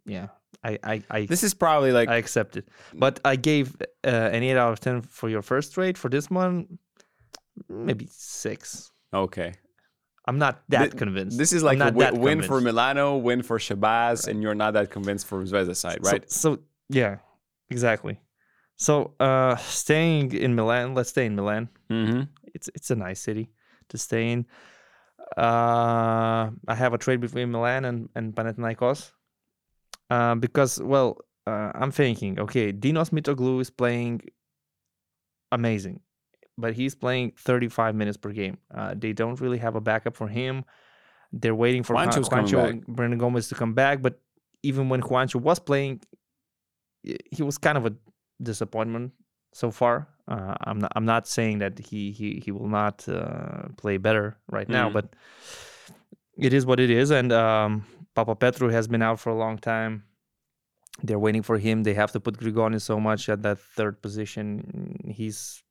Yeah, 0.05 0.27
I 0.63 0.77
I 0.83 1.03
I, 1.09 1.25
This 1.25 1.43
is 1.43 1.53
probably 1.53 1.91
like 1.91 2.09
I 2.09 2.17
accept 2.17 2.57
it. 2.57 2.67
But 2.93 3.19
I 3.25 3.35
gave 3.35 3.75
uh, 4.05 4.09
an 4.35 4.43
eight 4.43 4.57
out 4.57 4.71
of 4.73 4.79
ten 4.79 5.01
for 5.01 5.29
your 5.29 5.41
first 5.41 5.77
rate. 5.77 5.97
For 5.97 6.09
this 6.09 6.29
one, 6.29 6.77
maybe 7.69 8.07
six. 8.11 8.91
okay. 9.13 9.53
I'm 10.27 10.39
not 10.39 10.63
that 10.69 10.91
Thi- 10.91 10.97
convinced. 10.97 11.37
This 11.37 11.53
is 11.53 11.61
like 11.61 11.75
a 11.75 11.79
not 11.79 11.93
wi- 11.93 12.09
that 12.11 12.19
win 12.19 12.41
for. 12.41 12.59
Milano, 12.59 13.17
win 13.17 13.43
for 13.43 13.59
Shabazz, 13.59 14.27
and 14.27 14.41
you're 14.41 14.55
not 14.55 14.73
that 14.73 14.89
convinced 14.89 15.27
for 15.27 15.43
Zvezda 15.43 15.75
side, 15.75 15.99
So- 16.03 16.11
right? 16.11 16.31
So, 16.31 16.59
yeah, 16.89 17.17
exactly. 17.69 18.19
So 18.77 19.13
uh 19.19 19.55
staying 19.57 20.33
in 20.33 20.55
Milan, 20.55 20.95
let's 20.95 21.09
stay 21.11 21.25
in 21.27 21.35
Milan. 21.35 21.69
mm-hmm. 21.89 22.23
It's 22.55 22.69
it's 22.75 22.89
a 22.91 22.95
nice 22.95 23.19
city 23.21 23.51
to 23.89 23.97
stay 23.97 24.31
in. 24.31 24.45
Uh 25.37 26.51
I 26.67 26.75
have 26.75 26.93
a 26.93 26.97
trade 26.97 27.19
between 27.19 27.51
Milan 27.51 27.85
and, 27.85 28.09
and 28.15 28.33
Panathinaikos. 28.33 29.11
Uh, 30.09 30.35
because 30.35 30.81
well, 30.81 31.17
uh, 31.47 31.71
I'm 31.73 31.91
thinking, 31.91 32.39
okay, 32.39 32.71
Dinos 32.71 33.09
Mitoglou 33.09 33.59
is 33.61 33.69
playing 33.69 34.21
amazing, 35.51 35.99
but 36.57 36.73
he's 36.73 36.95
playing 36.95 37.33
35 37.37 37.95
minutes 37.95 38.17
per 38.17 38.31
game. 38.31 38.57
Uh, 38.73 38.93
they 38.95 39.13
don't 39.13 39.39
really 39.41 39.57
have 39.57 39.75
a 39.75 39.81
backup 39.81 40.15
for 40.15 40.27
him. 40.27 40.63
They're 41.31 41.55
waiting 41.55 41.83
for 41.83 41.93
Juan- 41.95 42.09
Juancho's 42.09 42.29
coming 42.29 42.45
Juancho. 42.45 42.85
Hernangómez 42.85 43.49
to 43.49 43.55
come 43.55 43.73
back, 43.73 44.01
but 44.01 44.21
even 44.63 44.89
when 44.89 45.01
Juancho 45.01 45.41
was 45.41 45.59
playing, 45.59 46.01
he 47.03 47.43
was 47.43 47.57
kind 47.57 47.77
of 47.77 47.85
a 47.85 47.93
disappointment 48.41 49.11
so 49.53 49.71
far. 49.71 50.07
Uh, 50.27 50.55
I'm 50.61 50.79
not. 50.79 50.91
I'm 50.95 51.05
not 51.05 51.27
saying 51.27 51.59
that 51.59 51.77
he 51.79 52.11
he 52.11 52.41
he 52.43 52.51
will 52.51 52.67
not 52.67 53.07
uh, 53.07 53.67
play 53.77 53.97
better 53.97 54.37
right 54.49 54.67
now, 54.67 54.89
Mhm. 54.89 54.93
but 54.93 55.05
it 56.37 56.51
is 56.53 56.65
what 56.65 56.79
it 56.79 56.89
is. 56.89 57.11
And 57.11 57.31
um, 57.31 57.85
Papapetrou 58.15 58.71
has 58.71 58.87
been 58.87 59.01
out 59.03 59.19
for 59.19 59.29
a 59.29 59.35
long 59.37 59.57
time. 59.59 60.03
They're 61.03 61.19
waiting 61.19 61.43
for 61.43 61.57
him. 61.59 61.83
They 61.83 61.93
have 61.93 62.11
to 62.13 62.19
put 62.19 62.37
Grigoni 62.37 62.81
so 62.81 62.99
much 62.99 63.29
at 63.29 63.43
that 63.43 63.59
third 63.59 64.01
position. 64.01 64.97
He's 65.05 65.61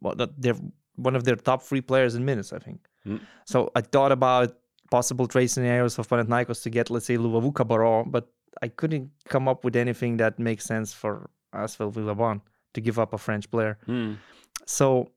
well, 0.00 0.14
they're 0.38 0.56
one 0.96 1.14
of 1.16 1.24
their 1.24 1.36
top 1.36 1.62
three 1.62 1.80
players 1.80 2.14
in 2.14 2.24
minutes, 2.24 2.52
I 2.52 2.58
think. 2.58 2.80
Mm. 3.06 3.20
So 3.44 3.70
I 3.74 3.80
thought 3.82 4.12
about 4.12 4.56
possible 4.90 5.26
trade 5.26 5.48
scenarios 5.48 5.94
for 5.96 6.02
Panathinaikos 6.04 6.62
to 6.62 6.70
get, 6.70 6.90
let's 6.90 7.06
say, 7.06 7.16
Luwawu-Cabarrot, 7.16 8.10
but 8.10 8.28
I 8.62 8.68
couldn't 8.68 9.10
come 9.28 9.48
up 9.48 9.64
with 9.64 9.74
anything 9.76 10.18
that 10.18 10.38
makes 10.38 10.64
sense 10.64 10.92
for 10.92 11.30
ASVEL 11.54 11.92
Villeurbanne 11.92 12.40
to 12.74 12.80
give 12.80 12.98
up 12.98 13.12
a 13.12 13.18
French 13.18 13.50
player. 13.50 13.78
Mm. 13.86 14.18
So 14.66 15.10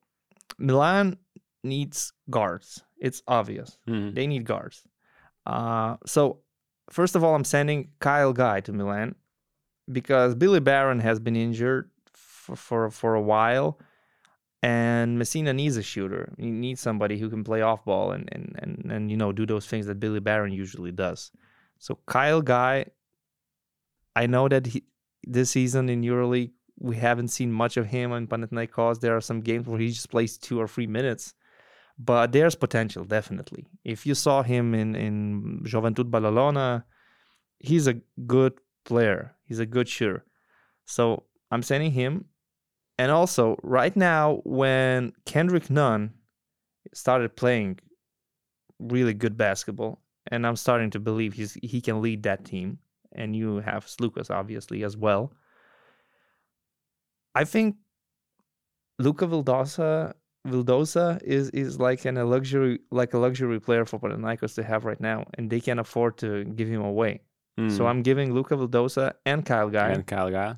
Milan 0.58 1.18
needs 1.64 2.14
guards. 2.30 2.84
It's 3.00 3.22
obvious. 3.28 3.78
Mm. 3.88 4.16
They 4.16 4.28
need 4.28 4.46
guards. 4.46 4.84
Uh, 5.46 5.98
so 6.06 6.40
first 6.90 7.16
of 7.16 7.24
all, 7.24 7.36
I'm 7.36 7.44
sending 7.44 7.90
Kyle 8.00 8.34
Guy 8.34 8.62
to 8.62 8.74
Milan 8.74 9.16
because 9.92 10.36
Billy 10.36 10.60
Barron 10.60 11.00
has 11.00 11.20
been 11.20 11.36
injured 11.36 11.90
for 12.14 12.56
for, 12.56 12.92
for 12.92 13.16
a 13.16 13.22
while, 13.22 13.80
and 14.62 15.18
Messina 15.20 15.54
needs 15.54 15.78
a 15.78 15.84
shooter. 15.84 16.34
He 16.38 16.52
needs 16.52 16.82
somebody 16.82 17.18
who 17.18 17.30
can 17.30 17.44
play 17.44 17.62
off 17.62 17.86
ball 17.86 18.12
and 18.12 18.30
and 18.32 18.56
and, 18.60 18.92
and 18.92 19.12
you 19.12 19.18
know 19.18 19.32
do 19.32 19.46
those 19.46 19.68
things 19.68 19.86
that 19.88 20.00
Billy 20.00 20.20
Barron 20.20 20.54
usually 20.54 20.92
does. 20.92 21.32
So 21.80 22.00
Kyle 22.06 22.42
Guy, 22.42 22.86
I 24.16 24.28
know 24.28 24.48
that 24.48 24.68
he 24.68 24.84
this 25.24 25.52
season 25.52 25.90
in 25.90 26.02
EuroLeague 26.02 26.52
we 26.80 26.96
haven't 26.96 27.30
seen 27.30 27.52
much 27.52 27.78
of 27.78 27.86
him 27.88 28.12
in 28.12 28.28
Panathinaikos. 28.28 29.00
There 29.00 29.16
are 29.16 29.22
some 29.22 29.42
games 29.42 29.68
where 29.68 29.80
he 29.80 29.90
just 29.90 30.10
plays 30.10 30.38
two 30.38 30.60
or 30.60 30.68
three 30.68 30.88
minutes, 30.88 31.34
but 31.98 32.32
there's 32.32 32.56
potential 32.56 33.06
definitely. 33.06 33.66
If 33.84 34.06
you 34.06 34.16
saw 34.16 34.44
him 34.44 34.74
in 34.74 34.96
in 34.96 35.62
Joventut 35.64 36.10
Badalona, 36.10 36.84
he's 37.60 37.88
a 37.88 37.96
good 38.26 38.54
player. 38.84 39.36
He's 39.46 39.60
a 39.60 39.66
good 39.66 39.88
shooter. 39.88 40.26
So 40.86 41.24
I'm 41.52 41.64
sending 41.64 41.92
him. 41.92 42.26
And 42.98 43.12
also, 43.12 43.58
right 43.62 43.96
now, 43.96 44.42
when 44.46 45.12
Kendrick 45.26 45.70
Nunn 45.70 46.14
started 46.94 47.36
playing 47.36 47.80
really 48.80 49.14
good 49.14 49.38
basketball, 49.38 50.02
and 50.28 50.48
I'm 50.48 50.56
starting 50.56 50.90
to 50.92 51.00
believe 51.00 51.34
he's 51.34 51.54
he 51.62 51.82
can 51.82 52.02
lead 52.02 52.24
that 52.24 52.46
team. 52.46 52.80
And 53.12 53.36
you 53.36 53.60
have 53.60 53.90
Lucas 54.00 54.30
obviously 54.30 54.84
as 54.84 54.98
well. 54.98 55.32
I 57.36 57.44
think 57.44 57.76
Luca 59.00 59.28
Vildoza 59.28 60.14
Vildoza 60.48 61.22
is 61.24 61.50
is 61.52 61.80
like 61.80 62.06
an, 62.06 62.18
a 62.18 62.26
luxury 62.26 62.80
like 62.92 63.14
a 63.14 63.18
luxury 63.18 63.60
player 63.60 63.86
for 63.86 64.00
Panathinaikos 64.00 64.56
to 64.56 64.64
have 64.64 64.86
right 64.86 65.02
now, 65.02 65.26
and 65.36 65.50
they 65.50 65.60
can 65.60 65.80
afford 65.80 66.18
to 66.20 66.46
give 66.46 66.68
him 66.68 66.82
away. 66.82 67.22
So 67.58 67.64
Mm. 67.84 67.90
I'm 67.90 68.02
giving 68.04 68.34
Luca 68.34 68.56
Vildoza 68.56 69.14
and 69.26 69.46
Kyle 69.46 69.70
Guy, 69.70 69.90
and 69.90 70.06
Kyle 70.06 70.30
Guy. 70.30 70.58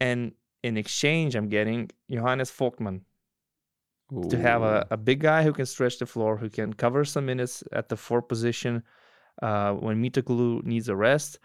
and 0.00 0.32
in 0.64 0.76
exchange, 0.76 1.34
I'm 1.36 1.48
getting 1.48 1.90
Johannes 2.10 2.50
Voigtmann 2.50 3.00
to 4.30 4.36
have 4.38 4.62
a, 4.62 4.86
a 4.90 4.96
big 4.96 5.20
guy 5.20 5.42
who 5.42 5.52
can 5.52 5.66
stretch 5.66 5.98
the 5.98 6.06
floor, 6.06 6.36
who 6.36 6.50
can 6.50 6.72
cover 6.72 7.04
some 7.04 7.24
minutes 7.26 7.64
at 7.72 7.88
the 7.88 7.96
four 7.96 8.20
position 8.22 8.82
uh, 9.40 9.72
when 9.72 10.02
Mitoglou 10.02 10.62
needs 10.64 10.88
a 10.88 10.96
rest. 10.96 11.38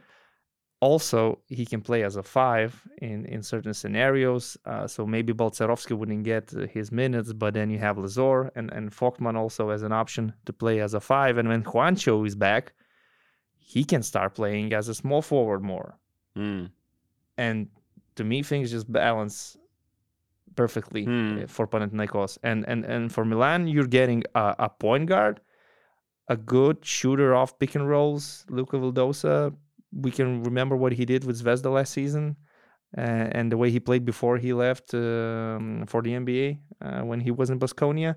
Also, 0.79 1.39
he 1.47 1.65
can 1.65 1.81
play 1.81 2.03
as 2.03 2.17
a 2.17 2.23
five 2.23 2.79
in, 3.01 3.25
in 3.25 3.41
certain 3.41 3.73
scenarios. 3.73 4.57
Uh, 4.63 4.85
so 4.85 5.07
maybe 5.07 5.33
Balcerowski 5.33 5.97
wouldn't 5.97 6.23
get 6.23 6.53
uh, 6.53 6.67
his 6.67 6.91
minutes, 6.91 7.33
but 7.33 7.55
then 7.55 7.71
you 7.71 7.79
have 7.79 7.97
Lessort 7.97 8.51
and, 8.55 8.71
and 8.71 8.91
Voigtmann 8.91 9.35
also 9.35 9.69
as 9.69 9.81
an 9.81 9.91
option 9.91 10.33
to 10.45 10.53
play 10.53 10.79
as 10.79 10.93
a 10.93 10.99
five. 10.99 11.39
And 11.39 11.49
when 11.49 11.63
Juancho 11.63 12.25
is 12.27 12.35
back, 12.35 12.73
he 13.57 13.83
can 13.83 14.03
start 14.03 14.35
playing 14.35 14.71
as 14.73 14.87
a 14.87 14.93
small 14.93 15.21
forward 15.21 15.63
more 15.63 15.97
Mm. 16.37 16.69
and 17.37 17.67
to 18.15 18.23
me 18.23 18.43
things 18.43 18.69
just 18.69 18.91
balance 18.91 19.57
perfectly 20.55 21.05
uh, 21.07 21.47
for 21.47 21.67
Panathinaikos. 21.67 22.37
And 22.43 22.63
and 22.67 22.85
and 22.85 23.11
for 23.11 23.25
Milan, 23.25 23.67
you're 23.67 23.87
getting 23.87 24.23
a, 24.35 24.55
a 24.59 24.69
point 24.69 25.07
guard, 25.07 25.41
a 26.27 26.37
good 26.37 26.85
shooter 26.85 27.33
off 27.35 27.57
pick 27.57 27.73
and 27.75 27.89
rolls. 27.89 28.45
Luca 28.49 28.77
Vildoza, 28.77 29.55
we 29.91 30.11
can 30.11 30.43
remember 30.43 30.75
what 30.75 30.93
he 30.93 31.05
did 31.05 31.23
with 31.23 31.41
Zvezda 31.43 31.71
last 31.71 31.93
season, 31.93 32.35
uh, 32.97 33.01
and 33.01 33.51
the 33.51 33.57
way 33.57 33.69
he 33.71 33.79
played 33.79 34.05
before 34.05 34.37
he 34.37 34.53
left 34.53 34.93
um, 34.93 35.85
for 35.87 36.01
the 36.01 36.11
NBA 36.11 36.59
uh, 36.81 37.01
when 37.01 37.19
he 37.19 37.31
was 37.31 37.49
in 37.49 37.59
Basconia, 37.59 38.15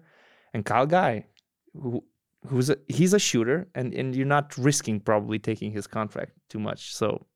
and 0.55 0.65
Kyle 0.65 0.87
Guy, 0.87 1.27
who. 1.75 2.05
Who's 2.47 2.71
a, 2.71 2.79
he's 2.89 3.13
a 3.13 3.19
shooter, 3.19 3.69
and, 3.75 3.93
and 3.93 4.17
you're 4.17 4.25
not 4.25 4.57
risking 4.57 4.99
probably 4.99 5.39
taking 5.39 5.73
his 5.73 5.87
contract 5.87 6.33
too 6.49 6.59
much. 6.59 6.95
So, 6.95 7.27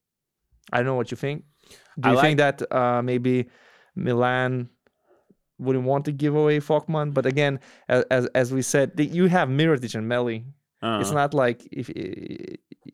I 0.72 0.78
don't 0.78 0.86
know 0.86 0.94
what 0.94 1.10
you 1.10 1.18
think. 1.18 1.44
Do 2.00 2.10
you 2.10 2.20
think 2.20 2.38
that 2.38 2.62
uh, 2.72 3.02
maybe 3.02 3.50
Milan 3.94 4.68
wouldn't 5.58 5.84
want 5.84 6.04
to 6.06 6.12
give 6.12 6.34
away 6.34 6.58
Voigtmann? 6.60 7.14
But 7.14 7.26
again, 7.26 7.60
as 7.88 8.04
as, 8.10 8.26
as 8.34 8.52
we 8.52 8.62
said, 8.62 8.92
you 8.98 9.26
have 9.26 9.48
Mirotic 9.48 9.94
and 9.94 10.10
Melli. 10.84 11.00
It's 11.00 11.10
not 11.10 11.34
like 11.34 11.66
if 11.72 11.90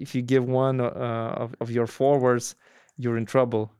if 0.04 0.14
you 0.14 0.22
give 0.22 0.44
one 0.46 0.80
uh, 0.80 1.34
of, 1.42 1.54
of 1.60 1.70
your 1.70 1.86
forwards, 1.86 2.54
you're 2.96 3.16
in 3.18 3.26
trouble. 3.26 3.72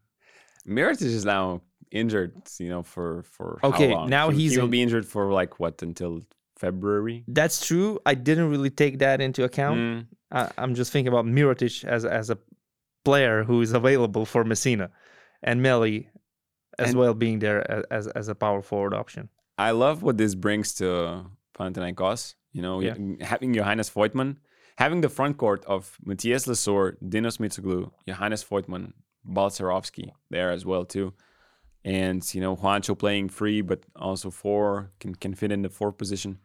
Mirotic 0.67 1.03
is 1.03 1.25
now 1.25 1.63
injured, 1.91 2.33
you 2.59 2.69
know, 2.69 2.83
for 2.83 3.23
for 3.23 3.59
how 3.63 3.69
Okay, 3.69 3.93
long? 3.95 4.09
now 4.11 4.31
He- 4.31 4.43
he's 4.43 4.53
he 4.53 4.59
will 4.59 4.65
in- 4.67 4.71
be 4.71 4.83
injured 4.83 5.07
for 5.07 5.33
like 5.33 5.59
what 5.61 5.83
until 5.83 6.21
February. 6.59 7.25
That's 7.29 7.65
true. 7.67 7.99
I 8.05 8.15
didn't 8.15 8.51
really 8.51 8.71
take 8.71 8.99
that 8.99 9.21
into 9.21 9.45
account. 9.45 9.79
Mm. 9.79 10.07
I, 10.33 10.51
I'm 10.59 10.75
just 10.75 10.93
thinking 10.93 11.13
about 11.13 11.25
Mirotic 11.27 11.85
as 11.85 12.05
as 12.05 12.31
a 12.31 12.39
player 13.05 13.45
who 13.45 13.63
is 13.63 13.73
available 13.73 14.27
for 14.27 14.45
Messina, 14.45 14.91
and 15.43 15.61
Melli 15.65 16.07
as 16.79 16.91
And- 16.91 16.99
well 16.99 17.15
being 17.15 17.39
there 17.41 17.61
as 17.93 18.07
as 18.09 18.29
a 18.29 18.35
power 18.35 18.63
forward 18.63 18.95
option. 18.95 19.29
I 19.59 19.71
love 19.73 20.03
what 20.03 20.17
this 20.19 20.35
brings 20.35 20.75
to 20.75 21.25
Panathinaikos. 21.55 22.35
You 22.53 22.63
know, 22.63 22.81
Yeah. 22.81 22.95
having 23.21 23.55
Johannes 23.55 23.91
Voigtmann, 23.91 24.37
having 24.77 25.01
the 25.03 25.09
front 25.09 25.37
court 25.37 25.65
of 25.67 25.97
Mathias 26.05 26.47
Lessort, 26.47 26.97
Dinos 27.03 27.39
Mitoglou, 27.39 27.91
Johannes 28.09 28.45
Voigtmann, 28.45 28.93
Balcerowski 29.27 30.11
there 30.31 30.51
as 30.51 30.65
well 30.65 30.85
too, 30.85 31.13
and 31.85 32.23
you 32.35 32.41
know 32.41 32.57
Juancho 32.57 32.95
playing 32.99 33.29
free 33.29 33.61
but 33.61 33.81
also 33.97 34.31
four 34.31 34.91
can 35.01 35.15
can 35.15 35.35
fit 35.35 35.53
in 35.53 35.63
the 35.63 35.69
four 35.69 35.93
position. 35.93 36.39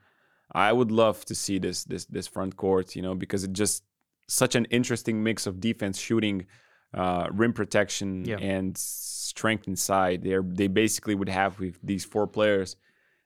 I 0.53 0.71
would 0.73 0.91
love 0.91 1.25
to 1.25 1.35
see 1.35 1.57
this 1.59 1.83
this 1.85 2.05
this 2.05 2.27
front 2.27 2.55
court, 2.55 2.95
you 2.95 3.01
know, 3.01 3.15
because 3.15 3.43
it 3.43 3.53
just 3.53 3.83
such 4.27 4.55
an 4.55 4.65
interesting 4.65 5.23
mix 5.23 5.47
of 5.47 5.59
defense, 5.59 5.97
shooting, 5.99 6.45
uh, 6.93 7.27
rim 7.31 7.53
protection, 7.53 8.25
Yeah. 8.25 8.37
and 8.39 8.77
strength 8.77 9.67
inside. 9.67 10.23
They 10.23 10.37
they 10.61 10.67
basically 10.67 11.15
would 11.15 11.29
have 11.29 11.59
with 11.59 11.79
these 11.83 12.05
four 12.05 12.27
players, 12.27 12.75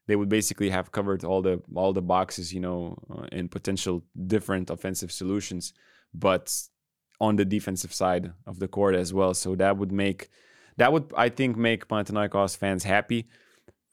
they 0.10 0.16
would 0.20 0.30
basically 0.40 0.70
have 0.78 0.88
covered 0.98 1.22
all 1.30 1.42
the 1.48 1.56
all 1.80 1.94
the 1.94 2.02
boxes, 2.16 2.52
you 2.56 2.62
know, 2.68 2.80
uh, 3.14 3.28
and 3.38 3.46
potential 3.58 3.96
different 4.34 4.68
offensive 4.76 5.12
solutions, 5.22 5.64
but 6.28 6.46
on 7.28 7.36
the 7.36 7.46
defensive 7.58 7.94
side 7.94 8.26
of 8.52 8.56
the 8.62 8.68
court 8.78 8.96
as 9.04 9.10
well. 9.18 9.34
So 9.44 9.50
that 9.62 9.74
would 9.80 9.92
make 9.92 10.22
that 10.78 10.90
would 10.94 11.06
I 11.26 11.30
think 11.38 11.52
make 11.58 11.88
Panathinaikos 11.88 12.58
fans 12.58 12.84
happy. 12.96 13.22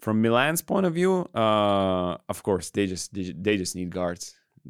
From 0.05 0.17
Milan's 0.23 0.63
point 0.63 0.87
of 0.87 0.95
view, 1.01 1.15
uh, 1.45 2.13
of 2.33 2.39
course 2.49 2.67
they 2.77 2.87
just 2.95 3.13
they, 3.17 3.35
they 3.47 3.57
just 3.63 3.75
need 3.81 3.91
guards. 4.01 4.25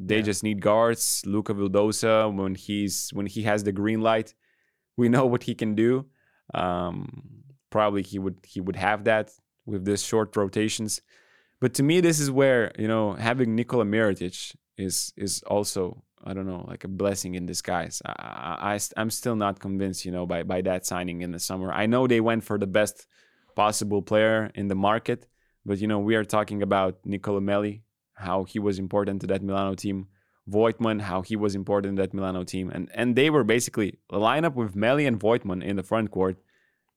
They 0.09 0.17
Yeah. 0.19 0.29
just 0.31 0.41
need 0.47 0.59
guards. 0.71 1.03
Luca 1.33 1.53
Vildoza 1.53 2.13
when 2.39 2.55
he's 2.55 2.95
when 3.17 3.27
he 3.35 3.41
has 3.49 3.59
the 3.63 3.71
green 3.81 4.01
light, 4.11 4.29
we 4.99 5.07
know 5.15 5.25
what 5.33 5.43
he 5.43 5.53
can 5.61 5.75
do. 5.85 5.91
Um, 6.61 7.05
probably 7.75 8.03
he 8.11 8.17
would 8.23 8.37
he 8.53 8.59
would 8.65 8.75
have 8.87 8.99
that 9.11 9.25
with 9.71 9.81
this 9.89 10.01
short 10.11 10.29
rotations. 10.43 11.01
But 11.59 11.73
to 11.75 11.83
me, 11.83 12.01
this 12.01 12.19
is 12.19 12.29
where 12.29 12.71
you 12.77 12.87
know 12.87 13.13
having 13.13 13.55
Nikola 13.55 13.85
Mirotic 13.85 14.55
is 14.77 15.13
is 15.17 15.43
also 15.43 16.03
I 16.23 16.33
don't 16.33 16.47
know 16.47 16.65
like 16.67 16.83
a 16.83 16.87
blessing 16.87 17.35
in 17.35 17.45
disguise. 17.45 18.01
I, 18.05 18.75
I, 18.75 18.79
I'm 18.97 19.09
still 19.09 19.35
not 19.35 19.59
convinced, 19.59 20.05
you 20.05 20.11
know, 20.11 20.25
by 20.25 20.43
by 20.43 20.61
that 20.61 20.85
signing 20.85 21.21
in 21.21 21.31
the 21.31 21.39
summer. 21.39 21.71
I 21.71 21.85
know 21.85 22.07
they 22.07 22.21
went 22.21 22.43
for 22.43 22.57
the 22.57 22.67
best 22.67 23.07
possible 23.55 24.01
player 24.01 24.51
in 24.55 24.67
the 24.67 24.75
market, 24.75 25.27
but 25.65 25.79
you 25.79 25.87
know 25.87 25.99
we 25.99 26.15
are 26.15 26.25
talking 26.25 26.61
about 26.61 26.99
Nicola 27.05 27.41
Melli, 27.41 27.81
how 28.13 28.43
he 28.43 28.59
was 28.59 28.77
important 28.77 29.21
to 29.21 29.27
that 29.27 29.41
Milano 29.41 29.75
team. 29.75 30.07
Voigtmann, 30.49 31.01
how 31.01 31.21
he 31.21 31.35
was 31.35 31.55
important 31.55 31.91
in 31.91 31.95
that 31.95 32.13
Milano 32.13 32.43
team, 32.43 32.69
and 32.69 32.89
and 32.93 33.17
they 33.17 33.29
were 33.29 33.43
basically 33.43 33.99
a 34.09 34.17
lineup 34.17 34.55
with 34.55 34.75
Melli 34.75 35.05
and 35.05 35.19
Voigtmann 35.19 35.61
in 35.61 35.75
the 35.75 35.83
front 35.83 36.09
court, 36.09 36.37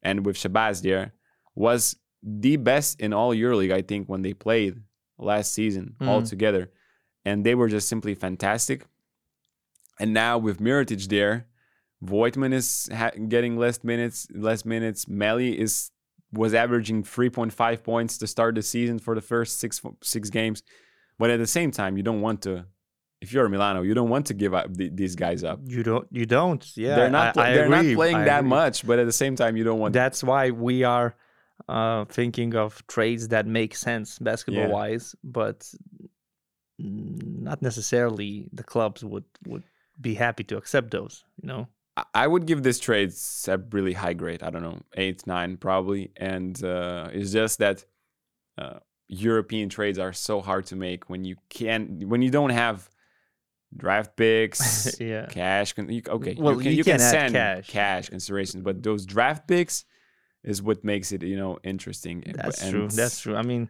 and 0.04 0.24
with 0.24 0.36
Shabazz 0.36 0.82
there 0.82 1.14
was 1.56 1.96
the 2.23 2.57
best 2.57 3.01
in 3.01 3.12
all 3.12 3.35
EuroLeague, 3.35 3.73
I 3.73 3.83
think, 3.83 4.09
when 4.09 4.23
they 4.23 4.33
played 4.35 4.83
last 5.18 5.53
season 5.55 5.97
all 6.01 6.23
Mm. 6.23 6.29
together, 6.29 6.71
and 7.25 7.45
they 7.45 7.55
were 7.55 7.68
just 7.68 7.89
simply 7.89 8.14
fantastic. 8.14 8.85
And 9.99 10.12
now 10.14 10.39
with 10.39 10.61
Mirotic 10.61 11.09
there, 11.09 11.47
Voigtmann 12.03 12.53
is 12.55 12.89
ha- 12.93 13.11
getting 13.29 13.59
less 13.59 13.85
minutes. 13.85 14.27
Less 14.33 14.64
minutes. 14.64 15.05
Melli 15.07 15.55
is 15.55 15.91
was 16.33 16.55
averaging 16.55 17.03
3.5 17.03 17.83
points 17.83 18.16
to 18.18 18.27
start 18.27 18.55
the 18.55 18.62
season 18.62 18.99
for 19.01 19.14
the 19.14 19.21
first 19.21 19.59
six 19.59 19.83
six 20.03 20.31
games, 20.31 20.62
but 21.18 21.29
at 21.29 21.39
the 21.39 21.47
same 21.47 21.71
time, 21.71 21.97
you 21.97 22.03
don't 22.03 22.21
want 22.21 22.43
to. 22.43 22.64
If 23.21 23.35
you're 23.35 23.45
a 23.45 23.51
Milano, 23.51 23.83
you 23.83 23.93
don't 23.93 24.09
want 24.09 24.27
to 24.27 24.35
give 24.35 24.55
up 24.55 24.75
th- 24.75 24.93
these 24.95 25.14
guys 25.14 25.45
up. 25.45 25.61
You 25.66 25.83
don't. 25.83 26.07
You 26.11 26.25
don't. 26.25 26.64
Yeah, 26.77 26.97
they're 26.97 27.11
not. 27.11 27.29
I- 27.29 27.33
pla- 27.33 27.43
I 27.43 27.53
they're 27.53 27.64
agree, 27.66 27.89
not 27.91 27.97
playing 27.97 28.16
I 28.16 28.25
that 28.25 28.39
agree. 28.39 28.49
much, 28.49 28.87
but 28.87 28.99
at 28.99 29.05
the 29.07 29.12
same 29.12 29.37
time, 29.37 29.57
you 29.59 29.64
don't 29.64 29.79
want. 29.79 29.93
That's 29.93 30.25
why 30.25 30.53
we 30.53 30.85
are 30.85 31.14
uh, 31.71 32.05
thinking 32.07 32.55
of 32.64 32.85
trades 32.87 33.29
that 33.29 33.47
make 33.47 33.73
sense 33.77 34.18
basketball 34.18 34.68
Yeah. 34.68 34.79
wise, 34.81 35.14
but 35.23 35.59
not 36.79 37.61
necessarily 37.62 38.49
the 38.53 38.64
clubs 38.64 39.05
would 39.05 39.25
would 39.47 39.62
be 40.01 40.14
happy 40.14 40.45
to 40.45 40.57
accept 40.57 40.91
those. 40.91 41.25
You 41.43 41.49
know. 41.49 41.68
I- 42.14 42.27
would 42.27 42.47
give 42.47 42.62
this 42.62 42.79
trade 42.81 43.12
a 43.49 43.59
really 43.77 43.93
high 43.93 44.14
grade. 44.14 44.43
I 44.43 44.49
don't 44.51 44.62
know, 44.62 44.81
eight, 44.97 45.27
nine, 45.27 45.57
probably. 45.59 46.12
And 46.16 46.62
uh, 46.64 47.11
it's 47.12 47.33
just 47.33 47.59
that 47.59 47.85
uh, 48.57 48.79
European 49.09 49.68
trades 49.68 49.99
are 49.99 50.12
so 50.14 50.41
hard 50.41 50.64
to 50.66 50.77
make 50.77 51.11
when 51.11 51.25
you 51.25 51.37
can 51.51 52.09
when 52.09 52.23
you 52.23 52.31
don't 52.31 52.51
have 52.64 52.89
draft 53.77 54.16
picks, 54.16 54.99
yeah. 55.11 55.27
cash. 55.27 55.75
You, 55.77 56.03
okay, 56.09 56.35
Well, 56.39 56.55
you 56.55 56.61
can, 56.62 56.71
you 56.73 56.79
you 56.79 56.85
can, 56.85 56.99
can 56.99 57.33
send 57.33 57.64
cash. 57.66 58.09
considerations, 58.09 58.62
but 58.62 58.83
those 58.83 59.05
draft 59.05 59.47
picks 59.47 59.85
is 60.43 60.62
what 60.62 60.84
makes 60.84 61.12
it 61.12 61.22
you 61.22 61.36
know 61.36 61.59
interesting. 61.62 62.22
That's 62.34 62.62
and 62.62 62.70
true. 62.70 62.88
That's 62.88 63.20
true. 63.20 63.36
I 63.36 63.43
mean, 63.43 63.68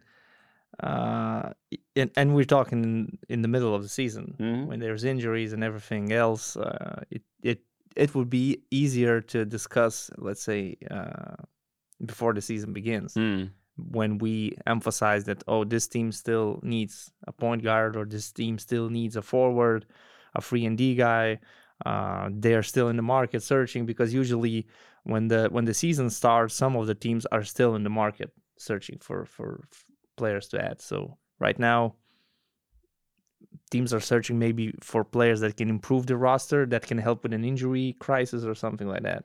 uh, 0.82 1.52
and, 1.96 2.10
and 2.16 2.34
we're 2.34 2.44
talking 2.44 2.82
in, 2.84 3.18
in 3.28 3.42
the 3.42 3.48
middle 3.48 3.74
of 3.74 3.82
the 3.82 3.88
season 3.88 4.34
Mhm. 4.38 4.66
when 4.66 4.80
there's 4.80 5.04
injuries 5.04 5.52
and 5.52 5.62
everything 5.64 6.12
else. 6.12 6.56
Uh, 6.56 7.02
it 7.10 7.22
it 7.42 7.60
it 7.96 8.14
would 8.14 8.30
be 8.30 8.62
easier 8.70 9.20
to 9.20 9.44
discuss, 9.44 10.10
let's 10.16 10.42
say, 10.42 10.76
uh, 10.90 11.34
before 12.04 12.32
the 12.32 12.40
season 12.40 12.72
begins. 12.72 13.14
Mm. 13.14 13.50
When 13.76 14.18
we 14.18 14.56
emphasize 14.66 15.24
that, 15.24 15.42
oh, 15.48 15.64
this 15.64 15.88
team 15.88 16.12
still 16.12 16.60
needs 16.62 17.12
a 17.26 17.32
point 17.32 17.62
guard, 17.62 17.96
or 17.96 18.04
this 18.04 18.30
team 18.32 18.58
still 18.58 18.88
needs 18.90 19.16
a 19.16 19.22
forward, 19.22 19.86
a 20.34 20.40
free 20.40 20.64
and 20.66 20.78
D 20.78 20.94
guy. 20.94 21.40
Uh, 21.84 22.28
they're 22.30 22.62
still 22.62 22.88
in 22.88 22.96
the 22.96 23.02
market 23.02 23.42
searching 23.42 23.86
because 23.86 24.12
usually 24.14 24.66
when 25.04 25.28
the 25.28 25.48
when 25.50 25.64
the 25.64 25.74
season 25.74 26.10
starts, 26.10 26.54
some 26.54 26.76
of 26.76 26.86
the 26.86 26.94
teams 26.94 27.26
are 27.26 27.44
still 27.44 27.74
in 27.74 27.82
the 27.84 27.90
market 27.90 28.30
searching 28.58 28.98
for 29.00 29.24
for 29.24 29.64
players 30.16 30.48
to 30.48 30.62
add. 30.62 30.80
So 30.80 31.16
right 31.38 31.58
now, 31.58 31.94
teams 33.70 33.92
are 33.94 34.00
searching 34.00 34.38
maybe 34.38 34.74
for 34.80 35.04
players 35.04 35.40
that 35.40 35.56
can 35.56 35.68
improve 35.68 36.06
the 36.06 36.16
roster, 36.16 36.66
that 36.66 36.86
can 36.86 36.98
help 36.98 37.22
with 37.22 37.32
an 37.32 37.44
injury 37.44 37.96
crisis 37.98 38.44
or 38.44 38.54
something 38.54 38.88
like 38.88 39.02
that. 39.02 39.24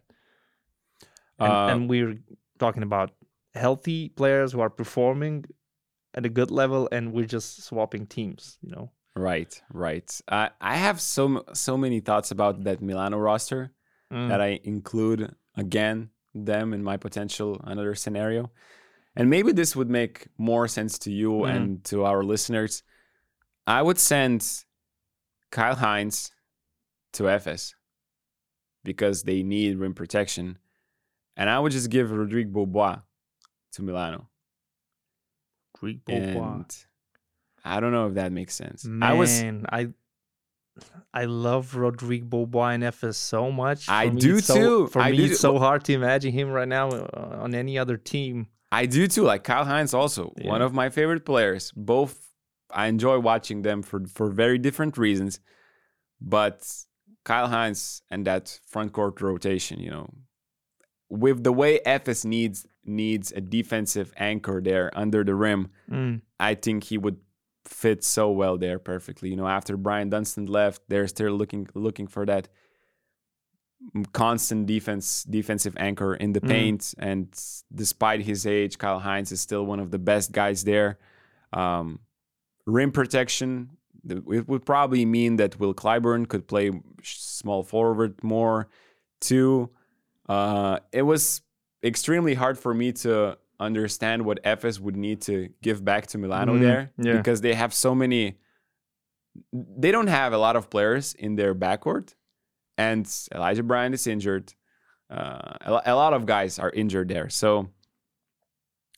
And, 1.39 1.51
Uh, 1.51 1.67
and 1.71 1.89
we're 1.89 2.17
talking 2.59 2.83
about 2.83 3.11
healthy 3.53 4.09
players 4.09 4.53
who 4.53 4.61
are 4.61 4.69
performing 4.69 5.45
at 6.13 6.25
a 6.25 6.29
good 6.29 6.51
level, 6.51 6.87
and 6.91 7.11
we're 7.11 7.25
just 7.25 7.63
swapping 7.63 8.07
teams. 8.07 8.57
You 8.61 8.71
know. 8.71 8.91
Right, 9.17 9.61
right. 9.73 10.21
I 10.29 10.49
I 10.61 10.75
have 10.77 10.99
so 11.01 11.43
so 11.53 11.77
many 11.77 11.99
thoughts 12.01 12.31
about 12.31 12.63
that 12.63 12.81
Milano 12.81 13.17
roster 13.17 13.71
Mm. 14.11 14.29
that 14.29 14.39
I 14.39 14.59
include 14.63 15.33
again 15.55 16.09
them 16.33 16.73
in 16.73 16.83
my 16.83 16.97
potential 16.97 17.59
another 17.63 17.95
scenario, 17.95 18.51
and 19.15 19.29
maybe 19.29 19.51
this 19.51 19.75
would 19.75 19.89
make 19.89 20.27
more 20.37 20.67
sense 20.67 20.99
to 20.99 21.11
you 21.11 21.31
Mhm. 21.31 21.55
and 21.55 21.83
to 21.85 22.03
our 22.03 22.23
listeners. 22.23 22.83
I 23.65 23.81
would 23.81 23.97
send 23.99 24.65
Kyle 25.51 25.75
Hines 25.75 26.31
to 27.13 27.23
Efes 27.23 27.73
because 28.83 29.23
they 29.23 29.41
need 29.43 29.77
rim 29.77 29.93
protection, 29.93 30.57
and 31.37 31.49
I 31.49 31.59
would 31.59 31.71
just 31.71 31.89
give 31.89 32.11
Rodrigue 32.11 32.51
Beaubois 32.53 32.99
to 33.73 33.81
Milano. 33.81 34.29
Greek 35.73 36.03
Beaubois. 36.05 36.53
And 36.53 36.85
I 37.63 37.79
don't 37.79 37.91
know 37.91 38.07
if 38.07 38.13
that 38.15 38.31
makes 38.31 38.53
sense. 38.55 38.85
Man, 38.85 39.03
I 39.09 39.13
was 39.13 39.41
I 39.69 39.93
I 41.13 41.25
love 41.25 41.75
Rodrigue 41.75 42.29
Beaubois 42.29 42.71
in 42.71 42.81
Efes 42.81 43.15
so 43.15 43.51
much. 43.51 43.87
I 43.87 44.09
me, 44.09 44.19
do 44.19 44.37
it's 44.37 44.47
so- 44.47 44.55
too. 44.55 44.87
For 44.87 45.01
I 45.01 45.11
me, 45.11 45.17
do 45.17 45.23
it's 45.25 45.39
so 45.39 45.57
hard 45.59 45.83
to 45.85 45.93
imagine 45.93 46.31
him 46.33 46.49
right 46.49 46.67
now 46.67 46.89
uh, 46.89 47.37
on 47.41 47.55
any 47.55 47.77
other 47.77 47.97
team. 47.97 48.47
I 48.71 48.85
do 48.85 49.07
too. 49.07 49.23
Like 49.23 49.43
Kyle 49.45 49.63
Hines, 49.65 49.93
also 49.93 50.33
one 50.41 50.61
of 50.61 50.73
my 50.73 50.89
favorite 50.89 51.23
players. 51.25 51.71
Both 51.75 52.27
I 52.69 52.87
enjoy 52.87 53.19
watching 53.19 53.61
them 53.61 53.81
for 53.83 54.05
for 54.07 54.29
very 54.29 54.57
different 54.57 54.97
reasons. 54.97 55.39
But 56.19 56.67
Kyle 57.23 57.47
Hines 57.47 58.01
and 58.09 58.25
that 58.27 58.59
front 58.65 58.91
court 58.91 59.21
rotation, 59.21 59.79
you 59.79 59.91
know, 59.91 60.09
with 61.09 61.43
the 61.43 61.53
way 61.53 61.79
Efes 61.85 62.25
needs 62.25 62.65
needs 62.83 63.31
a 63.31 63.39
defensive 63.41 64.13
anchor 64.17 64.61
there 64.61 64.91
under 64.93 65.23
the 65.23 65.35
rim, 65.35 65.69
Mm, 65.89 66.21
I 66.39 66.55
think 66.55 66.83
he 66.83 66.97
would 66.97 67.17
fit 67.65 68.03
so 68.03 68.31
well 68.31 68.57
there 68.57 68.79
perfectly. 68.79 69.29
You 69.29 69.35
know, 69.35 69.47
after 69.47 69.75
Bryant 69.77 70.11
Dunston 70.11 70.45
left, 70.47 70.81
they're 70.87 71.07
still 71.07 71.33
looking 71.33 71.67
looking 71.73 72.07
for 72.07 72.25
that 72.25 72.47
constant 74.13 74.65
defense 74.65 75.23
defensive 75.23 75.75
anchor 75.77 76.15
in 76.15 76.33
the 76.33 76.41
Mm. 76.41 76.47
paint. 76.49 76.93
And 76.97 77.27
despite 77.73 78.21
his 78.21 78.45
age, 78.45 78.77
Kyle 78.77 78.99
Hines 78.99 79.31
is 79.31 79.41
still 79.41 79.65
one 79.65 79.79
of 79.79 79.91
the 79.91 79.99
best 79.99 80.31
guys 80.31 80.63
there. 80.63 80.97
Um, 81.53 81.99
rim 82.65 82.91
protection. 82.91 83.77
It 84.07 84.47
would 84.47 84.65
probably 84.65 85.05
mean 85.05 85.37
that 85.37 85.59
Will 85.59 85.73
Clyburn 85.73 86.27
could 86.27 86.47
play 86.47 86.71
small 87.03 87.63
forward 87.63 88.23
more 88.23 88.69
too. 89.19 89.69
Uh, 90.29 90.79
it 90.91 91.01
was 91.03 91.41
extremely 91.83 92.33
hard 92.35 92.57
for 92.57 92.73
me 92.73 92.91
to 92.91 93.37
understand 93.59 94.25
what 94.25 94.41
Efes 94.43 94.79
would 94.79 94.95
need 94.97 95.21
to 95.23 95.49
give 95.61 95.83
back 95.83 96.07
to 96.07 96.17
Milano 96.17 96.55
Mhm, 96.55 96.61
there 96.61 96.91
yeah. 96.97 97.17
because 97.17 97.41
they 97.41 97.53
have 97.53 97.73
so 97.73 97.93
many. 97.95 98.37
They 99.51 99.91
don't 99.91 100.07
have 100.07 100.33
a 100.33 100.37
lot 100.37 100.55
of 100.55 100.69
players 100.69 101.13
in 101.13 101.35
their 101.35 101.53
backcourt, 101.55 102.15
and 102.77 103.05
Elijah 103.33 103.63
Bryant 103.63 103.93
is 103.95 104.07
injured. 104.07 104.53
Uh, 105.09 105.53
a, 105.61 105.81
a 105.93 105.95
lot 105.95 106.13
of 106.13 106.25
guys 106.25 106.57
are 106.59 106.69
injured 106.71 107.09
there, 107.09 107.29
so 107.29 107.69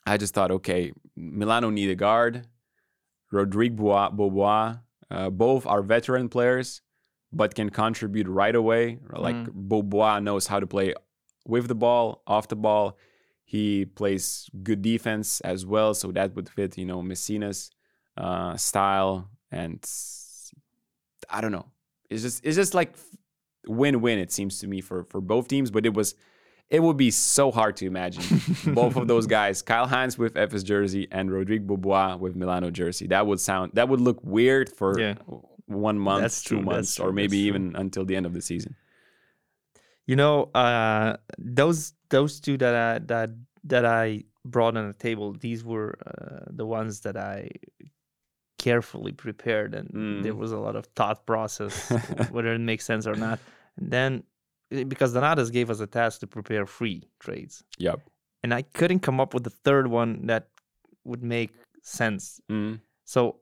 I 0.05 0.17
just 0.17 0.33
thought, 0.33 0.51
okay, 0.51 0.93
Milano 1.15 1.69
need 1.69 1.89
a 1.89 1.95
guard. 1.95 2.47
Rodrigue 3.31 3.75
Bois, 3.75 4.09
Beaubois, 4.11 4.77
uh, 5.11 5.29
both 5.29 5.65
are 5.65 5.81
veteran 5.81 6.29
players, 6.29 6.81
but 7.33 7.55
can 7.55 7.69
contribute 7.69 8.27
right 8.27 8.55
away. 8.55 8.99
Like 9.11 9.35
Beaubois 9.53 10.19
knows 10.19 10.47
how 10.47 10.59
to 10.61 10.67
play 10.67 10.93
with 11.45 11.67
the 11.67 11.75
ball, 11.75 12.21
off 12.25 12.47
the 12.47 12.55
ball. 12.55 12.97
He 13.49 13.85
plays 13.85 14.49
good 14.61 14.81
defense 14.81 15.39
as 15.41 15.65
well, 15.65 15.93
so 15.93 16.11
that 16.11 16.35
would 16.35 16.49
fit, 16.49 16.77
you 16.77 16.85
know, 16.85 17.01
Messina's 17.01 17.71
uh, 18.17 18.57
style. 18.57 19.29
And 19.51 19.79
I 21.29 21.39
don't 21.39 21.53
know, 21.53 21.67
it's 22.09 22.23
just 22.23 22.45
it's 22.45 22.57
just 22.57 22.73
like 22.73 22.93
win-win. 23.65 24.19
It 24.19 24.33
seems 24.33 24.59
to 24.59 24.67
me 24.67 24.81
for 24.81 25.05
for 25.05 25.21
both 25.21 25.47
teams, 25.47 25.71
but 25.71 25.85
it 25.85 25.93
was 25.93 26.13
it 26.69 26.81
would 26.83 26.97
be 26.97 27.09
so 27.09 27.49
hard 27.49 27.77
to 27.77 27.85
imagine 27.85 28.41
both 28.75 28.97
of 28.97 29.07
those 29.07 29.27
guys, 29.37 29.61
Kyle 29.61 29.87
Hines 29.87 30.17
with 30.17 30.33
Efes 30.35 30.65
jersey 30.65 31.07
and 31.09 31.31
Rodrigue 31.31 31.65
Beaubois 31.65 32.17
with 32.17 32.35
Milano 32.35 32.69
jersey. 32.69 33.07
That 33.07 33.27
would 33.27 33.39
sound 33.39 33.71
that 33.75 33.87
would 33.87 34.01
look 34.01 34.19
weird 34.23 34.67
for 34.69 34.99
Yeah. 34.99 35.13
one 35.67 35.97
month, 35.97 36.23
That's 36.23 36.43
two 36.43 36.55
true, 36.57 36.65
months, 36.65 36.95
true, 36.95 37.05
or 37.05 37.13
maybe 37.13 37.37
even 37.37 37.77
until 37.77 38.03
the 38.03 38.17
end 38.17 38.25
of 38.25 38.33
the 38.33 38.41
season. 38.41 38.75
You 40.05 40.15
know, 40.17 40.43
uh, 40.53 41.17
those 41.37 41.93
those 42.09 42.39
two 42.39 42.57
that 42.57 42.75
I 42.75 42.99
that 43.05 43.29
that 43.65 43.85
I 43.85 44.23
brought 44.45 44.77
on 44.77 44.87
the 44.87 44.93
table, 44.93 45.33
these 45.33 45.63
were 45.63 45.97
uh, 46.05 46.45
the 46.49 46.65
ones 46.65 47.01
that 47.01 47.17
I 47.17 47.49
carefully 48.57 49.11
prepared, 49.11 49.75
and 49.75 50.23
there 50.25 50.33
Mm. 50.33 50.37
was 50.37 50.51
a 50.51 50.57
lot 50.57 50.75
of 50.75 50.85
thought 50.95 51.25
process 51.25 51.89
whether 52.31 52.53
it 52.53 52.59
makes 52.59 52.85
sense 52.85 53.05
or 53.07 53.15
not. 53.15 53.39
And 53.77 53.91
then 53.91 54.23
eh, 54.71 54.83
because 54.83 55.13
Donatas 55.13 55.51
gave 55.51 55.69
us 55.69 55.79
a 55.79 55.87
task 55.87 56.19
to 56.21 56.27
prepare 56.27 56.65
free 56.65 57.03
trades, 57.19 57.63
Yep. 57.77 57.99
and 58.43 58.53
I 58.53 58.61
couldn't 58.63 59.01
come 59.01 59.19
up 59.19 59.33
with 59.33 59.45
a 59.47 59.51
third 59.63 59.87
one 59.87 60.27
that 60.27 60.47
would 61.03 61.23
make 61.23 61.51
sense. 61.83 62.41
Mm, 62.49 62.79
So 63.05 63.41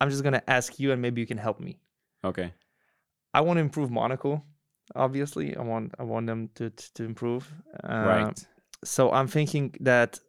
I'm 0.00 0.10
just 0.10 0.22
gonna 0.22 0.42
ask 0.48 0.78
you, 0.80 0.92
and 0.92 1.02
maybe 1.02 1.20
you 1.20 1.26
can 1.26 1.38
help 1.38 1.60
me. 1.60 1.78
okay. 2.24 2.52
I 3.34 3.42
want 3.42 3.58
to 3.58 3.60
improve 3.60 3.90
Monaco. 3.90 4.42
Obviously, 4.94 5.56
I 5.56 5.62
want 5.62 5.94
I 5.98 6.02
want 6.04 6.26
them 6.26 6.48
to 6.56 6.70
to, 6.70 6.94
to 6.94 7.04
improve. 7.04 7.52
Uh, 7.84 8.04
right. 8.06 8.46
So 8.84 9.10
I'm 9.12 9.26
thinking 9.28 9.74
that 9.80 10.20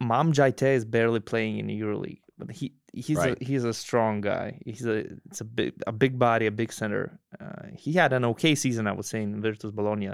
Mam 0.00 0.32
Jaiteh 0.32 0.74
is 0.74 0.84
barely 0.84 1.20
playing 1.20 1.58
in 1.58 1.66
the 1.66 1.80
EuroLeague, 1.80 2.20
but 2.38 2.50
he 2.50 2.74
he's 2.92 3.16
Right. 3.16 3.36
a 3.40 3.44
he's 3.44 3.64
a 3.64 3.74
strong 3.74 4.20
guy. 4.20 4.60
He's 4.64 4.86
a 4.86 4.98
it's 5.26 5.40
a 5.40 5.44
big 5.44 5.74
a 5.86 5.92
big 5.92 6.18
body, 6.18 6.46
a 6.46 6.50
big 6.52 6.72
center. 6.72 7.18
Uh, 7.40 7.66
he 7.76 7.92
had 7.92 8.12
an 8.12 8.24
okay 8.26 8.54
season, 8.54 8.86
I 8.86 8.92
would 8.92 9.04
say, 9.06 9.22
in 9.22 9.40
Virtus 9.42 9.70
Bologna. 9.72 10.10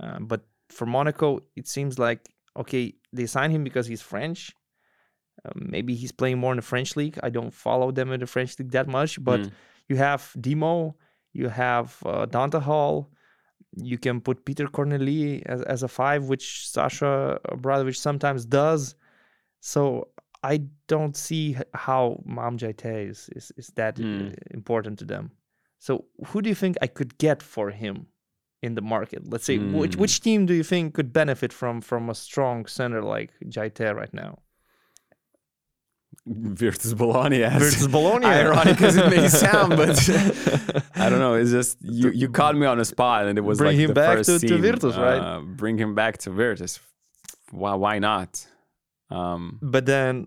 Uh, 0.00 0.18
but 0.20 0.42
for 0.70 0.86
Monaco, 0.86 1.40
it 1.56 1.68
seems 1.68 1.98
like 1.98 2.28
okay, 2.56 2.94
they 3.12 3.26
signed 3.26 3.52
him 3.52 3.62
because 3.64 3.86
he's 3.86 4.02
French. 4.02 4.52
Uh, 5.44 5.52
maybe 5.54 5.94
he's 5.94 6.10
playing 6.10 6.38
more 6.38 6.52
in 6.52 6.56
the 6.56 6.62
French 6.62 6.96
league. 6.96 7.16
I 7.22 7.30
don't 7.30 7.54
follow 7.54 7.92
them 7.92 8.10
in 8.10 8.18
the 8.20 8.26
French 8.26 8.58
league 8.58 8.72
that 8.72 8.88
much, 8.88 9.22
but 9.22 9.40
Mm, 9.40 9.50
you 9.88 9.96
have 9.96 10.32
Demo, 10.40 10.96
you 11.38 11.48
have 11.48 11.86
uh, 12.04 12.26
Donta 12.34 12.60
Hall, 12.68 12.94
you 13.92 13.98
can 13.98 14.20
put 14.20 14.44
Peter 14.44 14.66
Cornelie 14.66 15.42
as, 15.46 15.60
as 15.74 15.82
a 15.82 15.88
five, 15.88 16.20
which 16.30 16.46
Sasha 16.68 17.38
Obradovic 17.54 17.96
sometimes 17.96 18.44
does. 18.44 18.94
So 19.60 19.80
I 20.42 20.54
don't 20.86 21.16
see 21.16 21.56
how 21.86 22.02
Mam 22.24 22.58
Jaiteh 22.58 23.10
is, 23.10 23.20
is, 23.38 23.52
is 23.56 23.68
that 23.80 23.94
uh, 24.00 24.04
Hmm. 24.04 24.28
important 24.50 24.98
to 25.00 25.04
them. 25.04 25.24
So 25.78 25.92
who 26.28 26.42
do 26.42 26.48
you 26.48 26.54
think 26.62 26.76
I 26.82 26.88
could 26.98 27.12
get 27.18 27.42
for 27.42 27.70
him 27.70 28.06
in 28.62 28.74
the 28.74 28.82
market? 28.82 29.20
Let's 29.32 29.44
say 29.44 29.58
which 29.58 29.94
Hmm. 29.94 30.00
which 30.02 30.20
team 30.20 30.46
do 30.46 30.54
you 30.54 30.64
think 30.64 30.94
could 30.94 31.12
benefit 31.12 31.52
from 31.52 31.80
from 31.80 32.10
a 32.10 32.14
strong 32.14 32.66
center 32.66 33.02
like 33.02 33.30
Jaiteh 33.54 33.94
right 34.00 34.14
now? 34.24 34.32
Virtus 36.26 36.92
Bologna. 36.94 37.42
As 37.42 37.62
Virtus 37.62 37.86
Bologna. 37.86 38.26
Ironic 38.26 38.80
as 38.82 38.96
it 38.96 39.08
may 39.08 39.28
sound, 39.44 39.76
but 39.76 39.96
I 40.94 41.08
don't 41.08 41.18
know. 41.20 41.34
It's 41.34 41.50
just 41.50 41.78
you, 41.80 42.10
you 42.10 42.28
caught 42.28 42.54
me 42.56 42.66
on 42.66 42.78
a 42.80 42.84
spot, 42.84 43.26
and 43.26 43.38
it 43.38 43.42
was 43.42 43.58
Bring 43.58 43.76
like 43.78 43.88
him 43.88 43.94
back 43.94 44.22
to- 44.24 44.38
to 44.38 44.58
Virtus, 44.58 44.96
right? 44.96 45.18
uh, 45.20 45.40
Bring 45.40 45.78
him 45.78 45.94
back 45.94 46.18
to 46.18 46.30
Virtus. 46.30 46.80
Why? 47.50 47.74
Why 47.74 47.98
not? 47.98 48.46
Um, 49.10 49.58
But 49.62 49.86
then, 49.86 50.26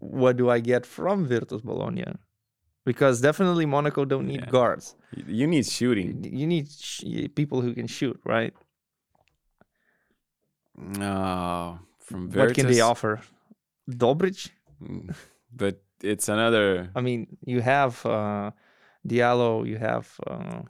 what 0.00 0.36
do 0.36 0.50
I 0.50 0.58
get 0.58 0.84
from 0.86 1.26
Virtus 1.26 1.60
Bologna? 1.62 2.04
Because 2.84 3.20
definitely 3.20 3.66
Monaco 3.66 4.04
don't 4.04 4.26
need 4.26 4.40
Yeah. 4.40 4.50
guards. 4.50 4.96
you 5.26 5.46
need 5.46 5.66
shooting. 5.66 6.24
You 6.24 6.46
need 6.48 6.68
sh- 6.70 7.04
people 7.34 7.60
who 7.60 7.74
can 7.74 7.86
shoot, 7.86 8.18
right? 8.24 8.52
No, 10.76 11.78
from 12.00 12.28
Virtus. 12.30 12.48
What 12.50 12.54
can 12.54 12.66
they 12.72 12.80
offer? 12.80 13.20
Dobric? 13.88 14.50
But 15.54 15.80
it's 16.02 16.28
another. 16.28 16.90
I 16.94 17.00
mean, 17.00 17.38
you 17.44 17.60
have 17.62 18.04
uh, 18.04 18.50
Diallo, 19.08 19.66
you 19.66 19.78
have 19.78 20.12
uh, 20.26 20.62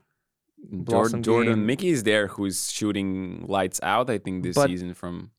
Jordan, 0.85 1.23
Jordan. 1.23 1.67
Mickey 1.67 1.89
is 1.89 2.03
there, 2.05 2.29
who's 2.29 2.71
shooting 2.71 3.45
lights 3.49 3.81
out. 3.83 4.09
I 4.11 4.19
think 4.19 4.43
this 4.45 4.55
But- 4.55 4.69
season 4.69 4.95
from 4.95 5.31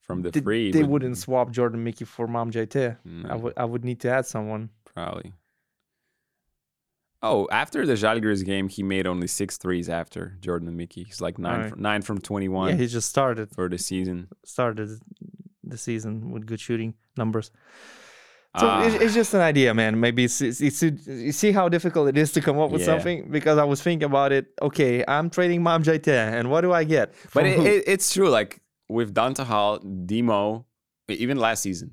from 0.00 0.22
the 0.22 0.30
free. 0.32 0.70
they 0.72 0.82
but- 0.82 0.90
wouldn't 0.90 1.16
swap 1.18 1.50
Jordan 1.52 1.82
Mickey 1.84 2.04
for 2.04 2.26
Mam 2.26 2.50
Jaiteh. 2.50 2.96
No, 3.04 3.28
I 3.30 3.34
would 3.36 3.52
I 3.56 3.64
would 3.64 3.84
need 3.84 4.00
to 4.00 4.10
add 4.10 4.26
someone. 4.26 4.70
probably. 4.84 5.32
Oh, 7.22 7.48
after 7.50 7.86
the 7.86 7.94
Žalgiris 7.94 8.44
game, 8.44 8.68
he 8.68 8.82
made 8.82 9.06
only 9.06 9.26
six 9.26 9.56
threes 9.56 9.88
after 9.88 10.36
Jordan 10.40 10.76
Mickey. 10.76 11.02
He's 11.04 11.20
like 11.20 11.38
nine 11.38 11.54
Alright. 11.54 11.70
from, 11.70 11.82
nine 11.82 12.02
from 12.02 12.18
twenty 12.20 12.48
one 12.48 12.68
Yeah, 12.70 12.76
he 12.76 12.86
just 12.86 13.08
started 13.08 13.50
for 13.50 13.68
the 13.68 13.78
season. 13.78 14.28
started 14.44 14.90
the 15.66 15.76
season 15.78 16.30
with 16.30 16.46
good 16.46 16.60
shooting 16.60 16.94
numbers. 17.16 17.50
So 18.58 18.66
Ah. 18.66 18.84
it's, 18.86 18.94
it's 19.02 19.14
just 19.14 19.34
an 19.34 19.40
idea, 19.42 19.74
man. 19.74 20.00
Maybe 20.00 20.24
it's, 20.24 20.40
it's, 20.40 20.60
it's 20.62 20.82
you 21.06 21.32
see 21.32 21.52
how 21.52 21.68
difficult 21.68 22.08
it 22.08 22.16
is 22.16 22.32
to 22.32 22.40
come 22.40 22.58
up 22.58 22.70
with 22.70 22.80
Yeah. 22.80 22.86
something 22.86 23.30
because 23.30 23.58
I 23.58 23.64
was 23.64 23.82
thinking 23.82 24.06
about 24.06 24.32
it. 24.32 24.46
Okay, 24.62 25.04
I'm 25.06 25.28
trading 25.28 25.62
Mam 25.62 25.82
Jaiteh, 25.82 26.32
and 26.38 26.50
what 26.50 26.62
do 26.62 26.72
I 26.72 26.84
get? 26.84 27.12
But 27.34 27.46
it, 27.46 27.58
it, 27.60 27.84
it's 27.86 28.12
true. 28.14 28.30
Like 28.30 28.60
with 28.88 29.14
Donta 29.14 29.44
Hall, 29.44 29.78
Demo, 29.80 30.64
even 31.08 31.36
last 31.36 31.62
season, 31.62 31.90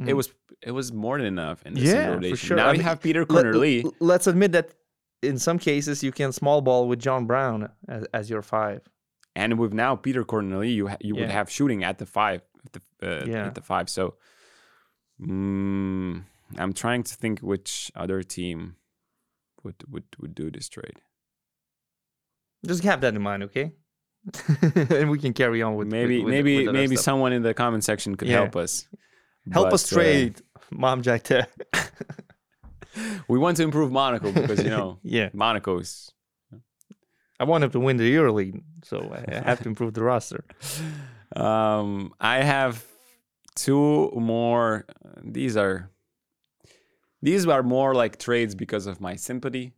it 0.00 0.06
Mm. 0.12 0.16
was 0.16 0.32
it 0.62 0.72
was 0.72 0.92
more 0.92 1.18
than 1.18 1.26
enough 1.26 1.62
in 1.66 1.76
Yeah, 1.76 2.18
for 2.18 2.36
sure. 2.36 2.56
Now 2.56 2.68
I 2.68 2.72
you 2.72 2.78
mean, 2.78 2.86
have 2.86 3.00
Peter 3.00 3.24
Let- 3.28 3.44
Cornerly. 3.44 3.84
l- 3.84 3.94
let's 4.00 4.26
admit 4.26 4.50
that 4.52 4.70
in 5.22 5.38
some 5.38 5.58
cases 5.58 6.02
you 6.02 6.10
can 6.10 6.32
small 6.32 6.60
ball 6.62 6.88
with 6.88 6.98
John 6.98 7.26
Brown 7.26 7.68
as, 7.88 8.04
as 8.12 8.28
your 8.28 8.42
five. 8.42 8.80
and 9.36 9.58
with 9.58 9.72
now 9.72 9.94
Peter 9.94 10.24
Cornelie, 10.24 10.74
you 10.74 10.88
ha- 10.88 10.96
you 11.00 11.14
would 11.14 11.30
have 11.30 11.48
shooting 11.50 11.84
at 11.84 11.98
the 11.98 12.06
five, 12.06 12.40
at 12.66 12.72
the 12.72 12.80
uh, 13.02 13.24
Yeah. 13.26 13.46
at 13.46 13.54
the 13.54 13.62
five. 13.62 13.88
So, 13.88 14.14
mm, 15.20 16.22
I'm 16.58 16.72
trying 16.72 17.02
to 17.04 17.14
think 17.14 17.40
which 17.40 17.90
other 17.94 18.22
team 18.22 18.76
would 19.62 19.76
would 19.88 20.04
would 20.20 20.34
do 20.34 20.50
this 20.50 20.68
trade. 20.68 21.00
Just 22.66 22.82
have 22.84 23.00
that 23.02 23.14
in 23.14 23.22
mind, 23.22 23.42
okay? 23.44 23.72
and 24.74 25.10
we 25.10 25.18
can 25.18 25.34
carry 25.34 25.60
on 25.62 25.74
with 25.76 25.88
maybe 25.88 26.24
with, 26.24 26.32
maybe 26.32 26.66
with 26.66 26.74
maybe 26.74 26.96
stuff. 26.96 27.04
someone 27.04 27.32
in 27.34 27.42
the 27.42 27.52
comment 27.52 27.84
section 27.84 28.14
could 28.16 28.28
Yeah. 28.28 28.36
help 28.40 28.56
us. 28.56 28.88
help 29.52 29.66
But, 29.66 29.74
us 29.74 29.92
uh, 29.92 29.96
trade 29.96 30.40
Mam 30.70 31.02
Jaiteh. 31.02 31.46
we 33.28 33.38
want 33.38 33.56
to 33.58 33.62
improve 33.62 33.90
Monaco 33.92 34.32
because 34.32 34.62
you 34.64 34.70
know 34.70 34.98
yeah, 35.02 35.28
Monaco's 35.34 36.10
I 37.38 37.44
want 37.44 37.64
him 37.64 37.70
to 37.72 37.80
win 37.80 37.96
the 37.98 38.14
EuroLeague, 38.14 38.62
so 38.84 39.12
I 39.12 39.34
have 39.44 39.60
to 39.62 39.68
improve 39.68 39.92
the 39.94 40.02
roster. 40.04 40.44
Um, 41.34 42.14
I 42.20 42.42
have 42.42 42.84
two 43.54 44.10
more. 44.14 44.86
These 45.22 45.56
are 45.56 45.90
these 47.22 47.46
are 47.46 47.62
more 47.62 47.94
like 47.94 48.18
trades 48.18 48.54
because 48.54 48.86
of 48.86 49.00
my 49.00 49.16
sympathy 49.16 49.72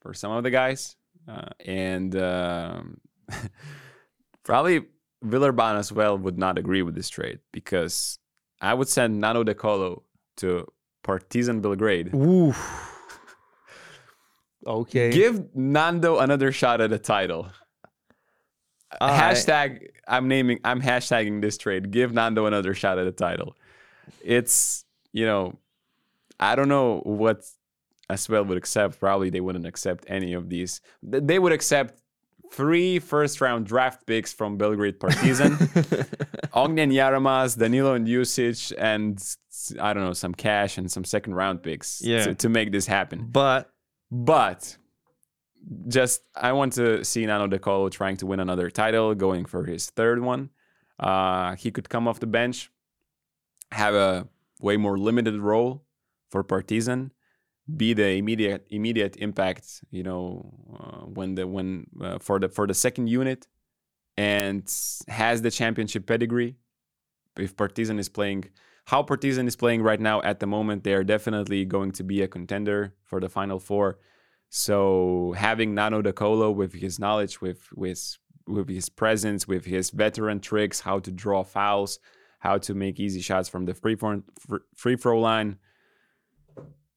for 0.00 0.14
some 0.14 0.32
of 0.32 0.44
the 0.44 0.50
guys, 0.50 0.96
uh, 1.28 1.48
and 1.60 2.14
um, 2.16 3.00
probably 4.44 4.86
Villeurbanne 5.24 5.78
as 5.78 5.92
well 5.92 6.16
would 6.18 6.38
not 6.38 6.58
agree 6.58 6.82
with 6.82 6.94
this 6.94 7.08
trade 7.08 7.40
because 7.52 8.18
I 8.60 8.74
would 8.74 8.88
send 8.88 9.20
Nando 9.20 9.44
De 9.44 9.54
Colo 9.54 10.04
to 10.38 10.66
Partizan 11.02 11.60
Belgrade. 11.60 12.14
Ooh. 12.14 12.54
Okay. 14.66 15.10
Give 15.10 15.54
Nando 15.54 16.18
another 16.18 16.50
shot 16.50 16.80
at 16.80 16.90
a 16.90 16.98
title. 16.98 17.48
I- 19.00 19.18
hashtag 19.32 19.88
I'm 20.06 20.28
naming 20.28 20.60
I'm 20.64 20.80
hashtagging 20.82 21.40
this 21.40 21.56
trade. 21.58 21.90
Give 21.90 22.12
Nando 22.12 22.46
another 22.46 22.74
shot 22.74 22.98
at 22.98 23.04
the 23.04 23.12
title. 23.12 23.56
It's 24.22 24.84
you 25.12 25.26
know, 25.26 25.58
I 26.40 26.56
don't 26.56 26.68
know 26.68 27.00
what 27.04 27.42
ASVEL 28.10 28.46
would 28.48 28.58
accept. 28.58 29.00
Probably 29.00 29.30
they 29.30 29.40
wouldn't 29.40 29.66
accept 29.66 30.04
any 30.08 30.32
of 30.34 30.48
these. 30.50 30.80
They 31.02 31.38
would 31.38 31.52
accept 31.52 32.00
three 32.52 32.98
first 32.98 33.40
round 33.40 33.66
draft 33.66 34.06
picks 34.06 34.32
from 34.32 34.56
Belgrade 34.58 35.00
Partizan, 35.00 35.52
Ognjen 36.52 36.92
Jaramaz, 36.92 37.56
Danilo 37.58 37.96
Andjusic, 37.98 38.72
and 38.78 39.18
I 39.80 39.92
don't 39.94 40.04
know, 40.04 40.12
some 40.12 40.34
cash 40.34 40.76
and 40.78 40.90
some 40.90 41.04
second 41.04 41.34
round 41.34 41.62
picks 41.62 42.02
Yeah. 42.02 42.24
to, 42.24 42.34
to 42.34 42.48
make 42.48 42.70
this 42.72 42.86
happen. 42.86 43.28
but 43.30 43.70
But 44.10 44.76
just 45.88 46.22
I 46.34 46.52
want 46.52 46.72
to 46.74 47.04
see 47.04 47.26
Nando 47.26 47.46
De 47.46 47.58
Colo 47.58 47.88
trying 47.88 48.16
to 48.18 48.26
win 48.26 48.40
another 48.40 48.70
title, 48.70 49.14
going 49.14 49.44
for 49.44 49.64
his 49.64 49.90
third 49.90 50.22
one. 50.22 50.50
Uh, 50.98 51.56
he 51.56 51.70
could 51.70 51.88
come 51.88 52.06
off 52.06 52.20
the 52.20 52.26
bench, 52.26 52.70
have 53.72 53.94
a 53.94 54.28
way 54.60 54.76
more 54.76 54.98
limited 54.98 55.38
role 55.40 55.84
for 56.30 56.42
Partizan, 56.42 57.12
be 57.76 57.94
the 57.94 58.10
immediate 58.10 58.66
immediate 58.70 59.16
impact. 59.16 59.84
You 59.90 60.02
know, 60.02 60.54
uh, 60.72 61.06
when 61.06 61.34
the 61.34 61.46
when 61.46 61.86
uh, 62.00 62.18
for 62.18 62.38
the 62.38 62.48
for 62.48 62.66
the 62.66 62.74
second 62.74 63.08
unit, 63.08 63.46
and 64.16 64.70
has 65.08 65.42
the 65.42 65.50
championship 65.50 66.06
pedigree. 66.06 66.56
If 67.36 67.56
Partizan 67.56 67.98
is 67.98 68.08
playing 68.08 68.44
how 68.86 69.02
Partizan 69.02 69.48
is 69.48 69.56
playing 69.56 69.82
right 69.82 70.00
now 70.00 70.20
at 70.22 70.40
the 70.40 70.46
moment, 70.46 70.84
they 70.84 70.94
are 70.94 71.04
definitely 71.04 71.64
going 71.64 71.92
to 71.92 72.04
be 72.04 72.22
a 72.22 72.28
contender 72.28 72.94
for 73.02 73.18
the 73.18 73.28
Final 73.28 73.58
Four. 73.58 73.98
So 74.56 75.34
having 75.36 75.74
Nando 75.74 76.00
De 76.00 76.12
Colo 76.12 76.48
with 76.48 76.74
his 76.74 77.00
knowledge, 77.00 77.40
with 77.40 77.66
with 77.74 78.16
with 78.46 78.68
his 78.68 78.88
presence, 78.88 79.48
with 79.48 79.64
his 79.64 79.90
veteran 79.90 80.38
tricks, 80.38 80.78
how 80.78 81.00
to 81.00 81.10
draw 81.10 81.42
fouls, 81.42 81.98
how 82.38 82.58
to 82.58 82.72
make 82.72 83.00
easy 83.00 83.20
shots 83.20 83.48
from 83.48 83.64
the 83.64 83.74
free 83.74 83.96
throw, 83.96 84.22
free 84.76 84.94
throw 84.94 85.18
line, 85.18 85.58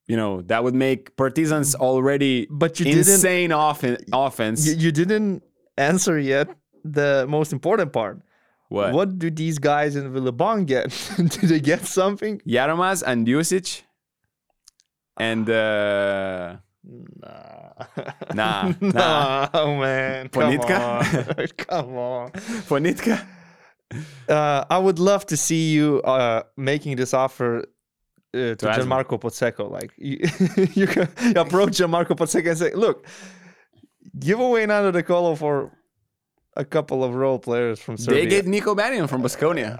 you 0.05 0.15
know 0.15 0.43
that 0.43 0.63
would 0.63 0.75
make 0.75 1.17
Partizan's 1.17 1.73
already 1.73 2.47
but 2.51 2.79
you 2.79 2.85
insane 2.85 3.51
offen- 3.51 4.05
offense. 4.13 4.67
you, 4.67 4.75
you 4.75 4.91
didn't 4.91 5.41
answer 5.79 6.19
yet 6.19 6.47
the 6.83 7.25
most 7.27 7.53
important 7.53 7.91
part. 7.91 8.21
what? 8.69 8.93
What 8.93 9.17
do 9.17 9.31
these 9.31 9.57
guys 9.57 9.95
in 9.95 10.13
Villeurbanne 10.13 10.67
get? 10.67 10.93
do 11.17 11.47
they 11.47 11.59
get 11.59 11.87
something? 11.87 12.39
Jaramaz 12.47 13.01
and 13.01 13.25
Jusic 13.25 13.81
and 15.17 15.49
uh, 15.49 16.57
Nah. 16.87 17.85
Nah, 18.33 18.73
nah. 18.81 19.49
no, 19.53 19.77
man. 19.77 20.29
Come 20.29 20.43
Ponitka? 20.43 21.37
on. 21.39 21.47
Come 21.57 21.95
on. 21.97 22.31
Ponitka. 22.31 23.25
Uh, 24.29 24.65
I 24.69 24.77
would 24.77 24.99
love 24.99 25.25
to 25.27 25.37
see 25.37 25.71
you 25.71 26.01
uh, 26.03 26.43
making 26.55 26.95
this 26.95 27.13
offer 27.13 27.59
uh, 27.59 28.55
to. 28.55 28.55
Gianmarco 28.55 29.19
Pozzecco. 29.19 29.69
Like 29.69 29.91
you, 29.97 30.19
you 30.73 30.87
can 30.87 31.09
approach 31.37 31.71
Gianmarco 31.77 32.15
Pozzecco 32.15 32.49
and 32.49 32.57
say, 32.57 32.73
"Look, 32.73 33.05
give 34.17 34.39
away 34.39 34.65
Nando 34.65 34.91
De 34.91 35.03
Colo 35.03 35.35
for 35.35 35.71
a 36.55 36.65
couple 36.65 37.03
of 37.03 37.15
role 37.15 37.39
players 37.39 37.79
from 37.79 37.97
Serbia." 37.97 38.23
They 38.23 38.29
gave 38.29 38.47
Nico 38.47 38.75
Mannion 38.75 39.07
from 39.07 39.21
Basconia. 39.23 39.79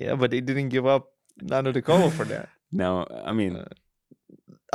yeah, 0.00 0.14
but 0.14 0.30
they 0.30 0.40
didn't 0.40 0.68
give 0.70 0.86
up 0.86 1.08
Nando 1.42 1.72
De 1.72 1.82
Colo 1.82 2.10
for 2.10 2.24
that. 2.24 2.48
no, 2.72 3.06
I 3.24 3.32
mean, 3.32 3.62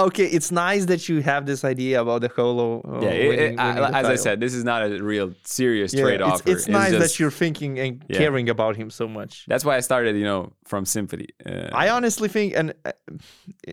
Okay, 0.08 0.26
it's 0.38 0.52
nice 0.52 0.86
that 0.86 1.08
you 1.10 1.22
have 1.22 1.46
this 1.46 1.64
idea 1.64 2.02
about 2.02 2.22
De 2.22 2.30
Colo. 2.30 2.82
Uh, 2.82 3.02
yeah. 3.06 3.10
it- 3.24 3.30
winning- 3.30 3.60
I- 3.60 3.74
the 3.92 3.98
as 4.02 4.06
I 4.16 4.16
said, 4.16 4.40
this 4.40 4.54
is 4.54 4.64
not 4.64 4.80
a 4.90 4.90
real 5.14 5.30
serious 5.44 5.94
Yeah, 5.94 6.04
trade 6.04 6.22
it's, 6.22 6.30
offer. 6.30 6.50
it's 6.54 6.68
nice 6.68 6.92
just- 6.92 7.02
that 7.04 7.20
you're 7.20 7.32
thinking 7.44 7.80
and 7.80 8.04
Yeah. 8.10 8.18
caring 8.18 8.48
about 8.50 8.76
him 8.82 8.90
so 8.90 9.08
much. 9.08 9.46
That's 9.48 9.64
why 9.66 9.76
I 9.78 9.82
started, 9.82 10.16
you 10.22 10.24
know, 10.32 10.42
from 10.66 10.86
sympathy. 10.86 11.30
Uh, 11.46 11.70
I 11.84 11.90
honestly 11.90 12.30
think, 12.36 12.50
and 12.60 12.74
uh, 12.86 12.92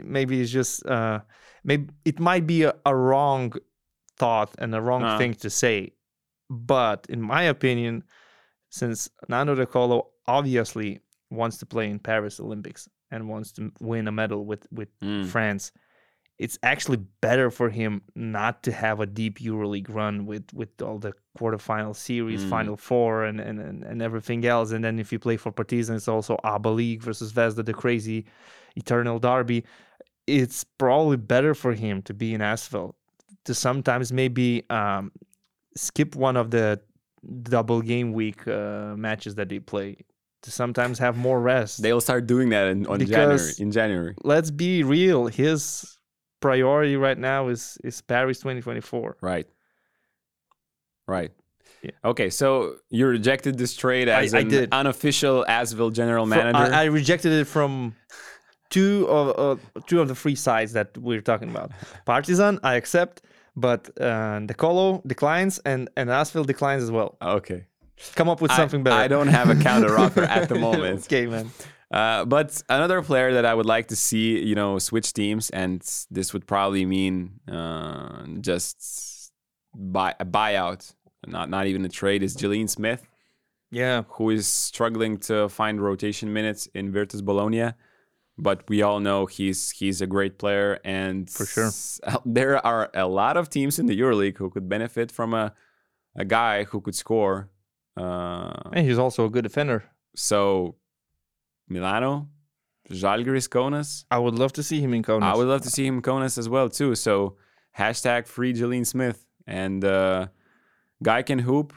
maybe 0.05 0.41
it's 0.41 0.51
just, 0.61 0.85
uh, 0.87 1.21
maybe 1.65 1.85
it 2.05 2.19
might 2.21 2.47
be 2.47 2.65
a, 2.65 2.75
a 2.85 2.95
wrong 2.95 3.53
thought 4.19 4.51
and 4.59 4.75
a 4.75 4.81
wrong 4.81 5.03
Uh. 5.05 5.19
thing 5.19 5.33
to 5.45 5.49
say, 5.63 5.77
but 6.51 7.07
in 7.09 7.21
my 7.23 7.43
opinion, 7.45 8.05
since 8.71 9.09
Nando 9.29 9.55
De 9.55 9.67
Colo 9.67 10.09
obviously 10.27 11.01
wants 11.31 11.57
to 11.59 11.67
play 11.67 11.89
in 11.91 11.99
Paris 11.99 12.39
Olympics 12.41 12.89
and 13.11 13.29
wants 13.29 13.53
to 13.53 13.73
win 13.81 14.07
a 14.09 14.13
medal 14.13 14.45
with 14.51 14.67
with 14.79 14.89
mm, 15.01 15.25
France, 15.27 15.73
it's 16.39 16.59
actually 16.63 16.99
better 17.21 17.51
for 17.51 17.69
him 17.69 18.03
not 18.15 18.63
to 18.63 18.71
have 18.73 19.01
a 19.01 19.07
deep 19.07 19.39
EuroLeague 19.41 19.93
run 19.93 20.25
with 20.27 20.53
with 20.55 20.81
all 20.81 20.99
the 20.99 21.13
quarterfinal 21.39 21.95
series, 21.97 22.45
Mm. 22.45 22.51
Final 22.51 22.77
Four, 22.77 23.25
and, 23.25 23.41
and 23.41 23.59
and 23.85 24.03
everything 24.03 24.45
else. 24.47 24.71
And 24.73 24.85
then 24.85 24.99
if 24.99 25.13
you 25.13 25.19
play 25.19 25.37
for 25.37 25.51
Partizan, 25.53 25.97
it's 25.97 26.09
also 26.09 26.37
ABA 26.45 26.69
League 26.69 27.03
versus 27.03 27.33
Zvezda, 27.33 27.65
the 27.65 27.75
crazy 27.75 28.25
eternal 28.77 29.19
derby. 29.19 29.65
It's 30.27 30.63
probably 30.65 31.17
better 31.17 31.55
for 31.55 31.73
him 31.73 32.03
to 32.03 32.15
be 32.15 32.35
in 32.35 32.41
ASVEL 32.41 32.95
to 33.47 33.55
sometimes 33.55 34.13
maybe 34.13 34.63
um, 34.71 35.11
skip 35.75 36.15
one 36.15 36.37
of 36.37 36.51
the 36.51 36.81
double 37.43 37.81
game 37.83 38.13
week 38.13 38.47
uh, 38.47 38.95
matches 38.97 39.35
that 39.37 39.49
they 39.49 39.59
play 39.59 39.97
to 40.43 40.51
sometimes 40.53 40.99
have 41.01 41.17
more 41.17 41.41
rest. 41.41 41.83
they'll 41.83 42.01
start 42.01 42.27
doing 42.29 42.51
that 42.51 42.69
in, 42.69 42.87
on 42.87 43.01
January. 43.05 43.53
In 43.59 43.73
January, 43.73 44.15
let's 44.23 44.51
be 44.53 44.85
real. 44.85 45.27
His 45.27 45.98
priority 46.41 46.97
right 46.97 47.19
now 47.19 47.49
is 47.49 47.79
is 47.85 48.01
Paris 48.03 48.39
2024. 48.39 49.17
right? 49.21 49.47
Right. 51.07 51.31
Yeah. 51.83 51.93
Okay, 52.05 52.29
so 52.31 52.77
you 52.91 53.07
rejected 53.07 53.57
this 53.57 53.77
trade 53.77 54.09
as 54.09 54.35
I 54.35 54.41
an 54.41 54.49
did. 54.49 54.69
unofficial 54.73 55.45
ASVEL 55.49 55.93
general 55.93 56.27
Fro- 56.27 56.37
manager. 56.37 56.73
I, 56.75 56.83
I 56.83 56.85
rejected 56.87 57.33
it 57.33 57.47
from 57.47 57.95
two 58.71 59.07
of 59.09 59.59
uh, 59.59 59.81
two 59.87 60.01
of 60.01 60.09
the 60.09 60.15
three 60.15 60.35
sides 60.35 60.73
that 60.73 60.97
we're 60.99 61.21
talking 61.21 61.51
about. 61.51 61.71
Partizan, 62.05 62.59
I 62.65 62.75
accept, 62.75 63.23
but 63.57 63.89
uh, 64.01 64.41
De 64.41 64.55
Colo 64.55 65.03
declines 65.07 65.61
and 65.65 65.89
and 65.97 66.11
ASVEL 66.11 66.47
declines 66.47 66.83
as 66.83 66.91
well. 66.91 67.17
Okay. 67.23 67.65
Come 68.15 68.29
up 68.29 68.41
with 68.41 68.51
I- 68.53 68.57
something 68.57 68.83
better. 68.83 68.97
I, 69.01 69.09
don't 69.09 69.29
have 69.29 69.49
a 69.51 69.57
counter 69.57 69.99
offer 69.99 70.23
at 70.23 70.49
the 70.49 70.55
moment. 70.67 71.05
okay, 71.07 71.27
man. 71.27 71.51
Uh, 71.91 72.25
but 72.27 72.63
another 72.69 73.01
player 73.03 73.33
that 73.33 73.47
I 73.47 73.55
would 73.55 73.67
like 73.67 73.89
to 73.89 73.97
see, 73.97 74.39
you 74.45 74.55
know, 74.55 74.79
switch 74.79 75.13
teams, 75.13 75.49
and 75.51 75.81
this 76.11 76.33
would 76.35 76.47
probably 76.47 76.85
mean 76.85 77.41
uh, 77.51 78.25
just 78.41 79.33
buy 79.75 80.15
a 80.21 80.25
buyout, 80.27 80.93
not 81.27 81.49
not 81.49 81.67
even 81.67 81.85
a 81.85 81.89
trade, 81.89 82.23
is 82.23 82.37
Jaleen 82.37 82.69
Smith, 82.69 83.07
Yeah, 83.71 84.03
who 84.09 84.31
is 84.31 84.47
struggling 84.47 85.17
to 85.29 85.49
find 85.49 85.81
rotation 85.81 86.33
minutes 86.33 86.69
in 86.75 86.93
Virtus 86.93 87.23
Bologna. 87.23 87.73
But 88.41 88.69
we 88.69 88.83
all 88.83 89.01
know 89.01 89.27
he's 89.27 89.71
he's 89.71 90.01
a 90.03 90.07
great 90.07 90.39
player, 90.39 90.79
and 90.85 91.29
For 91.31 91.47
sure. 91.47 91.71
there 92.27 92.65
are 92.67 92.91
a 92.95 93.09
lot 93.09 93.37
of 93.37 93.49
teams 93.49 93.79
in 93.79 93.87
the 93.87 93.99
EuroLeague 93.99 94.37
who 94.39 94.51
could 94.51 94.69
benefit 94.69 95.11
from 95.11 95.33
a 95.35 95.55
a 96.15 96.25
guy 96.25 96.65
who 96.65 96.81
could 96.81 96.95
score. 96.95 97.49
Uh, 97.97 98.53
and 98.73 98.87
he's 98.87 98.99
also 98.99 99.25
a 99.25 99.31
good 99.31 99.43
defender. 99.43 99.85
so 100.15 100.77
Milano, 101.69 102.29
Žalgiris 102.91 103.49
Kaunas. 103.49 104.05
I 104.11 104.19
would 104.19 104.35
love 104.35 104.53
to 104.55 104.63
see 104.63 104.81
him 104.81 104.95
in 104.95 105.03
Kaunas. 105.03 105.23
I 105.23 105.37
would 105.37 105.47
love 105.47 105.63
to 105.63 105.71
see 105.71 105.87
him 105.87 106.01
Kaunas 106.03 106.39
as 106.39 106.49
well 106.49 106.69
too. 106.69 106.95
So 106.95 107.37
hashtag 107.79 108.27
free 108.27 108.53
Jaleen 108.55 108.87
Smith 108.87 109.27
and 109.47 109.85
uh, 109.85 110.29
guy 111.03 111.23
can 111.23 111.41
hoop. 111.41 111.73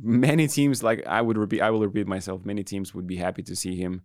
Many 0.00 0.46
teams 0.46 0.82
like 0.82 1.06
I 1.06 1.20
would 1.20 1.36
repeat. 1.36 1.60
I 1.60 1.70
will 1.70 1.80
repeat 1.80 2.06
myself. 2.06 2.44
Many 2.44 2.62
teams 2.62 2.94
would 2.94 3.06
be 3.06 3.16
happy 3.16 3.42
to 3.42 3.56
see 3.56 3.76
him 3.76 4.02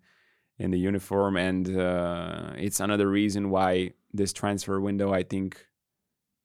in 0.58 0.72
the 0.72 0.80
uniform, 0.80 1.38
and 1.38 1.78
uh, 1.78 2.52
it's 2.58 2.80
another 2.80 3.08
reason 3.08 3.50
why 3.50 3.92
this 4.12 4.34
transfer 4.34 4.80
window 4.80 5.14
I 5.14 5.24
think 5.24 5.66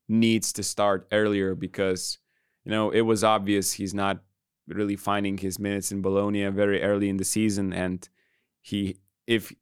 needs 0.09 0.53
to 0.53 0.62
start 0.62 1.09
earlier 1.11 1.55
because 1.55 2.18
you 2.64 2.70
know 2.70 2.91
it 2.91 3.01
was 3.01 3.24
obvious 3.24 3.72
he's 3.72 3.95
not 3.95 4.18
really 4.68 4.97
finding 4.97 5.39
his 5.39 5.59
minutes 5.59 5.91
in 5.91 6.03
Bologna 6.03 6.47
very 6.49 6.82
early 6.82 7.09
in 7.09 7.16
the 7.16 7.24
season, 7.24 7.72
and 7.72 8.07
he 8.70 8.96
if 9.26 9.52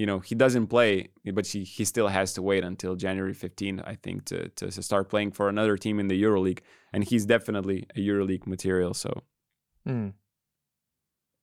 you 0.00 0.06
know 0.06 0.18
he 0.28 0.34
doesn't 0.34 0.68
play, 0.68 1.10
but 1.38 1.46
he, 1.46 1.64
he 1.64 1.84
still 1.84 2.08
has 2.08 2.32
to 2.34 2.40
wait 2.42 2.64
until 2.64 2.96
January 2.96 3.34
15th, 3.34 3.82
I 3.92 3.94
think, 4.04 4.24
to, 4.30 4.48
to 4.58 4.70
to 4.70 4.82
start 4.82 5.08
playing 5.12 5.32
for 5.32 5.48
another 5.48 5.76
team 5.84 5.96
in 6.00 6.08
the 6.08 6.18
EuroLeague, 6.22 6.60
and 6.92 7.04
he's 7.04 7.24
definitely 7.26 7.78
a 7.96 8.00
EuroLeague 8.08 8.46
material. 8.46 8.94
So 8.94 9.10
Mm. 9.86 10.12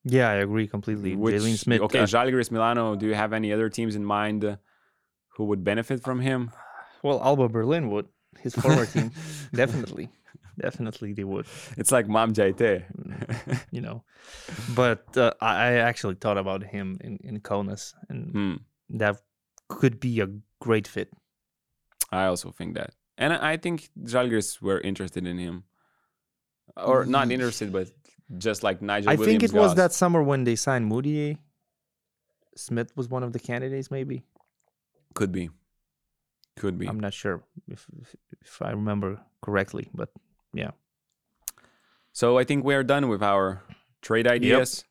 Yeah, 0.03 0.29
I 0.29 0.35
agree 0.35 0.67
completely. 0.67 1.15
which 1.15 1.35
Jaleen 1.35 1.57
Smith. 1.57 1.81
okay, 1.81 1.99
uh, 1.99 2.05
Žalgiris 2.05 2.51
Milano. 2.51 2.95
Do 2.95 3.05
you 3.07 3.15
have 3.15 3.33
any 3.33 3.51
other 3.55 3.69
teams 3.69 3.95
in 3.95 4.05
mind 4.05 4.45
uh, 4.45 4.57
who 5.35 5.45
would 5.45 5.63
benefit 5.63 6.03
from 6.03 6.19
him? 6.19 6.51
well, 7.03 7.19
Alba 7.23 7.47
Berlin 7.49 7.89
would. 7.91 8.07
His 8.41 8.53
former 8.53 8.85
team, 8.85 9.11
definitely, 9.61 10.09
definitely 10.59 11.13
they 11.13 11.23
would. 11.23 11.45
It's 11.77 11.91
like 11.91 12.07
Mam 12.07 12.33
Jaiteh. 12.33 12.83
You 13.71 13.81
know, 13.81 14.03
but 14.75 15.17
uh, 15.17 15.31
I 15.41 15.73
actually 15.89 16.15
thought 16.15 16.37
about 16.37 16.63
him 16.63 16.97
in 17.01 17.17
in 17.23 17.39
Kaunas, 17.39 17.93
and 18.09 18.31
Hmm. 18.31 18.55
that 18.99 19.21
could 19.67 19.99
be 19.99 20.21
a 20.21 20.27
great 20.59 20.87
fit. 20.87 21.09
I 22.11 22.25
also 22.25 22.51
think 22.51 22.75
that, 22.75 22.91
and 23.17 23.33
I 23.33 23.57
think 23.57 23.89
Žalgiris 24.03 24.61
were 24.61 24.79
interested 24.79 25.25
in 25.27 25.37
him, 25.37 25.63
or 26.77 27.05
not 27.05 27.31
interested, 27.31 27.71
but 27.71 27.87
just 28.37 28.63
like 28.63 28.81
Nigel. 28.81 29.11
I 29.11 29.17
think 29.17 29.43
it 29.43 29.53
was 29.53 29.75
that 29.75 29.91
summer 29.93 30.21
when 30.23 30.43
they 30.43 30.55
signed 30.55 30.85
Moutier. 30.85 31.37
Smith 32.57 32.95
was 32.95 33.09
one 33.09 33.23
of 33.23 33.33
the 33.33 33.39
candidates, 33.39 33.91
maybe. 33.91 34.23
Could 35.13 35.31
be. 35.31 35.49
Could 36.55 36.77
be. 36.77 36.87
I'm 36.87 36.99
not 37.01 37.13
sure 37.13 37.43
if, 37.67 37.85
if 38.01 38.15
if 38.41 38.61
I 38.61 38.71
remember 38.71 39.19
correctly, 39.41 39.89
but 39.93 40.09
yeah. 40.55 40.71
So 42.13 42.37
I 42.37 42.45
think 42.45 42.63
we 42.63 42.75
are 42.75 42.83
done 42.83 43.09
with 43.09 43.21
our 43.21 43.61
trade 44.01 44.27
ideas. 44.27 44.85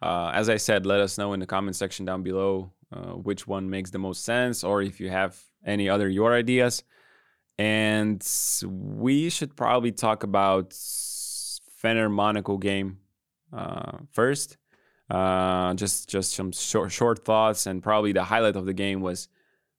Uh, 0.00 0.30
as 0.34 0.48
I 0.48 0.56
said, 0.56 0.86
let 0.86 1.00
us 1.00 1.18
know 1.18 1.32
in 1.32 1.40
the 1.40 1.46
comment 1.46 1.76
section 1.76 2.04
down 2.04 2.22
below 2.22 2.72
uh, 2.92 3.12
which 3.12 3.46
one 3.46 3.70
makes 3.70 3.90
the 3.90 3.98
most 3.98 4.24
sense, 4.24 4.64
or 4.64 4.82
if 4.82 5.00
you 5.00 5.10
have 5.10 5.38
any 5.64 5.88
other 5.88 6.08
your 6.08 6.34
ideas. 6.34 6.82
And 7.58 8.26
we 8.64 9.30
should 9.30 9.54
probably 9.54 9.92
talk 9.92 10.22
about 10.24 10.70
Fener 10.70 12.10
Monaco 12.10 12.56
game 12.56 12.98
uh, 13.52 13.98
first. 14.10 14.56
Uh, 15.10 15.74
just 15.74 16.08
just 16.08 16.32
some 16.32 16.52
short 16.52 16.90
short 16.90 17.24
thoughts, 17.24 17.66
and 17.66 17.82
probably 17.82 18.12
the 18.12 18.24
highlight 18.24 18.56
of 18.56 18.64
the 18.64 18.72
game 18.72 19.02
was 19.02 19.28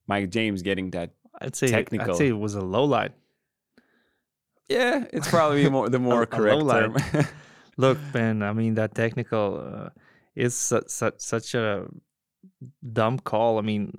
Mike 0.07 0.29
James 0.29 0.61
getting 0.61 0.91
that. 0.91 1.11
I'd 1.41 1.55
say 1.55 1.67
Technical. 1.67 2.11
I'd 2.11 2.17
say 2.17 2.27
it 2.27 2.37
was 2.37 2.53
a 2.55 2.61
low 2.61 2.85
line. 2.85 3.13
Yeah, 4.69 5.05
it's 5.13 5.29
probably 5.29 5.69
more 5.69 5.89
the 5.89 5.99
more 6.09 6.21
A- 6.21 6.23
a 6.23 6.27
correct 6.27 6.61
low 6.61 6.87
term. 6.89 6.97
Look, 7.77 7.97
Ben, 8.11 8.41
I 8.43 8.53
mean 8.53 8.75
that 8.75 8.93
technical 8.95 9.59
uh, 9.59 9.89
is 10.35 10.53
such, 10.55 10.87
such 10.89 11.19
such 11.19 11.55
a 11.55 11.85
dumb 12.91 13.19
call. 13.19 13.57
I 13.57 13.61
mean, 13.61 13.91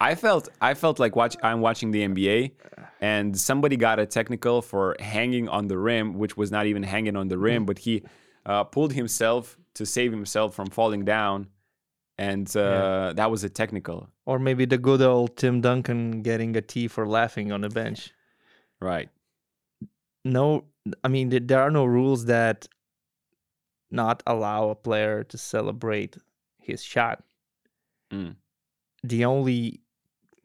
I 0.00 0.14
felt 0.14 0.48
I 0.60 0.74
felt 0.74 0.98
like 0.98 1.16
watch 1.16 1.36
I'm 1.42 1.60
watching 1.60 1.90
the 1.90 2.06
NBA 2.08 2.52
and 3.00 3.38
somebody 3.38 3.76
got 3.76 3.98
a 3.98 4.06
technical 4.06 4.62
for 4.62 4.96
hanging 5.00 5.48
on 5.48 5.66
the 5.68 5.78
rim, 5.78 6.14
which 6.18 6.36
was 6.36 6.50
not 6.50 6.66
even 6.66 6.82
hanging 6.82 7.16
on 7.16 7.28
the 7.28 7.36
Mm. 7.36 7.42
rim, 7.42 7.66
but 7.66 7.78
he 7.78 8.02
uh, 8.46 8.64
pulled 8.64 8.92
himself 8.92 9.56
to 9.74 9.84
save 9.84 10.10
himself 10.12 10.54
from 10.54 10.66
falling 10.68 11.04
down, 11.04 11.48
and 12.16 12.46
uh, 12.56 12.60
Yeah. 12.60 13.12
that 13.14 13.30
was 13.30 13.44
a 13.44 13.48
technical, 13.50 14.08
or 14.26 14.38
maybe 14.38 14.64
the 14.64 14.78
good 14.78 15.02
old 15.02 15.36
Tim 15.36 15.60
Duncan 15.60 16.22
getting 16.22 16.56
a 16.56 16.60
T 16.62 16.88
for 16.88 17.06
laughing 17.06 17.52
on 17.52 17.60
the 17.60 17.68
bench. 17.68 18.12
right? 18.80 19.08
No, 20.28 20.64
I 21.02 21.08
mean 21.08 21.28
there 21.30 21.62
are 21.62 21.70
no 21.70 21.84
rules 21.84 22.26
that 22.26 22.68
not 23.90 24.22
allow 24.26 24.68
a 24.68 24.74
player 24.74 25.24
to 25.24 25.38
celebrate 25.38 26.16
his 26.58 26.82
shot. 26.82 27.22
Mm. 28.12 28.36
The 29.02 29.24
only 29.24 29.80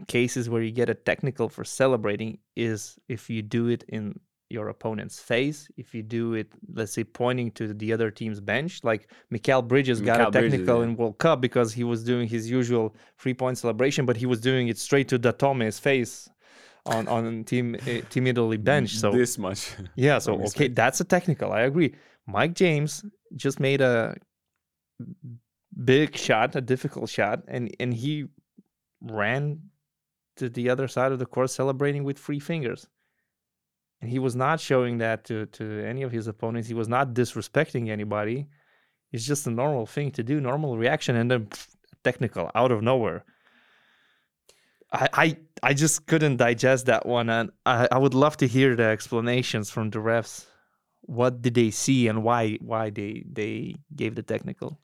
cases 0.07 0.49
where 0.49 0.61
you 0.61 0.71
get 0.71 0.89
a 0.89 0.93
technical 0.93 1.49
for 1.49 1.63
celebrating 1.63 2.39
is 2.55 2.97
if 3.09 3.29
you 3.29 3.41
do 3.41 3.67
it 3.67 3.83
in 3.89 4.19
your 4.53 4.69
opponent's 4.69 5.19
face. 5.19 5.67
If 5.75 5.93
you 5.93 6.03
do 6.03 6.35
it, 6.35 6.53
let's 6.73 6.93
say, 6.93 7.03
pointing 7.03 7.51
to 7.51 7.73
the 7.73 7.91
other 7.91 8.11
team's 8.11 8.39
bench, 8.39 8.81
like 8.83 9.09
Mikal 9.33 9.67
Bridges 9.67 9.99
got 9.99 10.19
Mikal 10.19 10.27
a 10.27 10.31
Bridges, 10.31 10.51
technical 10.51 10.77
yeah. 10.77 10.83
in 10.83 10.95
World 10.95 11.17
Cup 11.17 11.41
because 11.41 11.73
he 11.73 11.83
was 11.83 12.03
doing 12.03 12.27
his 12.29 12.49
usual 12.49 12.95
three 13.17 13.33
point 13.33 13.57
celebration, 13.57 14.05
but 14.05 14.15
he 14.15 14.25
was 14.25 14.39
doing 14.39 14.67
it 14.67 14.77
straight 14.77 15.09
to 15.09 15.19
Datome's 15.19 15.79
face 15.79 16.29
on 16.85 17.07
on 17.07 17.43
team 17.43 17.75
uh, 17.75 18.01
team 18.09 18.27
Italy 18.27 18.57
bench. 18.57 18.95
So 18.95 19.11
this 19.11 19.37
much, 19.37 19.71
yeah, 19.95 20.19
so 20.19 20.41
okay, 20.43 20.67
that's 20.67 20.99
a 20.99 21.03
technical. 21.03 21.51
I 21.51 21.61
agree. 21.61 21.95
Mike 22.27 22.53
James 22.53 23.05
just 23.35 23.59
made 23.59 23.81
a 23.81 24.15
big 25.83 26.15
shot, 26.15 26.55
a 26.55 26.61
difficult 26.61 27.09
shot, 27.09 27.43
and 27.47 27.73
and 27.79 27.93
he 27.93 28.25
ran 29.01 29.59
to 30.37 30.49
the 30.49 30.69
other 30.69 30.87
side 30.87 31.11
of 31.11 31.19
the 31.19 31.25
court 31.25 31.49
celebrating 31.49 32.03
with 32.03 32.17
three 32.17 32.39
fingers. 32.39 32.87
And 34.01 34.09
he 34.09 34.19
was 34.19 34.35
not 34.35 34.59
showing 34.59 34.97
that 34.97 35.23
to 35.25 35.45
to 35.47 35.85
any 35.85 36.03
of 36.03 36.11
his 36.11 36.27
opponents. 36.27 36.67
He 36.67 36.73
was 36.73 36.89
not 36.89 37.13
disrespecting 37.13 37.89
anybody. 37.89 38.47
It's 39.11 39.25
just 39.25 39.47
a 39.47 39.51
normal 39.51 39.85
thing 39.85 40.11
to 40.11 40.23
do, 40.23 40.41
normal 40.41 40.77
reaction, 40.77 41.15
and 41.15 41.29
then 41.29 41.45
pff, 41.45 41.67
technical 42.03 42.51
out 42.55 42.71
of 42.71 42.81
nowhere. 42.81 43.23
I, 44.93 45.09
I 45.13 45.37
I 45.63 45.73
just 45.73 46.05
couldn't 46.05 46.37
digest 46.37 46.85
that 46.85 47.05
one, 47.05 47.29
and 47.29 47.51
I, 47.65 47.87
I 47.91 47.97
would 47.97 48.13
love 48.13 48.37
to 48.37 48.47
hear 48.47 48.75
the 48.75 48.83
explanations 48.83 49.69
from 49.69 49.89
the 49.89 49.99
refs. 49.99 50.45
What 51.01 51.41
did 51.41 51.55
they 51.55 51.71
see 51.71 52.07
and 52.07 52.23
why 52.23 52.57
why 52.61 52.89
they 52.89 53.25
they 53.29 53.75
gave 53.95 54.15
the 54.15 54.23
technical? 54.23 54.79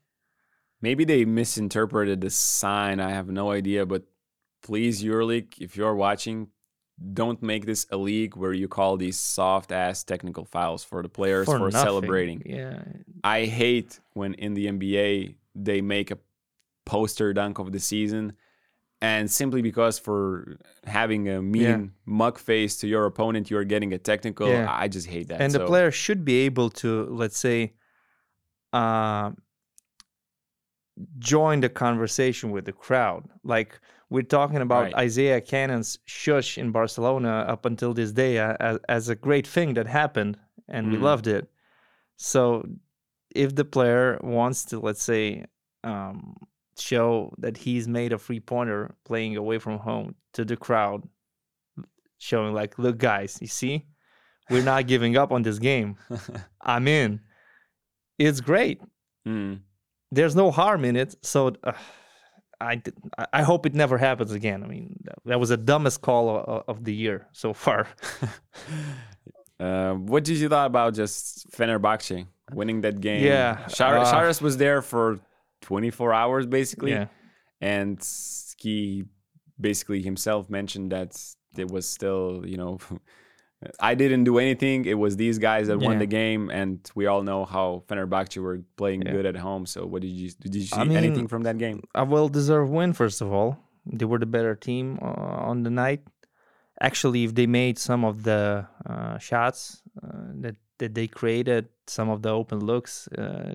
maybe 0.80 1.04
they 1.04 1.24
misinterpreted 1.24 2.20
the 2.20 2.30
sign. 2.30 3.00
I 3.00 3.10
have 3.10 3.28
no 3.28 3.50
idea, 3.50 3.86
but 3.86 4.04
please, 4.62 5.02
EuroLeague, 5.02 5.54
if 5.58 5.76
you're 5.76 5.94
watching, 5.94 6.48
don't 7.12 7.42
make 7.42 7.66
this 7.66 7.86
a 7.90 7.96
league 7.96 8.36
where 8.36 8.52
you 8.52 8.68
call 8.68 8.96
these 8.96 9.18
soft 9.18 9.72
ass 9.72 10.04
technical 10.04 10.44
fouls 10.44 10.84
for 10.84 11.02
the 11.02 11.08
players 11.08 11.46
for, 11.46 11.58
nothing. 11.58 11.72
celebrating. 11.72 12.42
Yeah, 12.44 12.82
I 13.24 13.44
hate 13.44 14.00
when 14.12 14.34
in 14.34 14.54
the 14.54 14.66
NBA 14.66 15.36
they 15.54 15.80
make 15.80 16.10
a 16.10 16.18
poster 16.84 17.32
dunk 17.32 17.58
of 17.58 17.72
the 17.72 17.80
season, 17.80 18.34
and 19.02 19.30
simply 19.30 19.62
because 19.62 19.98
for 19.98 20.56
having 20.84 21.28
a 21.28 21.40
mean 21.40 21.62
Yeah. 21.62 21.86
mug 22.04 22.38
face 22.38 22.76
to 22.78 22.86
your 22.86 23.06
opponent, 23.06 23.50
you're 23.50 23.64
getting 23.64 23.92
a 23.94 23.98
technical. 23.98 24.48
Yeah. 24.48 24.66
I 24.70 24.88
just 24.88 25.06
hate 25.08 25.28
that. 25.28 25.40
and 25.40 25.52
the 25.52 25.64
player 25.66 25.90
should 25.90 26.24
be 26.24 26.40
able 26.46 26.68
to 26.82 27.04
let's 27.10 27.38
say, 27.38 27.72
uh, 28.72 29.30
join 31.18 31.60
the 31.60 31.68
conversation 31.68 32.50
with 32.50 32.64
the 32.64 32.72
crowd. 32.72 33.24
Like 33.44 33.80
we're 34.10 34.22
talking 34.38 34.58
about 34.60 34.82
Right. 34.84 34.94
Isaiah 35.06 35.40
Canaan's 35.40 35.98
shush 36.04 36.58
in 36.58 36.72
Barcelona 36.72 37.44
up 37.48 37.64
until 37.64 37.94
this 37.94 38.12
day 38.12 38.38
uh, 38.38 38.56
as, 38.60 38.78
as 38.88 39.08
a 39.08 39.14
great 39.14 39.46
thing 39.46 39.74
that 39.74 39.86
happened, 39.86 40.36
and 40.68 40.90
we 40.90 40.96
Mm. 40.98 41.02
loved 41.02 41.26
it. 41.26 41.50
So 42.16 42.66
if 43.34 43.54
the 43.54 43.64
player 43.64 44.18
wants 44.22 44.64
to, 44.66 44.80
let's 44.80 45.02
say, 45.02 45.46
um, 45.84 46.36
show 46.80 47.32
that 47.38 47.56
he's 47.56 47.86
made 47.86 48.12
a 48.12 48.18
free 48.18 48.40
pointer 48.40 48.94
playing 49.04 49.36
away 49.36 49.58
from 49.58 49.78
home 49.78 50.14
to 50.34 50.44
the 50.44 50.56
crowd, 50.56 51.02
showing 52.18 52.54
like, 52.54 52.78
look, 52.78 52.98
guys, 52.98 53.38
you 53.40 53.46
see, 53.46 53.86
we're 54.50 54.62
not 54.64 54.86
giving 54.86 55.16
up 55.16 55.32
on 55.32 55.42
this 55.42 55.58
game. 55.58 55.96
I'm 56.60 56.88
in. 56.88 57.20
It's 58.18 58.40
great. 58.40 58.80
Mm. 59.26 59.60
There's 60.10 60.34
no 60.36 60.50
harm 60.50 60.84
in 60.84 60.96
it. 60.96 61.14
So 61.22 61.52
uh, 61.64 61.72
I, 62.60 62.82
I- 63.32 63.42
hope 63.42 63.64
it 63.66 63.74
never 63.74 63.96
happens 63.96 64.32
again. 64.32 64.62
I 64.62 64.66
mean, 64.66 64.96
that, 65.04 65.18
that 65.26 65.40
was 65.40 65.48
the 65.50 65.56
dumbest 65.56 66.00
call 66.02 66.36
of, 66.36 66.64
of 66.68 66.84
the 66.84 66.94
year 66.94 67.28
so 67.32 67.52
far. 67.52 67.86
Uh, 69.58 69.92
what 69.92 70.24
did 70.24 70.38
you 70.38 70.48
thought 70.48 70.66
about 70.68 70.94
just 70.94 71.50
Fenerbahce 71.50 72.26
winning 72.54 72.80
that 72.80 72.98
game? 73.00 73.22
Yeah, 73.22 73.66
Shar- 73.68 73.98
uh, 73.98 74.10
Sharas 74.10 74.40
was 74.40 74.56
there 74.56 74.80
for 74.80 75.20
24 75.70 76.12
hours 76.12 76.44
basically, 76.46 76.90
yeah. 76.90 77.06
and 77.60 77.96
he 78.58 79.04
basically 79.68 80.02
himself 80.10 80.50
mentioned 80.50 80.90
that 80.90 81.10
it 81.56 81.68
was 81.70 81.84
still, 81.88 82.42
you 82.44 82.56
know, 82.62 82.72
I 83.90 83.94
didn't 84.02 84.24
do 84.24 84.34
anything. 84.38 84.78
It 84.94 84.98
was 85.04 85.12
these 85.24 85.38
guys 85.38 85.64
that 85.68 85.78
won 85.86 85.98
the 86.04 86.10
game, 86.22 86.42
and 86.60 86.76
we 86.98 87.04
all 87.10 87.22
know 87.30 87.40
how 87.44 87.66
Fenerbahce 87.88 88.36
were 88.46 88.58
playing 88.80 89.02
Yeah. 89.02 89.12
good 89.16 89.26
at 89.32 89.36
home. 89.48 89.64
So, 89.74 89.78
what 89.92 90.00
did 90.04 90.14
you 90.20 90.28
did 90.44 90.52
you 90.58 90.62
see 90.72 90.80
I 90.80 90.84
mean, 90.84 90.96
anything 91.04 91.28
from 91.32 91.42
that 91.48 91.56
game? 91.64 91.78
a 91.94 92.04
well-deserved 92.14 92.70
win. 92.78 92.90
First 93.02 93.18
of 93.24 93.28
all, 93.36 93.50
they 93.98 94.06
were 94.10 94.20
the 94.26 94.32
better 94.36 94.54
team 94.68 94.86
uh, 95.08 95.50
on 95.50 95.56
the 95.66 95.72
night. 95.84 96.02
Actually, 96.88 97.20
if 97.28 97.32
they 97.38 97.46
made 97.62 97.76
some 97.88 98.02
of 98.10 98.14
the 98.28 98.66
uh, 98.90 99.16
shots 99.28 99.60
uh, 100.02 100.32
that 100.42 100.56
that 100.80 100.92
they 100.98 101.06
created, 101.20 101.62
some 101.96 102.08
of 102.14 102.18
the 102.24 102.30
open 102.40 102.58
looks, 102.72 102.94
uh, 103.22 103.52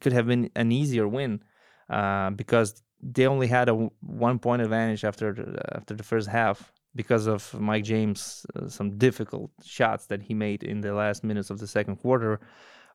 could 0.00 0.12
have 0.12 0.26
been 0.26 0.50
an 0.56 0.72
easier 0.72 1.06
win 1.06 1.42
uh, 1.90 2.30
because 2.30 2.82
they 3.00 3.26
only 3.26 3.48
had 3.48 3.68
a 3.68 3.74
one-point 4.00 4.62
advantage 4.62 5.04
after 5.04 5.32
the, 5.32 5.76
after 5.76 5.94
the 5.94 6.04
first 6.04 6.28
half 6.28 6.72
because 6.94 7.26
of 7.26 7.58
Mike 7.58 7.84
James 7.84 8.46
uh, 8.54 8.68
some 8.68 8.98
difficult 8.98 9.50
shots 9.64 10.06
that 10.06 10.22
he 10.22 10.34
made 10.34 10.62
in 10.62 10.80
the 10.80 10.94
last 10.94 11.24
minutes 11.24 11.50
of 11.50 11.58
the 11.58 11.66
second 11.66 11.96
quarter. 11.96 12.40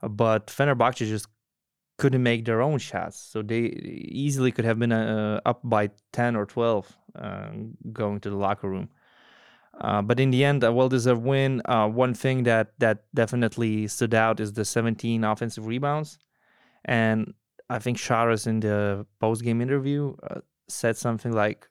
But 0.01 0.47
Fenerbahce 0.47 1.07
just 1.07 1.27
couldn't 1.97 2.21
make 2.21 2.45
their 2.45 2.61
own 2.61 2.77
shots, 2.77 3.17
so 3.19 3.41
they 3.41 3.59
easily 3.59 4.51
could 4.51 4.65
have 4.65 4.77
been 4.77 4.91
uh, 4.91 5.41
up 5.45 5.61
by 5.63 5.89
ten 6.13 6.35
or 6.35 6.45
twelve 6.45 6.95
uh, 7.15 7.49
going 7.91 8.19
to 8.19 8.29
the 8.29 8.35
locker 8.35 8.69
room. 8.69 8.89
Uh, 9.79 10.01
but 10.01 10.19
in 10.19 10.31
the 10.31 10.43
end, 10.43 10.63
a 10.63 10.71
well-deserved 10.71 11.23
win. 11.23 11.61
Uh, 11.65 11.87
one 11.87 12.13
thing 12.13 12.43
that 12.43 12.73
that 12.79 13.03
definitely 13.13 13.87
stood 13.87 14.13
out 14.13 14.39
is 14.39 14.53
the 14.53 14.65
17 14.65 15.23
offensive 15.23 15.67
rebounds, 15.67 16.17
and 16.87 17.33
I 17.69 17.79
think 17.79 17.97
Sharas 17.97 18.47
in 18.47 18.61
the 18.61 19.05
post-game 19.19 19.61
interview 19.61 20.15
uh, 20.23 20.39
said 20.69 20.97
something 20.97 21.33
like, 21.33 21.67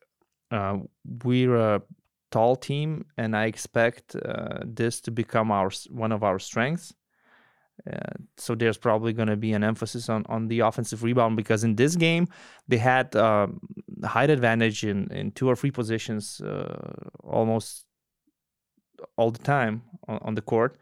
uh, 0.50 0.78
"We're 1.24 1.56
a 1.56 1.82
tall 2.30 2.56
team, 2.56 3.06
and 3.16 3.34
I 3.34 3.46
expect 3.46 4.14
uh, 4.14 4.58
this 4.64 5.00
to 5.02 5.10
become 5.10 5.50
our 5.50 5.70
one 5.90 6.12
of 6.12 6.22
our 6.22 6.38
strengths." 6.38 6.94
Uh, 7.90 7.98
so 8.36 8.54
there's 8.54 8.78
probably 8.78 9.12
going 9.12 9.28
to 9.28 9.36
be 9.36 9.52
an 9.52 9.62
emphasis 9.62 10.08
on, 10.08 10.24
on 10.28 10.48
the 10.48 10.60
offensive 10.60 11.02
rebound 11.02 11.36
because 11.36 11.62
in 11.62 11.76
this 11.76 11.94
game 11.94 12.26
they 12.66 12.78
had 12.78 13.14
um, 13.14 13.60
height 14.02 14.30
advantage 14.30 14.82
in, 14.82 15.06
in 15.12 15.30
two 15.32 15.46
or 15.46 15.54
three 15.54 15.70
positions 15.70 16.40
uh, 16.40 16.94
almost 17.22 17.84
all 19.18 19.30
the 19.30 19.42
time 19.42 19.82
on, 20.08 20.18
on 20.22 20.34
the 20.34 20.40
court 20.40 20.78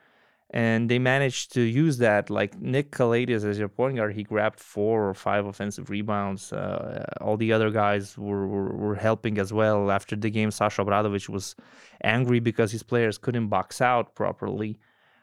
and 0.55 0.89
they 0.89 1.01
managed 1.01 1.53
to 1.53 1.61
use 1.61 1.99
that 1.99 2.31
like 2.31 2.59
nick 2.61 2.93
Calathes 2.93 3.45
as 3.45 3.59
your 3.59 3.69
point 3.69 3.97
guard 3.97 4.15
he 4.15 4.23
grabbed 4.23 4.61
four 4.61 5.09
or 5.09 5.15
five 5.15 5.45
offensive 5.45 5.91
rebounds 5.91 6.53
uh, 6.53 7.05
all 7.21 7.37
the 7.37 7.53
other 7.53 7.71
guys 7.71 8.17
were, 8.17 8.47
were, 8.47 8.75
were 8.75 8.95
helping 8.95 9.37
as 9.39 9.53
well 9.53 9.91
after 9.91 10.15
the 10.17 10.31
game 10.31 10.51
sasha 10.51 10.83
Obradovic 10.83 11.29
was 11.29 11.57
angry 12.03 12.41
because 12.41 12.71
his 12.73 12.85
players 12.85 13.19
couldn't 13.19 13.49
box 13.49 13.81
out 13.81 14.15
properly 14.15 14.79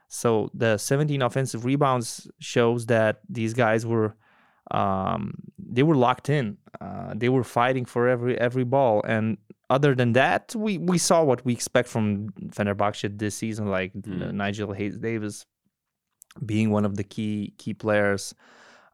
so 0.10 0.52
the 0.54 0.78
17 0.78 1.22
offensive 1.22 1.64
rebounds 1.64 2.30
shows 2.40 2.88
that 2.88 3.22
these 3.30 3.54
guys 3.54 3.86
were 3.86 4.16
um, 4.72 5.34
they 5.58 5.84
were 5.84 5.96
locked 5.96 6.30
in. 6.30 6.58
Uh, 6.80 7.14
they 7.16 7.30
were 7.30 7.44
fighting 7.44 7.86
for 7.86 8.08
every 8.08 8.38
every 8.40 8.64
ball. 8.64 9.02
And 9.08 9.38
other 9.76 9.96
than 9.96 10.12
that, 10.14 10.44
we, 10.66 10.78
we 10.92 10.98
saw 10.98 11.24
what 11.24 11.44
we 11.46 11.54
expect 11.54 11.88
from 11.88 12.06
Fenerbahce 12.56 13.18
this 13.18 13.36
season, 13.44 13.66
like 13.78 13.92
Mm. 13.94 14.34
Nigel 14.42 14.74
Hayes 14.80 14.98
Davis 15.08 15.46
being 16.52 16.68
one 16.78 16.86
of 16.90 16.94
the 17.00 17.04
key 17.14 17.54
key 17.62 17.74
players. 17.74 18.24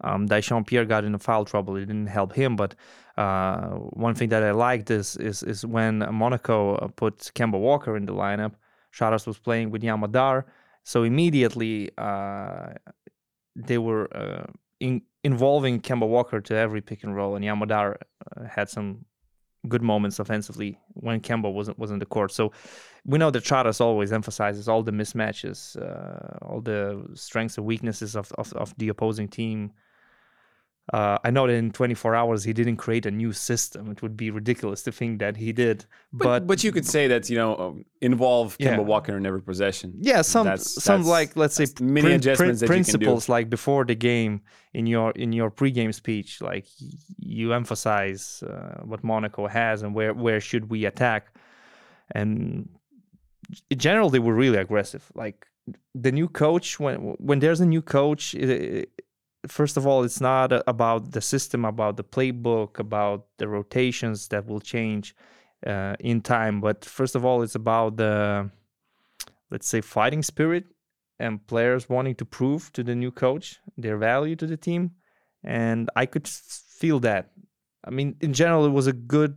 Um, 0.07 0.27
Dyshawn 0.27 0.63
Pierre 0.67 0.85
got 0.85 1.03
into 1.07 1.19
foul 1.19 1.45
trouble. 1.45 1.75
It 1.77 1.85
didn't 1.91 2.11
help 2.19 2.31
him, 2.41 2.55
but 2.55 2.71
uh, 3.17 3.69
one 4.07 4.15
thing 4.17 4.29
that 4.29 4.43
I 4.43 4.51
liked 4.67 4.89
is 4.99 5.17
is 5.29 5.37
is 5.43 5.59
when 5.65 5.93
Monaco 6.21 6.57
uh, 6.75 6.87
put 7.01 7.15
Kemba 7.37 7.59
Walker 7.59 7.93
in 7.97 8.05
the 8.05 8.13
lineup. 8.13 8.53
Sharas 8.97 9.25
was 9.27 9.39
playing 9.47 9.71
with 9.71 9.83
Yam 9.83 9.99
Madar, 9.99 10.45
so 10.83 10.97
immediately 11.03 11.89
uh, 11.97 12.69
they 13.55 13.79
were 13.87 14.05
uh, 14.15 14.45
in, 14.79 15.01
involving 15.23 15.81
Kemba 15.81 16.07
Walker 16.07 16.39
to 16.41 16.53
every 16.55 16.81
pick 16.81 17.03
and 17.03 17.15
roll, 17.15 17.35
and 17.35 17.43
Yam 17.45 17.59
Madar 17.59 17.87
uh, 17.97 18.43
had 18.55 18.69
some 18.69 19.05
good 19.67 19.81
moments 19.81 20.19
offensively 20.19 20.79
when 20.93 21.19
Kemba 21.21 21.51
wasn't 21.51 21.77
was 21.79 21.91
on 21.91 21.99
the 21.99 22.05
court. 22.05 22.31
So 22.31 22.51
we 23.05 23.17
know 23.17 23.31
that 23.31 23.43
Charas 23.43 23.79
always 23.81 24.11
emphasizes 24.11 24.67
all 24.67 24.83
the 24.83 24.91
mismatches, 24.91 25.77
uh, 25.81 26.45
all 26.45 26.61
the 26.61 27.07
strengths 27.13 27.57
and 27.57 27.65
weaknesses 27.65 28.15
of, 28.15 28.31
of, 28.37 28.53
of 28.53 28.77
the 28.77 28.89
opposing 28.89 29.27
team. 29.27 29.71
Uh, 30.93 31.17
I 31.23 31.31
know 31.31 31.47
that 31.47 31.53
in 31.53 31.71
24 31.71 32.15
hours 32.15 32.45
he 32.45 32.53
didn't 32.53 32.77
create 32.77 33.05
a 33.05 33.11
new 33.11 33.33
system. 33.33 33.91
It 33.91 34.01
would 34.01 34.15
be 34.15 34.31
ridiculous 34.31 34.83
to 34.83 34.91
think 34.93 35.19
that 35.19 35.35
he 35.35 35.51
did. 35.51 35.85
But, 36.13 36.23
But, 36.25 36.47
but 36.47 36.63
you 36.63 36.71
could 36.71 36.85
say 36.85 37.07
that 37.09 37.29
you 37.29 37.35
know 37.35 37.57
um, 37.57 37.85
involve 37.99 38.55
Yeah. 38.57 38.77
Kemba 38.77 38.85
Walker 38.85 39.17
in 39.17 39.25
every 39.25 39.41
possession. 39.41 39.93
yeah, 39.99 40.21
some 40.21 40.45
That's- 40.45 40.71
some 40.81 41.01
that's- 41.03 41.07
like 41.17 41.35
let's 41.35 41.55
say 41.55 41.65
many 41.81 41.91
prin- 41.91 42.01
prin- 42.03 42.13
adjustments 42.21 42.59
that 42.61 42.65
you 42.67 42.69
can 42.69 42.83
do. 42.83 42.89
principles 42.93 43.27
like 43.27 43.49
before 43.49 43.83
the 43.83 43.95
game 43.95 44.41
in 44.73 44.87
your 44.87 45.11
in 45.11 45.33
your 45.33 45.51
pregame 45.51 45.93
speech, 45.93 46.41
like 46.41 46.65
you 47.19 47.51
emphasize 47.53 48.41
uh, 48.43 48.81
what 48.85 49.03
Monaco 49.03 49.47
has 49.47 49.81
and 49.83 49.93
where 49.93 50.13
where 50.13 50.39
should 50.39 50.69
we 50.69 50.85
attack, 50.85 51.33
and 52.11 52.69
in 53.69 53.77
general 53.77 54.09
they 54.09 54.19
were 54.19 54.33
really 54.33 54.57
aggressive. 54.57 55.03
Like 55.15 55.45
the 55.93 56.11
new 56.13 56.29
coach 56.29 56.79
when 56.79 56.97
when 57.27 57.39
there's 57.39 57.59
a 57.59 57.65
new 57.65 57.81
coach. 57.81 58.33
It, 58.35 58.49
it- 58.49 58.91
First 59.47 59.77
of 59.77 59.85
all, 59.87 60.03
it's 60.03 60.21
not 60.21 60.51
about 60.67 61.11
the 61.11 61.21
system, 61.21 61.65
about 61.65 61.97
the 61.97 62.03
playbook, 62.03 62.79
about 62.79 63.27
the 63.37 63.47
rotations 63.47 64.27
that 64.29 64.45
will 64.47 64.59
change 64.59 65.15
uh, 65.65 65.95
in 65.99 66.21
time. 66.21 66.61
But 66.61 66.85
first 66.85 67.15
of 67.15 67.23
all, 67.25 67.41
it's 67.41 67.55
about 67.55 67.97
the 67.97 68.51
let's 69.49 69.67
say 69.67 69.81
fighting 69.81 70.23
spirit 70.23 70.65
and 71.19 71.45
players 71.47 71.89
wanting 71.89 72.15
to 72.15 72.25
prove 72.25 72.71
to 72.73 72.83
the 72.83 72.95
new 72.95 73.11
coach 73.11 73.59
their 73.77 73.97
value 73.97 74.35
to 74.35 74.45
the 74.45 74.57
team 74.57 74.91
and 75.43 75.89
i 75.95 76.05
could 76.05 76.27
feel 76.27 76.99
that 76.99 77.31
i 77.85 77.89
mean 77.89 78.15
in 78.21 78.33
general 78.33 78.65
it 78.65 78.71
was 78.71 78.87
a 78.87 78.93
good 78.93 79.35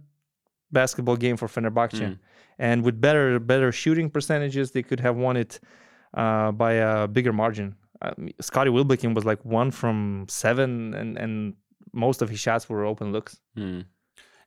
basketball 0.72 1.16
game 1.16 1.36
for 1.36 1.48
Fenerbahce 1.48 2.00
Mm. 2.00 2.18
and 2.58 2.84
with 2.84 3.00
better 3.00 3.38
better 3.38 3.72
shooting 3.72 4.11
percentages 4.11 4.72
they 4.72 4.82
could 4.82 5.00
have 5.00 5.16
won 5.16 5.36
it 5.36 5.61
uh, 6.14 6.52
by 6.52 6.72
a 6.72 7.08
bigger 7.08 7.32
margin 7.32 7.76
I 8.03 8.12
Scottie 8.40 8.70
Wilbekin 8.70 9.14
was 9.14 9.24
like 9.24 9.44
one 9.44 9.70
from 9.70 10.26
seven 10.28 10.94
and 10.94 11.18
and 11.18 11.55
most 11.92 12.22
of 12.22 12.28
his 12.30 12.40
shots 12.40 12.68
were 12.68 12.84
open 12.84 13.12
looks 13.12 13.40
Hmm. 13.57 13.80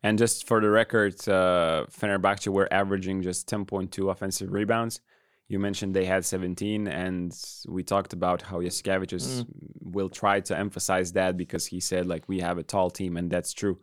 And 0.03 0.17
just 0.17 0.45
for 0.45 0.59
the 0.59 0.69
record, 0.69 1.13
uh, 1.29 1.85
Fenerbahce 1.89 2.49
were 2.49 2.71
averaging 2.71 3.21
just 3.21 3.49
10.2 3.49 4.11
offensive 4.11 4.51
rebounds. 4.51 4.99
You 5.47 5.59
mentioned 5.59 5.95
they 5.95 6.05
had 6.05 6.25
17, 6.25 6.87
and 6.87 7.33
we 7.69 7.83
talked 7.83 8.11
about 8.11 8.41
how 8.41 8.59
Jasikevičius 8.59 9.45
will 9.81 10.09
try 10.09 10.41
to 10.41 10.57
emphasize 10.57 11.13
that 11.13 11.37
because 11.37 11.65
he 11.65 11.79
said 11.79 12.05
like 12.05 12.27
we 12.27 12.39
have 12.41 12.57
a 12.57 12.63
tall 12.63 12.89
team, 12.89 13.15
and 13.15 13.29
that's 13.29 13.53
true. 13.53 13.79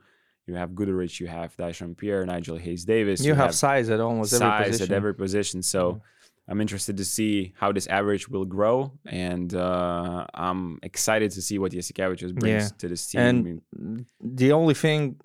You 0.47 0.57
have 0.57 0.71
Guduric, 0.71 1.21
you 1.21 1.27
have 1.29 1.57
Dyshawn 1.57 1.97
Pierre, 1.97 2.27
Nigel 2.27 2.57
Hayes 2.57 2.85
Davis. 2.85 3.25
you, 3.25 3.35
have, 3.35 3.55
size 3.55 3.89
at 3.89 4.01
almost 4.01 4.35
every 4.35 4.47
size 4.47 4.67
position 4.67 4.93
at 4.93 4.97
every 4.97 5.15
position. 5.15 5.63
So 5.63 6.03
I'm 6.51 6.61
interested 6.61 6.97
to 6.97 7.05
see 7.05 7.53
how 7.61 7.73
this 7.73 7.87
average 7.87 8.29
will 8.29 8.45
grow, 8.45 8.93
and 9.07 9.55
uh, 9.55 10.27
I'm 10.35 10.79
excited 10.83 11.31
to 11.33 11.41
see 11.43 11.59
what 11.59 11.73
Jasikevičius 11.73 12.35
brings 12.35 12.65
Yeah. 12.65 12.79
to 12.79 12.89
this 12.89 13.07
team. 13.07 13.21
And 13.21 13.39
I 13.39 13.43
mean, 13.43 14.07
the 14.21 14.53
only 14.53 14.75
thing 14.75 15.21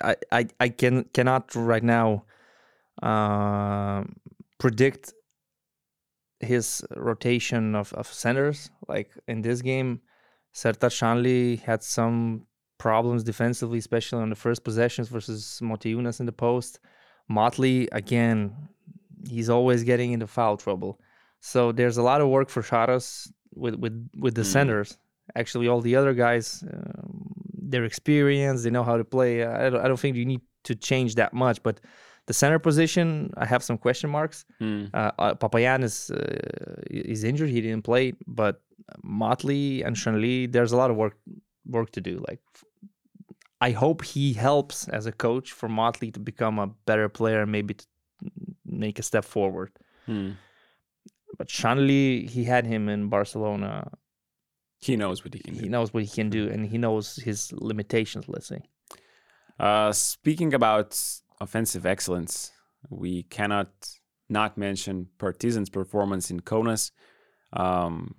I 0.00 0.14
I, 0.32 0.46
I 0.60 0.68
can 0.68 1.04
cannot 1.12 1.54
right 1.56 1.82
now 1.82 2.24
uh, 3.02 4.04
predict 4.58 5.12
his 6.40 6.84
rotation 6.96 7.74
of, 7.74 7.92
of 7.94 8.06
centers. 8.06 8.70
Like 8.88 9.10
in 9.26 9.42
this 9.42 9.60
game, 9.62 10.00
Sertaç 10.54 10.92
Şanlı 11.00 11.60
had 11.62 11.82
some 11.82 12.46
problems 12.78 13.24
defensively, 13.24 13.78
especially 13.78 14.22
on 14.22 14.30
the 14.30 14.36
first 14.36 14.62
possessions 14.64 15.08
versus 15.08 15.58
Motiejunas 15.62 16.20
in 16.20 16.26
the 16.26 16.32
post. 16.32 16.80
Motley 17.28 17.88
again, 17.92 18.52
he's 19.28 19.48
always 19.50 19.84
getting 19.84 20.12
into 20.12 20.26
foul 20.26 20.56
trouble. 20.56 21.00
So 21.40 21.72
there's 21.72 21.96
a 21.98 22.02
lot 22.02 22.20
of 22.20 22.28
work 22.28 22.48
for 22.50 22.62
Sharas 22.62 23.30
with 23.54 23.74
with 23.76 23.94
with 24.18 24.34
the 24.34 24.42
Mm. 24.42 24.52
centers. 24.52 24.98
Actually, 25.34 25.68
all 25.68 25.80
the 25.80 25.96
other 25.96 26.14
guys, 26.14 26.62
um, 26.72 27.32
their 27.70 27.84
experience, 27.84 28.62
they 28.62 28.70
know 28.70 28.84
how 28.84 28.96
to 28.98 29.04
play. 29.04 29.42
I 29.42 29.70
don't, 29.70 29.80
I 29.84 29.88
don't 29.88 29.98
think 30.00 30.16
you 30.16 30.26
need 30.26 30.42
to 30.64 30.74
change 30.74 31.14
that 31.14 31.32
much, 31.32 31.62
but 31.62 31.80
The 32.26 32.32
center 32.32 32.58
position, 32.58 33.06
I 33.36 33.44
have 33.44 33.62
some 33.62 33.76
question 33.78 34.08
marks. 34.10 34.46
Mm. 34.60 34.88
Uh, 34.94 35.10
uh, 35.18 35.34
Papagiannis 35.34 36.10
uh, 36.10 36.80
is 36.90 37.22
injured; 37.22 37.50
he 37.50 37.60
didn't 37.60 37.84
play. 37.84 38.12
But 38.26 38.62
Motley 39.02 39.84
and 39.84 39.94
Şanlı, 39.96 40.50
there's 40.50 40.72
a 40.72 40.76
lot 40.76 40.90
of 40.90 40.96
work 40.96 41.16
work 41.66 41.90
to 41.92 42.00
do. 42.00 42.14
Like, 42.28 42.40
I 43.60 43.70
hope 43.72 44.04
he 44.04 44.32
helps 44.32 44.88
as 44.88 45.06
a 45.06 45.12
coach 45.12 45.52
for 45.52 45.68
Motley 45.68 46.10
to 46.12 46.20
become 46.20 46.58
a 46.58 46.66
better 46.86 47.08
player, 47.10 47.44
maybe 47.46 47.74
to 47.74 47.86
make 48.78 48.98
a 48.98 49.02
step 49.02 49.24
forward. 49.24 49.70
Mm. 50.08 50.36
But 51.38 51.48
Şanlı, 51.48 52.28
he 52.30 52.44
had 52.44 52.66
him 52.66 52.88
in 52.88 53.08
Barcelona. 53.08 53.90
He 54.80 54.96
knows 54.96 55.24
what 55.24 55.34
he 55.34 55.40
can 55.40 55.54
He 55.54 55.60
do. 55.62 55.68
knows 55.68 55.92
what 55.94 56.02
he 56.04 56.08
can 56.08 56.30
do, 56.30 56.48
and 56.48 56.66
he 56.66 56.78
knows 56.78 57.16
his 57.16 57.52
limitations. 57.52 58.28
Let's 58.28 58.46
say. 58.46 58.60
Uh, 59.58 59.92
speaking 59.92 60.52
about 60.54 61.00
offensive 61.40 61.86
excellence, 61.86 62.52
we 62.90 63.22
cannot 63.24 63.68
not 64.28 64.56
mention 64.56 65.08
Partizan's 65.18 65.70
performance 65.70 66.30
in 66.30 66.40
Kaunas. 66.40 66.90
Um, 67.52 68.14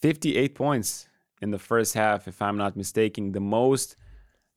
58 0.00 0.54
points 0.54 1.08
in 1.42 1.50
the 1.50 1.58
first 1.58 1.94
half, 1.94 2.28
if 2.28 2.40
I'm 2.40 2.56
not 2.56 2.76
mistaken, 2.76 3.32
the 3.32 3.40
most 3.40 3.96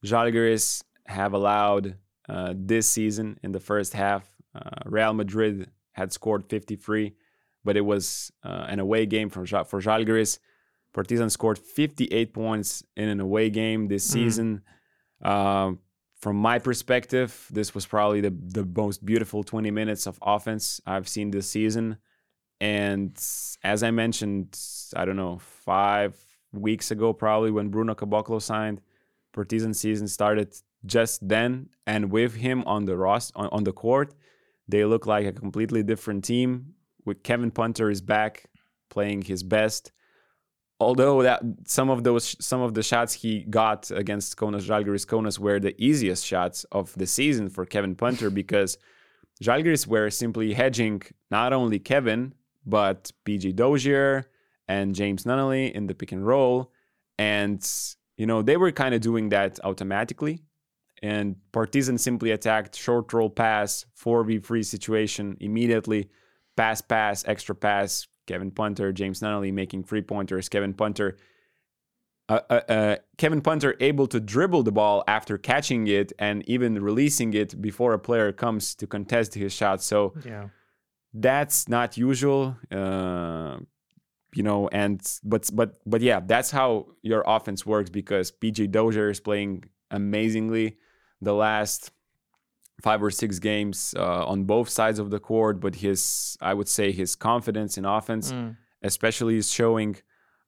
Žalgiris 0.04 0.82
have 1.06 1.32
allowed 1.32 1.96
uh, 2.28 2.54
this 2.56 2.86
season 2.86 3.38
in 3.42 3.52
the 3.52 3.60
first 3.60 3.92
half. 3.92 4.30
Uh, 4.54 4.70
Real 4.86 5.12
Madrid 5.12 5.70
had 5.92 6.12
scored 6.12 6.44
53, 6.48 7.14
but 7.64 7.76
it 7.76 7.80
was 7.82 8.32
uh, 8.44 8.66
an 8.68 8.78
away 8.80 9.06
game 9.06 9.28
for, 9.30 9.44
Ja- 9.44 9.64
for 9.64 9.80
Žalgiris. 9.80 10.38
Partizan 10.92 11.28
scored 11.30 11.58
58 11.58 12.32
points 12.32 12.84
in 12.96 13.08
an 13.08 13.20
away 13.20 13.50
game 13.50 13.88
this 13.88 14.06
Mm. 14.08 14.12
season. 14.12 14.62
Um, 15.22 15.80
from 16.20 16.36
my 16.36 16.58
perspective, 16.58 17.46
this 17.50 17.74
was 17.74 17.84
probably 17.86 18.20
the, 18.20 18.30
the 18.30 18.64
most 18.64 19.04
beautiful 19.04 19.42
20 19.42 19.70
minutes 19.70 20.06
of 20.06 20.18
offense 20.22 20.80
I've 20.86 21.08
seen 21.08 21.30
this 21.30 21.48
season. 21.50 21.98
And 22.60 23.12
as 23.62 23.82
I 23.82 23.90
mentioned, 23.90 24.58
I 24.96 25.04
don't 25.04 25.16
know, 25.16 25.38
five 25.38 26.14
weeks 26.52 26.90
ago, 26.90 27.12
probably 27.12 27.50
when 27.50 27.68
Bruno 27.68 27.94
Caboclo 27.94 28.40
signed, 28.40 28.80
Partizan 29.32 29.74
season 29.74 30.06
started 30.08 30.54
just 30.86 31.26
then. 31.28 31.68
And 31.86 32.10
with 32.10 32.36
him 32.36 32.62
on 32.66 32.84
the 32.84 32.96
rost 32.96 33.32
on, 33.34 33.48
on 33.52 33.64
the 33.64 33.72
court, 33.72 34.14
they 34.68 34.84
look 34.84 35.06
like 35.06 35.26
a 35.26 35.32
completely 35.32 35.82
different 35.82 36.24
team. 36.24 36.74
With 37.04 37.22
Kevin 37.22 37.50
Punter 37.50 37.90
is 37.90 38.00
back 38.00 38.46
playing 38.88 39.22
his 39.22 39.42
best 39.42 39.92
although 40.80 41.22
that 41.22 41.42
some 41.66 41.88
of 41.90 42.04
those 42.04 42.36
some 42.44 42.60
of 42.60 42.74
the 42.74 42.82
shots 42.82 43.12
he 43.12 43.44
got 43.44 43.90
against 43.90 44.36
Kaunas 44.36 44.66
Žalgiris 44.68 45.06
Kaunas 45.06 45.38
were 45.38 45.60
the 45.60 45.74
easiest 45.82 46.24
shots 46.26 46.64
of 46.72 46.92
the 46.94 47.06
season 47.06 47.48
for 47.48 47.64
Kevin 47.64 47.94
Punter 47.94 48.30
because 48.42 48.76
Žalgiris 49.42 49.86
were 49.86 50.10
simply 50.10 50.52
hedging 50.52 51.02
not 51.30 51.52
only 51.52 51.78
Kevin 51.78 52.34
but 52.66 53.10
PJ 53.24 53.54
Dozier 53.56 54.26
and 54.68 54.94
James 54.94 55.24
Nunnally 55.24 55.70
in 55.72 55.86
the 55.86 55.94
pick 55.94 56.12
and 56.12 56.26
roll 56.26 56.72
and 57.18 57.60
you 58.16 58.26
know 58.26 58.42
they 58.42 58.56
were 58.56 58.72
kind 58.72 58.94
of 58.94 59.00
doing 59.00 59.28
that 59.28 59.60
automatically 59.64 60.42
and 61.04 61.36
Partizan 61.52 61.98
simply 61.98 62.30
attacked 62.30 62.74
short 62.76 63.12
roll 63.12 63.30
pass 63.30 63.84
4v3 64.02 64.64
situation 64.64 65.36
immediately 65.40 66.08
pass 66.56 66.80
pass 66.80 67.24
extra 67.26 67.54
pass 67.54 68.08
Kevin 68.26 68.50
Punter, 68.50 68.90
James 69.00 69.20
Nunnally 69.20 69.52
making 69.52 69.84
three 69.84 70.00
pointers. 70.00 70.48
Kevin 70.48 70.72
Punter, 70.72 71.18
uh, 72.30 72.40
uh, 72.48 72.60
uh, 72.76 72.96
Kevin 73.18 73.42
Punter 73.42 73.74
able 73.80 74.06
to 74.06 74.18
dribble 74.18 74.62
the 74.62 74.72
ball 74.72 75.04
after 75.06 75.36
catching 75.36 75.86
it 75.88 76.12
and 76.18 76.42
even 76.48 76.82
releasing 76.82 77.34
it 77.34 77.60
before 77.60 77.92
a 77.92 77.98
player 77.98 78.32
comes 78.32 78.74
to 78.76 78.86
contest 78.86 79.34
his 79.34 79.52
shot. 79.52 79.82
So 79.82 80.14
Yeah. 80.24 80.48
that's 81.12 81.68
not 81.68 81.98
usual, 81.98 82.56
uh, 82.72 83.58
you 84.34 84.42
know. 84.42 84.68
And 84.72 85.00
but 85.22 85.50
but 85.52 85.68
but 85.84 86.00
yeah, 86.00 86.20
that's 86.32 86.50
how 86.50 86.86
your 87.02 87.22
offense 87.26 87.66
works 87.66 87.90
because 87.90 88.32
PJ 88.32 88.70
Dozier 88.70 89.10
is 89.10 89.20
playing 89.20 89.64
amazingly 89.90 90.78
the 91.24 91.34
last 91.34 91.90
five 92.82 93.02
or 93.02 93.10
six 93.10 93.38
games 93.38 93.94
uh, 93.96 94.26
on 94.26 94.44
both 94.44 94.68
sides 94.68 94.98
of 94.98 95.10
the 95.10 95.18
court. 95.18 95.60
But 95.60 95.74
his, 95.76 96.36
I 96.40 96.52
would 96.54 96.68
say, 96.68 96.92
his 96.92 97.16
confidence 97.16 97.78
in 97.78 97.84
offense, 97.84 98.32
Mm. 98.32 98.56
especially, 98.82 99.36
is 99.36 99.50
showing. 99.50 99.96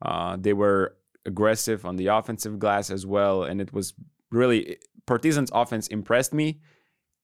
Uh, 0.03 0.37
they 0.39 0.53
were 0.53 0.97
aggressive 1.25 1.87
on 1.87 1.97
the 1.97 2.09
offensive 2.09 2.59
glass 2.59 2.91
as 2.91 3.07
well, 3.07 3.43
and 3.45 3.61
it 3.61 3.73
was 3.73 3.95
really 4.31 4.77
Partizan's 5.07 5.51
offense 5.55 5.87
impressed 5.89 6.35
me. 6.35 6.61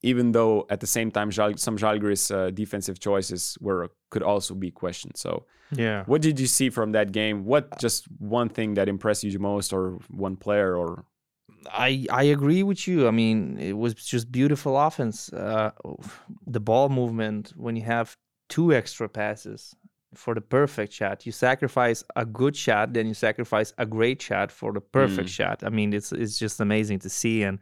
Even 0.05 0.33
though 0.33 0.67
at 0.69 0.81
the 0.81 0.87
same 0.87 1.11
time, 1.13 1.31
some 1.31 1.77
Žalgiris 1.79 2.25
uh, 2.35 2.51
defensive 2.51 2.99
choices 2.99 3.57
were 3.61 3.91
could 4.11 4.23
also 4.23 4.53
be 4.55 4.71
questioned. 4.71 5.17
So, 5.17 5.45
Yeah. 5.77 6.03
what 6.07 6.23
did 6.23 6.41
you 6.41 6.47
see 6.49 6.71
from 6.71 6.93
that 6.93 7.13
game? 7.13 7.45
What 7.45 7.79
just 7.79 8.07
one 8.19 8.49
thing 8.49 8.75
that 8.75 8.89
impressed 8.89 9.23
you 9.25 9.39
most, 9.39 9.73
or 9.73 9.99
one 10.11 10.37
player, 10.37 10.77
or 10.77 11.05
I 11.71 12.07
I 12.11 12.25
agree 12.25 12.63
with 12.63 12.87
you. 12.89 13.07
I 13.09 13.11
mean, 13.11 13.59
it 13.59 13.77
was 13.77 13.95
just 13.95 14.31
beautiful 14.33 14.77
offense. 14.79 15.33
Uh, 15.33 15.71
the 16.47 16.61
ball 16.61 16.89
movement 16.89 17.53
when 17.57 17.77
you 17.77 17.83
have 17.83 18.17
two 18.49 18.73
extra 18.73 19.09
passes 19.09 19.75
for 20.15 20.35
the 20.35 20.41
perfect 20.43 20.93
shot, 20.93 21.25
you 21.25 21.33
sacrifice 21.33 22.05
a 22.17 22.25
good 22.27 22.55
shot, 22.55 22.93
then 22.93 23.07
you 23.07 23.15
sacrifice 23.15 23.73
a 23.79 23.87
great 23.87 24.21
shot 24.21 24.53
for 24.53 24.73
the 24.73 24.81
perfect 24.81 25.29
Mm. 25.29 25.33
shot. 25.33 25.65
I 25.65 25.71
mean, 25.71 25.93
it's 25.93 26.13
it's 26.13 26.39
just 26.39 26.61
amazing 26.61 26.99
to 27.01 27.09
see 27.09 27.43
and 27.45 27.59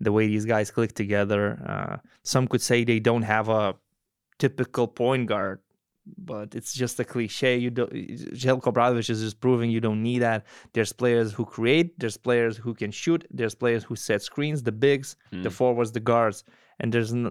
the 0.00 0.10
way 0.12 0.26
these 0.26 0.46
guys 0.46 0.70
click 0.70 0.92
together. 0.94 1.58
Uh, 1.66 1.96
some 2.22 2.48
could 2.48 2.62
say 2.62 2.84
they 2.84 3.00
don't 3.00 3.22
have 3.22 3.48
a 3.48 3.74
typical 4.38 4.88
point 4.88 5.28
guard, 5.28 5.60
but 6.16 6.54
it's 6.54 6.72
just 6.72 6.98
a 7.00 7.04
cliche. 7.04 7.56
You 7.56 7.70
don't. 7.70 7.92
Željko 7.92 8.72
Obradović 8.72 9.10
is 9.10 9.20
just 9.20 9.40
proving 9.40 9.70
you 9.70 9.80
don't 9.80 10.02
need 10.02 10.20
that. 10.22 10.46
There's 10.72 10.92
players 10.92 11.32
who 11.32 11.44
create. 11.44 11.98
There's 11.98 12.16
players 12.16 12.56
who 12.56 12.74
can 12.74 12.90
shoot. 12.90 13.26
There's 13.30 13.54
players 13.54 13.84
who 13.84 13.96
set 13.96 14.22
screens. 14.22 14.62
The 14.62 14.72
bigs, 14.72 15.16
the 15.30 15.48
Mm. 15.50 15.52
forwards, 15.52 15.92
the 15.92 16.00
guards, 16.00 16.44
and 16.80 16.92
there's 16.92 17.12
no, 17.12 17.30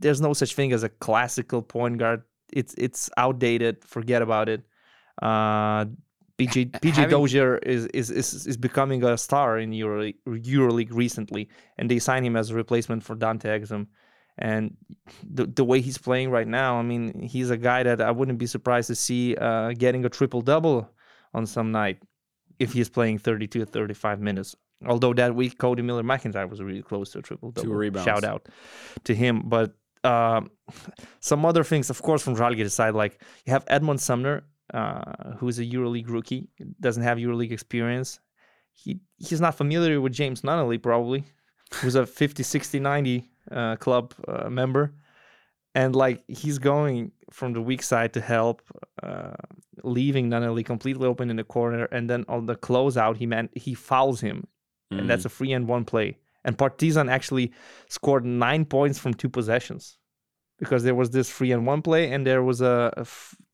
there's 0.00 0.20
no 0.20 0.32
such 0.32 0.54
thing 0.54 0.72
as 0.72 0.82
a 0.82 0.88
classical 0.88 1.62
point 1.62 1.98
guard. 1.98 2.22
It's 2.52 2.74
it's 2.78 3.10
outdated. 3.16 3.84
Forget 3.84 4.22
about 4.22 4.48
it. 4.48 4.62
Uh, 5.20 5.84
PJ 6.38 6.70
PJ 6.80 6.94
having- 6.94 7.10
Dozier 7.10 7.58
is, 7.58 7.86
is 7.94 8.10
is 8.10 8.46
is 8.46 8.56
becoming 8.56 9.04
a 9.04 9.16
star 9.16 9.58
in 9.58 9.70
EuroLeague, 9.70 10.16
EuroLeague 10.26 10.92
recently, 10.92 11.48
and 11.78 11.90
they 11.90 11.98
signed 11.98 12.24
him 12.26 12.36
as 12.36 12.50
a 12.50 12.54
replacement 12.54 13.02
for 13.02 13.14
Dante 13.16 13.48
Exum. 13.58 13.86
And 14.42 14.76
the 15.22 15.46
the 15.46 15.64
way 15.64 15.80
he's 15.80 15.98
playing 15.98 16.30
right 16.30 16.48
now, 16.48 16.76
I 16.76 16.82
mean, 16.82 17.22
he's 17.22 17.50
a 17.50 17.56
guy 17.56 17.84
that 17.84 18.00
I 18.00 18.10
wouldn't 18.10 18.38
be 18.38 18.46
surprised 18.46 18.88
to 18.88 18.96
see 18.96 19.36
uh, 19.36 19.70
getting 19.78 20.04
a 20.04 20.08
triple 20.08 20.40
double 20.40 20.90
on 21.32 21.46
some 21.46 21.70
night 21.70 21.98
if 22.58 22.72
he's 22.72 22.88
playing 22.88 23.18
32 23.18 23.64
35 23.64 24.20
minutes. 24.20 24.56
Although 24.84 25.14
that 25.14 25.36
week 25.36 25.58
Codi 25.58 25.84
Miller-McIntyre 25.84 26.50
was 26.50 26.60
really 26.60 26.82
close 26.82 27.12
to 27.12 27.20
a 27.20 27.22
triple 27.22 27.52
double. 27.52 27.72
rebounds. 27.72 28.04
Shout 28.04 28.24
out 28.24 28.48
to 29.04 29.14
him. 29.14 29.42
But 29.44 29.74
um, 30.02 30.50
some 31.20 31.46
other 31.46 31.62
things, 31.62 31.88
of 31.88 32.02
course, 32.02 32.20
from 32.20 32.34
Žalgiris 32.34 32.72
side, 32.72 32.94
like 32.94 33.22
you 33.46 33.52
have 33.52 33.64
Edmond 33.68 34.00
Sumner, 34.00 34.42
uh, 34.74 35.34
who's 35.38 35.60
a 35.60 35.64
EuroLeague 35.64 36.08
rookie, 36.08 36.48
doesn't 36.80 37.04
have 37.04 37.18
EuroLeague 37.18 37.52
experience. 37.52 38.18
He 38.72 38.98
he's 39.18 39.40
not 39.40 39.54
familiar 39.54 40.00
with 40.00 40.12
James 40.12 40.42
Nunnally, 40.42 40.82
probably, 40.82 41.22
who's 41.74 41.94
a 41.94 42.04
50, 42.06 42.42
60, 42.42 42.80
90 42.80 43.31
uh, 43.50 43.76
club 43.76 44.14
uh, 44.28 44.48
member. 44.50 44.92
And 45.74 45.96
like 45.96 46.22
he's 46.28 46.58
going 46.58 47.12
from 47.30 47.54
the 47.54 47.62
weak 47.62 47.82
side 47.82 48.12
to 48.12 48.20
help, 48.20 48.60
uh, 49.02 49.32
leaving 49.82 50.28
Nunnally 50.28 50.64
completely 50.64 51.06
open 51.08 51.30
in 51.30 51.36
the 51.36 51.44
corner, 51.44 51.84
and 51.86 52.10
then 52.10 52.24
on 52.28 52.44
the 52.46 52.56
closeout, 52.56 53.16
he 53.16 53.26
meant 53.26 53.50
he 53.56 53.72
fouls 53.74 54.20
him, 54.20 54.46
and 54.90 55.08
that's 55.08 55.24
a 55.24 55.30
free 55.30 55.52
and 55.52 55.66
one 55.66 55.84
play. 55.86 56.18
And 56.44 56.58
Partizan 56.58 57.08
actually 57.08 57.52
scored 57.88 58.24
nine 58.26 58.66
points 58.66 58.98
from 58.98 59.14
two 59.14 59.30
possessions 59.30 59.96
because 60.58 60.82
there 60.84 60.94
was 60.94 61.10
this 61.10 61.30
free 61.30 61.52
and 61.52 61.66
one 61.66 61.80
play, 61.80 62.12
and 62.12 62.26
there 62.26 62.42
was 62.42 62.60
a, 62.60 62.92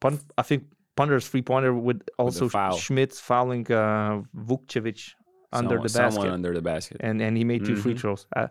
pun- 0.01 0.19
I 0.37 0.43
think 0.43 0.65
Punter's 0.97 1.29
free 1.29 1.43
pointer 1.43 1.73
with 1.73 2.03
also 2.19 2.49
foul. 2.49 2.77
Šmits 2.77 3.21
fouling 3.21 3.71
uh, 3.71 4.23
Vukcevic 4.37 5.13
under 5.53 5.77
someone, 5.77 5.77
the 5.77 5.83
basket 5.83 6.13
someone 6.15 6.29
under 6.33 6.53
the 6.53 6.63
basket. 6.63 6.97
and 7.01 7.23
and 7.23 7.37
he 7.37 7.45
made 7.45 7.65
2 7.65 7.77
free 7.77 7.95
Mhm. 7.95 8.01
throws. 8.01 8.27
Uh, 8.35 8.49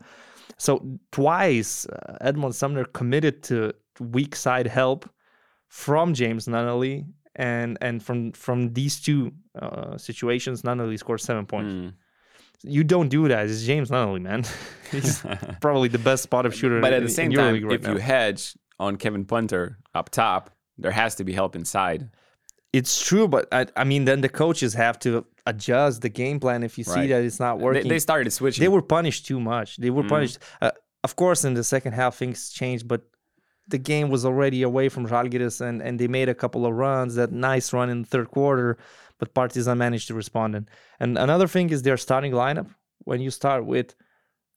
so 0.57 0.99
twice 1.11 1.85
uh, 1.87 2.17
Edmond 2.21 2.55
Sumner 2.55 2.85
committed 2.85 3.43
to 3.43 3.73
weak 3.99 4.35
side 4.35 4.67
help 4.67 5.09
from 5.67 6.13
James 6.13 6.47
Nunnally, 6.47 7.05
and 7.35 7.77
and 7.81 8.01
from 8.01 8.31
from 8.31 8.73
these 8.73 8.99
two 8.99 9.31
uh, 9.59 9.97
situations, 9.97 10.61
Nunnally 10.61 10.97
scored 10.97 11.21
seven 11.21 11.45
points. 11.45 11.73
Mm. 11.73 11.93
You 12.63 12.83
don't 12.83 13.09
do 13.09 13.27
that. 13.27 13.45
It's 13.47 13.63
James 13.63 13.91
Nunnally, 13.91 14.21
man. 14.21 14.43
He's 14.91 15.23
probably 15.61 15.89
the 15.89 15.99
best 15.99 16.23
spot 16.23 16.45
up 16.45 16.53
shooter. 16.53 16.81
but 16.81 16.93
at 16.93 17.03
the 17.03 17.09
same 17.09 17.31
time, 17.31 17.63
right 17.63 17.73
if 17.73 17.87
you 17.87 17.97
hedge 17.97 18.57
on 18.79 18.95
Kevin 18.95 19.25
Punter 19.25 19.77
up 19.93 20.09
top, 20.09 20.51
there 20.77 20.91
has 20.91 21.15
to 21.15 21.23
be 21.23 21.33
help 21.33 21.55
inside. 21.55 22.09
it's 22.73 23.05
true, 23.05 23.27
but 23.27 23.47
I, 23.51 23.67
I 23.75 23.83
mean, 23.83 24.05
then 24.05 24.21
the 24.21 24.29
coaches 24.29 24.73
have 24.73 24.97
to 24.99 25.25
adjust 25.51 25.95
the 26.05 26.09
game 26.21 26.37
plan 26.43 26.59
if 26.69 26.73
you 26.77 26.83
see 26.95 27.05
that 27.11 27.21
it's 27.27 27.39
not 27.47 27.55
working. 27.65 27.87
they 27.93 27.99
started 28.09 28.31
switching. 28.39 28.61
they 28.63 28.73
were 28.77 28.85
punished 28.97 29.21
too 29.29 29.39
much. 29.53 29.69
They 29.83 29.91
were 29.97 30.03
Mm. 30.05 30.13
punished. 30.15 30.37
Uh, 30.65 30.71
of 31.07 31.11
course, 31.21 31.41
in 31.47 31.53
the 31.59 31.63
second 31.75 31.93
half 32.01 32.13
things 32.21 32.37
changed, 32.59 32.85
but 32.93 33.01
the 33.75 33.81
game 33.91 34.07
was 34.15 34.23
already 34.29 34.61
away 34.71 34.87
from 34.93 35.03
Žalgiris, 35.13 35.57
and 35.67 35.77
and 35.85 35.93
they 35.99 36.09
made 36.19 36.29
a 36.35 36.37
couple 36.43 36.61
of 36.67 36.73
runs. 36.87 37.11
That 37.19 37.31
nice 37.51 37.67
run 37.77 37.87
in 37.93 37.97
the 38.03 38.09
third 38.13 38.29
quarter, 38.37 38.69
but 39.19 39.27
Partizan 39.39 39.77
managed 39.85 40.07
to 40.09 40.15
respond. 40.23 40.49
And, 40.57 40.65
and 41.01 41.11
another 41.27 41.47
thing 41.55 41.67
is 41.75 41.79
their 41.87 41.97
starting 42.07 42.33
lineup. 42.43 42.67
When 43.09 43.19
you 43.25 43.31
start 43.41 43.61
with 43.73 43.87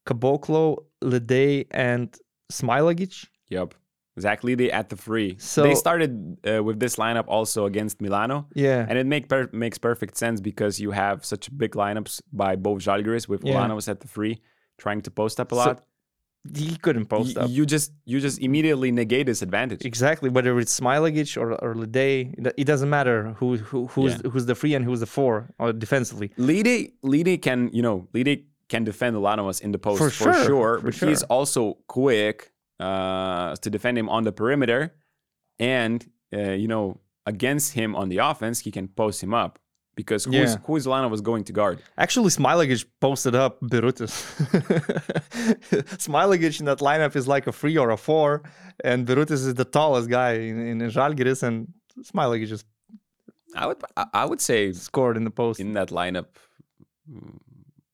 Caboclo, 0.09 0.65
LeDay, 1.13 1.67
and 1.89 2.07
Smailagić. 2.53 3.15
Yep. 3.49 3.75
Zach 4.21 4.43
LeDay 4.43 4.73
at 4.73 4.89
the 4.89 4.97
free. 4.97 5.37
So- 5.39 5.63
they 5.63 5.75
started 5.75 6.11
uh, 6.47 6.63
with 6.63 6.79
this 6.81 6.97
lineup 6.97 7.25
also 7.29 7.67
against 7.67 8.01
Milano. 8.01 8.47
Yeah. 8.55 8.87
And 8.89 8.97
it 8.99 9.07
make 9.07 9.29
per- 9.29 9.51
makes 9.53 9.79
perfect 9.79 10.17
sense 10.17 10.41
because 10.41 10.81
you 10.81 10.91
have 10.93 11.25
such 11.25 11.49
big 11.57 11.73
lineups 11.73 12.21
by 12.33 12.57
both 12.57 12.79
Žalgiris 12.83 13.29
with 13.29 13.43
Yeah. 13.45 13.73
was 13.73 13.89
at 13.89 14.01
the 14.01 14.09
free 14.09 14.41
trying 14.79 15.01
to 15.03 15.11
post 15.11 15.39
up 15.41 15.53
a 15.53 15.55
So- 15.55 15.61
lot. 15.61 15.85
he 16.57 16.75
couldn't 16.85 17.07
post 17.07 17.37
Y- 17.37 17.43
up. 17.43 17.51
You 17.51 17.67
just 17.67 17.93
you 18.07 18.19
just 18.19 18.39
immediately 18.41 18.91
negate 18.91 19.27
this 19.27 19.43
advantage. 19.43 19.83
Exactly, 19.85 20.29
whether 20.31 20.59
it's 20.63 20.75
Smailagić 20.81 21.37
or 21.43 21.49
or 21.65 21.75
LeDay, 21.75 22.15
it- 22.61 22.65
doesn't 22.73 22.89
matter 22.99 23.35
who 23.39 23.49
who 23.59 23.79
who's 23.89 24.13
Yeah. 24.15 24.31
who's 24.31 24.47
the 24.47 24.55
free 24.55 24.73
and 24.77 24.83
who's 24.87 25.01
the 25.01 25.11
four 25.19 25.35
or 25.59 25.73
defensively. 25.75 26.29
LeDay 26.39 26.79
LeDay 27.13 27.37
can 27.43 27.69
you 27.75 27.83
know 27.83 27.97
LeDay 28.15 28.45
can 28.73 28.85
defend 28.85 29.13
Milanos 29.17 29.61
in 29.61 29.71
the 29.73 29.79
post 29.79 29.99
For 29.99 30.09
for, 30.11 30.33
sure, 30.33 30.45
sure, 30.51 30.73
for 30.79 30.85
but 30.87 31.09
he's 31.11 31.23
also 31.25 31.61
quick 31.89 32.37
uh, 32.87 33.55
to 33.63 33.69
defend 33.71 33.97
him 33.99 34.09
on 34.09 34.23
the 34.25 34.33
perimeter, 34.33 34.81
and 35.59 35.99
uh, 36.39 36.53
you 36.63 36.69
know 36.69 36.85
against 37.27 37.69
him 37.81 37.91
on 38.01 38.09
the 38.13 38.19
offense 38.31 38.57
he 38.67 38.71
can 38.79 38.87
post 38.89 39.23
him 39.23 39.33
up 39.45 39.53
because 40.01 40.25
who's 40.25 40.35
Yeah. 40.55 40.57
who 40.67 40.77
is 40.77 40.87
Milanos 40.87 41.23
going 41.31 41.45
to 41.45 41.53
guard? 41.61 41.77
Actually, 42.05 42.31
Smailagić 42.31 42.83
posted 43.01 43.35
up 43.35 43.53
Birutis. 43.73 44.13
Smailagić 46.07 46.61
in 46.61 46.67
that 46.67 46.79
lineup 46.79 47.17
is 47.17 47.27
like 47.29 47.47
a 47.47 47.53
three 47.53 47.77
or 47.77 47.91
a 47.91 47.97
four, 47.97 48.43
and 48.85 49.07
Birutis 49.07 49.41
is 49.49 49.55
the 49.55 49.65
tallest 49.65 50.09
guy 50.09 50.33
in, 50.51 50.59
in 50.71 50.79
Žalgiris, 50.91 51.43
and 51.43 51.69
Smailagić 52.11 52.49
just 52.49 52.67
I 53.57 53.67
would 53.67 53.79
I 53.97 54.05
I 54.23 54.25
would 54.25 54.41
say 54.41 54.73
scored 54.73 55.17
in 55.17 55.25
the 55.25 55.31
post. 55.43 55.61
in 55.61 55.73
that 55.75 55.91
lineup 55.91 56.27
mm, 57.11 57.39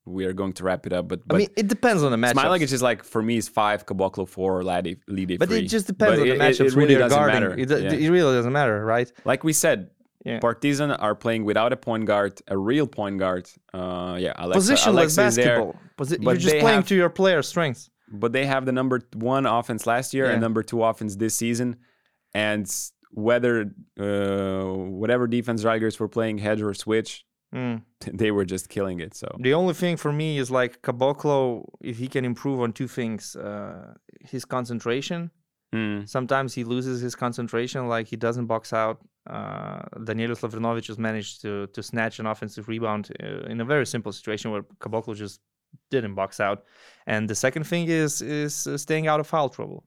we 0.07 0.25
are 0.25 0.33
going 0.33 0.53
to 0.55 0.63
wrap 0.65 0.87
it 0.87 0.93
up, 0.93 1.09
but 1.09 1.21
I 1.31 1.35
mean, 1.37 1.49
it 1.57 1.67
depends 1.69 2.03
on 2.03 2.11
the 2.13 2.17
matchup. 2.17 2.35
Smailagić 2.35 2.73
is 2.73 2.83
like 2.83 3.03
for 3.05 3.21
me 3.23 3.37
is 3.37 3.49
five, 3.49 3.85
Caboclo 3.87 4.29
four, 4.29 4.63
Ladi 4.63 4.97
LeDay 5.11 5.39
but 5.39 5.51
it 5.51 5.63
just 5.69 5.87
depends 5.89 6.13
But 6.17 6.21
on 6.23 6.29
the 6.29 6.35
it- 6.35 6.37
it- 6.37 6.41
matchups 6.41 6.67
It, 6.67 6.73
who 6.75 6.79
really 6.81 6.95
doesn't 6.95 7.19
guarding. 7.19 7.35
matter. 7.35 7.59
It, 7.59 7.69
Yeah. 7.71 8.07
it 8.07 8.11
really 8.11 8.35
doesn't 8.37 8.53
matter, 8.53 8.85
right? 8.85 9.11
Like 9.25 9.43
we 9.45 9.53
said, 9.53 9.91
Yeah. 10.25 10.39
Partizan 10.41 10.91
are 10.93 11.15
playing 11.15 11.45
without 11.45 11.73
a 11.73 11.77
point 11.77 12.05
guard, 12.07 12.33
a 12.49 12.57
real 12.59 12.87
point 12.87 13.19
guard. 13.19 13.45
Uh, 13.75 14.17
yeah, 14.21 14.33
Alexa, 14.37 14.59
Positionless 14.75 14.87
Alexa 14.87 15.21
basketball. 15.23 15.77
Posi- 15.99 16.19
but 16.25 16.31
you're 16.33 16.37
just 16.49 16.59
playing 16.65 16.77
have- 16.83 16.89
to 16.89 16.95
your 16.97 17.11
player's 17.11 17.47
strengths. 17.49 17.91
but 18.25 18.33
they 18.33 18.45
have 18.47 18.65
the 18.67 18.73
number 18.73 19.01
one 19.15 19.45
offense 19.47 19.87
last 19.87 20.15
year 20.15 20.27
and 20.31 20.41
number 20.41 20.63
two 20.63 20.83
offense 20.83 21.17
this 21.17 21.35
season, 21.35 21.77
and 22.35 22.67
whether 23.13 23.71
uh, 24.01 24.63
whatever 25.03 25.27
defense 25.27 25.63
Tigers 25.63 25.99
were 26.01 26.09
playing, 26.09 26.39
hedge 26.39 26.61
or 26.63 26.75
switch, 26.75 27.25
Mm. 27.57 27.83
they 28.21 28.31
were 28.31 28.45
just 28.45 28.69
killing 28.69 29.01
it. 29.01 29.15
So 29.15 29.29
The 29.41 29.55
only 29.55 29.75
thing 29.75 29.97
for 29.97 30.13
me 30.13 30.39
is 30.39 30.51
like 30.51 30.83
Caboclo, 30.83 31.65
if 31.81 31.97
he 31.99 32.09
can 32.09 32.25
improve 32.25 32.61
on 32.61 32.73
two 32.73 32.89
things, 32.89 33.35
uh, 33.37 33.95
his 34.33 34.45
concentration. 34.45 35.31
mm, 35.75 36.07
Sometimes 36.09 36.55
he 36.55 36.65
loses 36.65 37.01
his 37.01 37.15
concentration, 37.17 37.89
like 37.89 38.07
he 38.09 38.17
doesn't 38.17 38.47
box 38.47 38.73
out. 38.73 38.99
Uh, 39.37 39.83
Danielius 40.09 40.41
Lavrinovic 40.43 40.87
has 40.87 40.99
managed 40.99 41.35
to 41.43 41.67
to 41.75 41.83
snatch 41.83 42.21
an 42.21 42.27
offensive 42.27 42.65
rebound 42.69 43.05
uh, 43.23 43.53
in 43.53 43.61
a 43.61 43.65
very 43.65 43.87
simple 43.87 44.13
situation 44.13 44.47
where 44.53 44.65
Caboclo 44.83 45.15
just 45.17 45.41
didn't 45.91 46.15
box 46.15 46.39
out. 46.41 46.59
And 47.07 47.29
the 47.31 47.35
second 47.35 47.65
thing 47.71 47.89
is 47.89 48.23
is 48.23 48.67
uh, 48.67 48.77
staying 48.79 49.07
out 49.11 49.21
of 49.21 49.27
foul 49.27 49.49
trouble. 49.57 49.81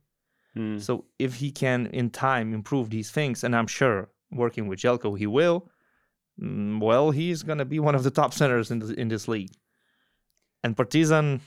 mm. 0.57 0.79
So 0.81 0.91
if 1.17 1.31
he 1.41 1.49
can 1.51 1.87
in 1.99 2.09
time 2.09 2.47
improve 2.59 2.89
these 2.89 3.11
things, 3.17 3.43
and 3.43 3.53
I'm 3.55 3.67
sure 3.79 4.09
working 4.31 4.67
with 4.69 4.79
Željko 4.83 5.17
he 5.17 5.27
will, 5.27 5.57
well, 6.41 7.11
he's 7.11 7.43
gonna 7.43 7.65
be 7.65 7.79
one 7.79 7.95
of 7.95 8.03
the 8.03 8.11
top 8.11 8.33
centers 8.33 8.71
in 8.71 8.79
the, 8.79 8.93
in 8.99 9.07
this 9.09 9.27
league. 9.27 9.51
And 10.63 10.75
Partizan, 10.75 11.41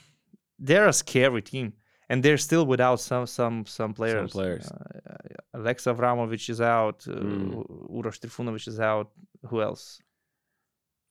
they're 0.59 0.87
a 0.87 0.93
scary 0.93 1.41
team, 1.41 1.73
and 2.09 2.21
they're 2.23 2.37
still 2.37 2.65
without 2.65 2.99
some 2.99 3.25
some 3.27 3.65
some 3.65 3.93
players. 3.93 4.31
players. 4.31 4.65
Uh, 4.67 5.57
Aleksa 5.57 5.95
Avramović 5.95 6.49
is 6.49 6.61
out. 6.61 7.05
Uh, 7.07 7.13
Mm. 7.13 7.91
Uroš 7.91 8.19
Trifunovic 8.19 8.67
is 8.67 8.79
out. 8.79 9.11
Who 9.49 9.61
else? 9.61 9.99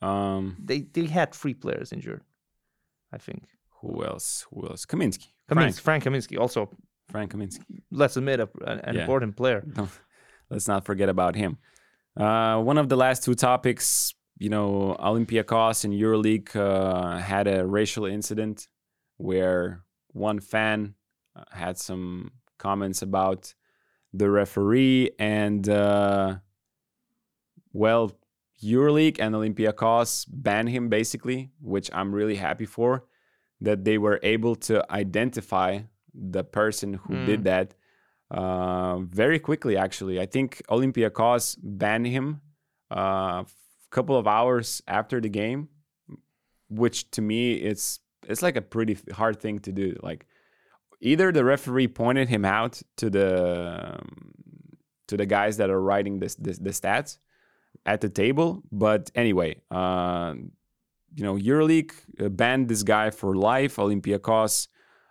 um, 0.01 0.57
They 0.59 0.80
they 0.80 1.07
had 1.07 1.33
three 1.35 1.55
players 1.55 1.93
injured. 1.93 2.22
I 3.12 3.18
think. 3.18 3.43
who 3.80 4.05
else? 4.05 4.47
Who 4.51 4.66
else? 4.68 4.87
Kaminsky, 4.87 5.28
Kaminsky, 5.51 5.80
Frank, 5.80 6.03
Frank 6.03 6.05
Kaminsky, 6.05 6.39
also 6.39 6.70
Frank 7.11 7.33
Kaminsky. 7.33 7.64
let's 7.91 8.16
admit 8.16 8.41
a, 8.41 8.49
an, 8.66 8.78
an 8.80 8.95
Yeah. 8.95 9.01
important 9.03 9.37
player. 9.37 9.61
Don't, 9.74 9.91
let's 10.51 10.68
not 10.68 10.85
forget 10.85 11.09
about 11.09 11.35
him. 11.37 11.59
Uh, 12.17 12.61
one 12.61 12.79
of 12.79 12.89
the 12.89 12.97
last 12.97 13.25
two 13.25 13.35
topics, 13.35 14.15
you 14.39 14.49
know, 14.49 14.97
Olympiacos 15.01 15.85
in 15.85 15.93
EuroLeague 15.93 16.55
uh, 16.57 17.19
had 17.19 17.47
a 17.47 17.67
racial 17.67 18.05
incident 18.05 18.69
where 19.17 19.85
one 20.09 20.41
fan 20.41 20.95
uh, 21.35 21.45
had 21.53 21.79
some 21.79 22.33
comments 22.59 23.03
about 23.03 23.55
the 24.13 24.31
referee 24.31 25.11
and, 25.19 25.69
uh, 25.69 26.37
well, 27.73 28.13
EuroLeague 28.63 29.19
and 29.19 29.35
Olympiacos 29.35 30.27
banned 30.29 30.69
him 30.69 30.89
basically, 30.89 31.51
which 31.61 31.91
I'm 31.93 32.15
really 32.15 32.37
happy 32.37 32.67
for, 32.67 33.05
that 33.61 33.85
they 33.85 33.97
were 33.97 34.21
able 34.23 34.55
to 34.57 34.85
identify 34.93 35.81
the 36.15 36.45
person 36.45 36.95
who 36.95 37.15
Mm. 37.15 37.27
did 37.27 37.45
that 37.45 37.75
uh, 38.33 38.99
very 39.01 39.39
quickly. 39.39 39.76
Actually, 39.76 40.18
I 40.18 40.26
think 40.26 40.62
Olympiacos 40.70 41.59
banned 41.62 42.07
him 42.07 42.41
a 42.91 43.45
couple 43.91 44.16
of 44.16 44.26
hours 44.26 44.83
after 44.89 45.20
the 45.20 45.28
game, 45.28 45.68
which 46.70 47.11
to 47.12 47.22
me 47.22 47.53
it's 47.53 48.01
it's 48.26 48.43
like 48.43 48.57
a 48.57 48.62
pretty 48.62 48.97
hard 49.12 49.39
thing 49.39 49.59
to 49.61 49.72
do. 49.72 49.97
Like 50.03 50.26
either 51.01 51.30
the 51.30 51.45
referee 51.45 51.89
pointed 51.89 52.28
him 52.28 52.45
out 52.45 52.80
to 52.97 53.11
the 53.11 53.99
um, 53.99 54.33
to 55.09 55.16
the 55.18 55.26
guys 55.26 55.59
that 55.59 55.68
are 55.68 55.80
writing 55.80 56.18
this, 56.18 56.35
this 56.37 56.59
the 56.59 56.70
stats 56.70 57.18
at 57.85 58.01
the 58.01 58.09
table, 58.09 58.62
but 58.72 59.11
anyway, 59.14 59.61
uh, 59.70 60.35
you 61.14 61.24
know, 61.24 61.35
EuroLeague 61.35 61.93
uh, 62.18 62.30
banned 62.30 62.68
this 62.68 62.83
guy 62.83 63.11
for 63.11 63.35
life. 63.35 63.76
Olympiacos 63.76 64.68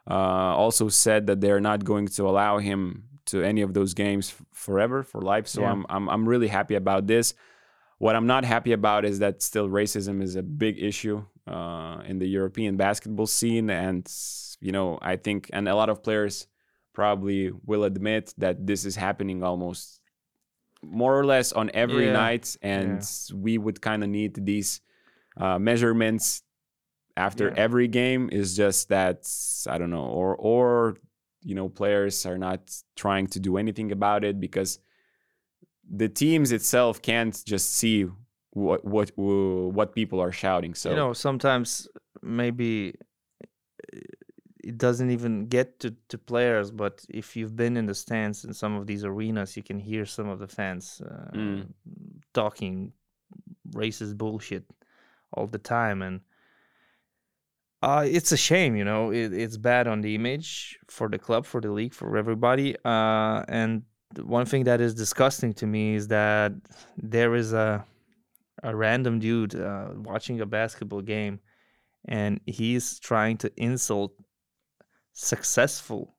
uh, 0.10 0.56
also 0.56 0.90
said 0.90 1.28
that 1.28 1.42
they're 1.42 1.60
not 1.60 1.84
going 1.84 2.08
to 2.08 2.24
allow 2.24 2.58
him 2.58 3.04
to 3.26 3.42
any 3.44 3.62
of 3.62 3.74
those 3.74 3.94
games 3.94 4.34
forever 4.54 5.04
for 5.04 5.22
life. 5.22 5.48
So 5.48 5.62
Yeah. 5.62 5.72
I'm, 5.72 5.86
I'm 5.90 6.10
I'm 6.10 6.28
really 6.30 6.48
happy 6.48 6.76
about 6.76 7.08
this. 7.08 7.34
What 7.98 8.16
I'm 8.16 8.26
not 8.26 8.44
happy 8.46 8.72
about 8.74 9.06
is 9.06 9.20
that 9.20 9.42
still 9.44 9.70
racism 9.70 10.22
is 10.24 10.36
a 10.36 10.42
big 10.44 10.82
issue 10.82 11.24
uh, 11.48 12.02
in 12.08 12.18
the 12.20 12.28
European 12.28 12.76
basketball 12.78 13.28
scene, 13.28 13.70
and 13.70 14.12
you 14.60 14.72
know 14.72 14.98
I 15.02 15.18
think 15.18 15.50
and 15.54 15.68
a 15.70 15.76
lot 15.76 15.90
of 15.90 16.02
players 16.02 16.48
probably 16.94 17.52
will 17.66 17.84
admit 17.84 18.34
that 18.38 18.66
this 18.68 18.86
is 18.86 18.96
happening 18.96 19.44
almost 19.44 20.02
more 20.84 21.18
or 21.18 21.26
less 21.26 21.52
on 21.54 21.70
every 21.74 22.06
Yeah. 22.08 22.14
night, 22.14 22.56
and 22.62 23.02
we 23.34 23.58
would 23.58 23.82
kind 23.82 24.04
of 24.04 24.10
need 24.10 24.34
these 24.46 24.82
uh, 25.38 25.60
measurements 25.60 26.44
after 27.16 27.46
Yeah. 27.50 27.54
every 27.66 27.88
game. 27.88 28.30
Is 28.32 28.58
just 28.58 28.90
that 28.90 29.30
I 29.70 29.78
don't 29.78 29.92
know, 29.92 30.08
or 30.08 30.36
or 30.36 30.98
you 31.44 31.56
know 31.56 31.70
players 31.70 32.26
are 32.26 32.38
not 32.38 32.62
trying 32.96 33.28
to 33.28 33.40
do 33.40 33.58
anything 33.58 33.92
about 33.92 34.24
it 34.24 34.40
because 34.40 34.80
the 35.90 36.08
teams 36.10 36.52
itself 36.52 37.02
can't 37.02 37.44
just 37.46 37.76
see 37.76 38.06
what 38.52 38.84
what 38.86 39.12
what 39.18 39.96
people 39.96 40.20
are 40.22 40.32
shouting. 40.32 40.74
So 40.76 40.90
you 40.92 40.96
know 40.96 41.14
sometimes 41.14 41.88
maybe 42.22 42.94
uh, 43.42 44.00
it 44.64 44.78
doesn't 44.78 45.10
even 45.10 45.48
get 45.48 45.80
to, 45.80 45.96
to 46.10 46.18
players 46.20 46.70
but 46.70 47.04
if 47.10 47.36
you've 47.36 47.56
been 47.56 47.76
in 47.78 47.88
the 47.88 47.96
stands 47.96 48.46
in 48.46 48.54
some 48.54 48.76
of 48.76 48.86
these 48.86 49.04
arenas 49.04 49.58
you 49.58 49.64
can 49.64 49.80
hear 49.80 50.06
some 50.06 50.30
of 50.30 50.38
the 50.40 50.48
fans 50.48 51.02
uh, 51.04 51.32
Mm. 51.36 51.74
talking 52.34 52.94
racist 53.74 54.18
bullshit 54.18 54.64
all 55.34 55.48
the 55.48 55.58
time 55.58 56.02
and 56.04 56.22
uh, 57.82 58.06
it's 58.08 58.32
a 58.32 58.38
shame 58.38 58.76
you 58.76 58.84
know 58.84 59.12
it, 59.12 59.34
it's 59.34 59.58
bad 59.58 59.88
on 59.88 60.02
the 60.02 60.16
image 60.16 60.78
for 60.88 61.10
the 61.10 61.18
club 61.18 61.46
for 61.46 61.62
the 61.62 61.72
league 61.72 61.94
for 61.94 62.18
everybody 62.18 62.76
uh, 62.86 63.44
and 63.48 63.84
one 64.24 64.46
thing 64.46 64.66
that 64.66 64.82
is 64.82 64.94
disgusting 64.94 65.54
to 65.54 65.66
me 65.66 65.96
is 65.96 66.08
that 66.10 66.52
there 66.98 67.34
is 67.36 67.54
a 67.54 67.86
a 68.64 68.76
random 68.76 69.20
dude 69.20 69.56
uh, 69.56 69.90
watching 69.96 70.40
a 70.42 70.46
basketball 70.46 71.02
game 71.02 71.40
and 72.06 72.40
he's 72.46 73.00
trying 73.00 73.38
to 73.38 73.52
insult 73.58 74.14
successful 75.14 76.16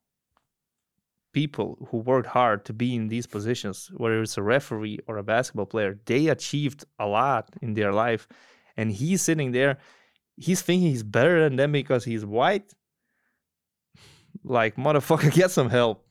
people 1.32 1.89
who 1.90 1.98
worked 1.98 2.28
hard 2.28 2.64
to 2.64 2.72
be 2.72 2.94
in 2.94 3.09
these 3.09 3.26
positions 3.26 3.90
whether 3.97 4.20
it's 4.20 4.36
a 4.36 4.43
referee 4.43 4.98
or 5.06 5.16
a 5.16 5.22
basketball 5.22 5.66
player. 5.66 5.98
They 6.05 6.28
achieved 6.28 6.84
a 6.98 7.06
lot 7.06 7.51
in 7.62 7.74
their 7.74 7.93
life 7.93 8.28
and 8.76 8.90
he's 8.90 9.22
sitting 9.22 9.52
there 9.52 9.78
he's 10.36 10.62
thinking 10.62 10.88
he's 10.90 11.02
better 11.02 11.42
than 11.44 11.56
them 11.56 11.72
because 11.72 12.04
he's 12.04 12.24
white 12.24 12.72
Like 14.44 14.76
motherfucker, 14.76 15.32
get 15.34 15.50
some 15.50 15.70
help. 15.70 16.06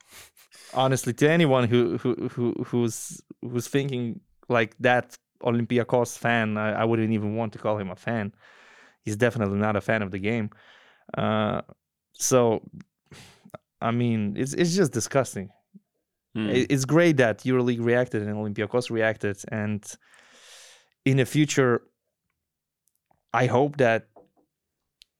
Honestly, 0.73 1.13
to 1.13 1.29
anyone 1.29 1.67
who 1.67 1.97
who 1.97 2.29
who 2.29 2.53
who's 2.65 3.21
who's 3.41 3.67
thinking 3.67 4.21
like 4.49 4.75
that 4.79 5.17
Olympiacos 5.43 6.17
fan, 6.17 6.57
I, 6.57 6.81
I 6.81 6.83
wouldn't 6.85 7.11
even 7.11 7.35
want 7.35 7.53
to 7.53 7.59
call 7.59 7.77
him 7.77 7.89
a 7.89 7.95
fan. 7.95 8.33
He's 9.03 9.17
definitely 9.17 9.59
not 9.59 9.75
a 9.75 9.81
fan 9.81 10.01
of 10.01 10.11
the 10.11 10.19
game. 10.19 10.51
Uh, 11.17 11.61
so, 12.13 12.69
I 13.81 13.91
mean, 13.91 14.35
it's 14.37 14.53
it's 14.53 14.75
just 14.75 14.93
disgusting. 14.93 15.49
Hmm. 16.35 16.49
It- 16.49 16.71
It's 16.71 16.85
great 16.85 17.17
that 17.17 17.39
EuroLeague 17.39 17.83
reacted 17.83 18.23
and 18.23 18.35
Olympiacos 18.35 18.89
reacted, 18.91 19.37
and 19.51 19.83
in 21.05 21.17
the 21.17 21.25
future, 21.25 21.81
I 23.33 23.45
hope 23.47 23.77
that, 23.77 24.07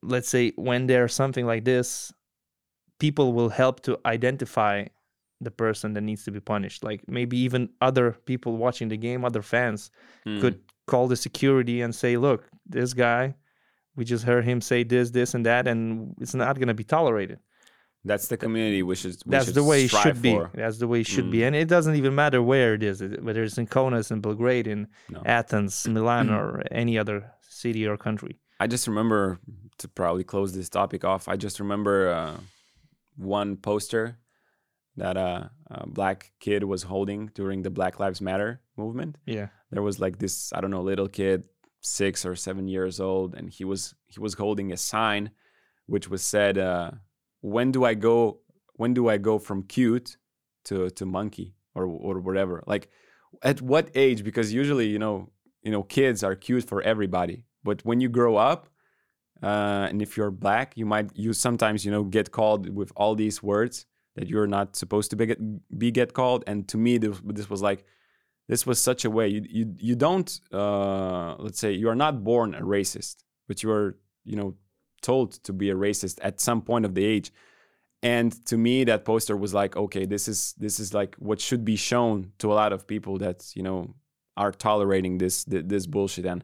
let's 0.04 0.30
say, 0.30 0.52
when 0.56 0.88
there's 0.88 1.14
something 1.14 1.46
like 1.46 1.64
this, 1.66 2.12
people 3.00 3.34
will 3.34 3.50
help 3.50 3.82
to 3.82 4.00
identify 4.06 4.86
the 5.40 5.52
person 5.52 5.94
that 5.94 6.02
needs 6.02 6.24
to 6.26 6.32
be 6.32 6.40
punished. 6.40 6.84
Like 6.84 7.02
maybe 7.08 7.38
even 7.40 7.70
other 7.82 8.12
people 8.26 8.58
watching 8.58 8.90
the 8.90 8.98
game, 8.98 9.26
other 9.26 9.42
fans, 9.42 9.90
Hmm. 10.24 10.40
could 10.40 10.60
call 10.88 11.08
the 11.08 11.16
security 11.16 11.82
and 11.82 11.96
say, 11.96 12.16
"Look, 12.18 12.48
this 12.66 12.94
guy, 12.94 13.36
we 13.96 14.06
just 14.06 14.24
heard 14.26 14.46
him 14.46 14.62
say 14.62 14.84
this, 14.84 15.10
this, 15.12 15.34
and 15.34 15.46
that, 15.46 15.68
and 15.68 16.16
it's 16.22 16.36
not 16.36 16.58
going 16.58 16.68
to 16.68 16.74
be 16.76 16.84
tolerated." 16.84 17.40
That's 18.04 18.28
the 18.28 18.38
community 18.38 18.82
which 18.84 19.06
is 19.06 19.22
we 19.26 19.32
That's 19.32 19.52
the 19.52 19.64
way 19.64 19.86
it 19.86 19.92
should 19.92 20.22
be. 20.22 20.40
That's 20.56 20.78
the 20.80 20.88
way 20.88 21.02
it 21.02 21.08
should 21.08 21.30
be, 21.32 21.40
Mm. 21.40 21.48
and 21.48 21.56
it 21.56 21.68
doesn't 21.68 21.96
even 21.96 22.14
matter 22.16 22.42
where 22.42 22.74
it 22.74 22.84
is, 22.84 23.02
whether 23.22 23.44
it's 23.44 23.58
in 23.60 23.68
Kaunas, 23.68 24.12
in 24.12 24.22
Belgrade, 24.22 24.68
in 24.68 24.88
No. 25.10 25.22
Athens, 25.26 25.88
Milan, 25.88 26.30
or 26.30 26.64
any 26.72 26.98
other 26.98 27.32
city 27.42 27.86
or 27.88 27.98
country. 27.98 28.40
I 28.62 28.68
just 28.68 28.88
remember 28.88 29.40
to 29.80 29.88
probably 29.88 30.24
close 30.24 30.54
this 30.54 30.70
topic 30.70 31.04
off. 31.04 31.28
I 31.28 31.36
just 31.36 31.60
remember 31.60 32.12
uh, 32.12 32.38
one 33.18 33.58
poster 33.58 34.20
that 34.98 35.18
a, 35.18 35.50
a 35.72 35.88
black 35.88 36.32
kid 36.40 36.64
was 36.64 36.84
holding 36.84 37.32
during 37.34 37.64
the 37.64 37.72
Black 37.72 38.00
Lives 38.00 38.22
Matter 38.22 38.62
movement. 38.78 39.18
Yeah, 39.26 39.48
There 39.72 39.82
was 39.82 40.00
like 40.00 40.20
this 40.20 40.54
I 40.54 40.62
don't 40.62 40.70
know 40.70 40.84
little 40.84 41.08
kid, 41.08 41.46
six 41.82 42.24
or 42.24 42.36
seven 42.36 42.68
years 42.68 43.00
old, 43.00 43.34
and 43.34 43.50
he 43.50 43.66
was 43.66 43.96
he 44.06 44.20
was 44.20 44.36
holding 44.36 44.72
a 44.72 44.78
sign, 44.78 45.32
which 45.88 46.08
was 46.08 46.22
said, 46.22 46.60
uh, 46.60 46.92
"When 47.40 47.72
do 47.72 47.84
I 47.84 47.96
go? 47.96 48.42
When 48.76 48.94
do 48.94 49.10
I 49.10 49.18
go 49.18 49.40
from 49.40 49.64
cute 49.64 50.18
to 50.66 50.92
to 50.92 51.06
monkey 51.08 51.56
or 51.74 51.86
or 51.86 52.20
whatever?" 52.20 52.64
Like, 52.68 52.90
at 53.42 53.60
what 53.60 53.90
age? 53.96 54.24
Because 54.24 54.54
usually, 54.54 54.86
you 54.86 55.00
know, 55.00 55.32
you 55.64 55.72
know, 55.72 55.82
kids 55.82 56.24
are 56.24 56.36
cute 56.36 56.68
for 56.68 56.84
everybody, 56.84 57.46
but 57.64 57.84
when 57.86 58.02
you 58.02 58.10
grow 58.10 58.36
up, 58.38 58.68
uh, 59.44 59.88
and 59.90 60.02
if 60.02 60.18
you're 60.18 60.32
black, 60.32 60.74
you 60.76 60.86
might 60.86 61.10
you 61.16 61.34
sometimes 61.34 61.84
you 61.86 61.92
know 61.92 62.04
get 62.04 62.32
called 62.32 62.70
with 62.70 62.92
all 62.96 63.16
these 63.16 63.42
words 63.42 63.86
that 64.16 64.28
you're 64.28 64.48
not 64.48 64.76
supposed 64.76 65.10
to 65.10 65.16
be 65.16 65.26
get, 65.26 65.80
be 65.80 65.92
get 65.92 66.14
called. 66.14 66.44
And 66.48 66.68
to 66.68 66.78
me, 66.78 66.98
this, 66.98 67.20
this 67.26 67.50
was 67.50 67.62
like 67.62 67.86
this 68.48 68.66
was 68.66 68.80
such 68.80 69.06
a 69.06 69.10
way 69.10 69.28
you 69.28 69.46
you 69.50 69.76
you 69.78 69.96
don't 69.96 70.40
uh, 70.52 71.36
let's 71.40 71.60
say 71.60 71.72
you 71.72 71.90
are 71.90 71.96
not 71.96 72.24
born 72.24 72.54
a 72.54 72.62
racist, 72.62 73.24
but 73.48 73.64
you 73.64 73.72
are 73.72 73.98
you 74.26 74.36
know 74.36 74.56
told 75.02 75.32
to 75.44 75.54
be 75.54 75.70
a 75.70 75.76
racist 75.76 76.20
at 76.22 76.40
some 76.40 76.62
point 76.62 76.86
of 76.86 76.94
the 76.94 77.04
age. 77.04 77.32
And 78.04 78.34
to 78.48 78.58
me, 78.58 78.84
that 78.86 79.06
poster 79.06 79.38
was 79.38 79.54
like, 79.54 79.76
okay, 79.76 80.06
this 80.06 80.28
is 80.28 80.54
this 80.58 80.80
is 80.80 80.94
like 80.94 81.16
what 81.16 81.40
should 81.40 81.64
be 81.64 81.76
shown 81.76 82.32
to 82.40 82.52
a 82.52 82.56
lot 82.56 82.74
of 82.74 82.88
people 82.88 83.18
that 83.20 83.52
you 83.56 83.64
know 83.64 83.96
are 84.38 84.52
tolerating 84.52 85.18
this 85.18 85.44
this, 85.46 85.64
this 85.66 85.86
bullshit. 85.88 86.26
And 86.26 86.44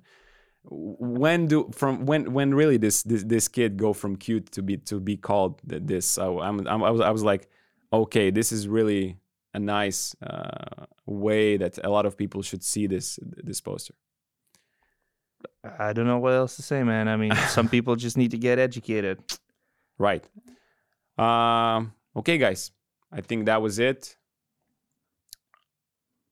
when 0.70 1.48
do 1.48 1.70
from 1.74 2.06
when 2.06 2.34
when 2.34 2.54
really 2.54 2.78
this 2.78 3.04
this 3.04 3.24
this 3.24 3.48
kid 3.48 3.78
go 3.78 3.94
from 3.94 4.16
cute 4.16 4.52
to 4.52 4.62
be 4.62 4.78
to 4.78 5.00
be 5.00 5.18
called 5.18 5.62
this? 5.64 6.18
I'm, 6.18 6.68
I'm 6.68 6.84
I 6.84 6.90
was 6.90 7.02
I 7.02 7.10
was 7.12 7.24
like, 7.24 7.50
okay, 7.92 8.32
this 8.32 8.52
is 8.52 8.68
really 8.68 9.18
a 9.54 9.60
nice 9.60 10.16
uh, 10.22 10.86
way 11.06 11.58
that 11.58 11.80
a 11.84 11.90
lot 11.90 12.06
of 12.06 12.18
people 12.18 12.42
should 12.42 12.64
see 12.64 12.88
this 12.88 13.20
this 13.24 13.62
poster. 13.62 13.94
I 15.80 15.94
don't 15.94 16.08
know 16.08 16.20
what 16.20 16.34
else 16.34 16.56
to 16.58 16.62
say, 16.62 16.84
man. 16.84 17.08
I 17.08 17.16
mean, 17.16 17.36
some 17.50 17.70
people 17.70 17.96
just 17.96 18.18
need 18.18 18.32
to 18.32 18.38
get 18.38 18.60
educated. 18.60 19.20
Right. 19.98 20.28
Um, 21.18 21.94
okay, 22.16 22.38
guys. 22.38 22.72
I 23.12 23.22
think 23.22 23.46
that 23.46 23.62
was 23.62 23.80
it. 23.80 24.17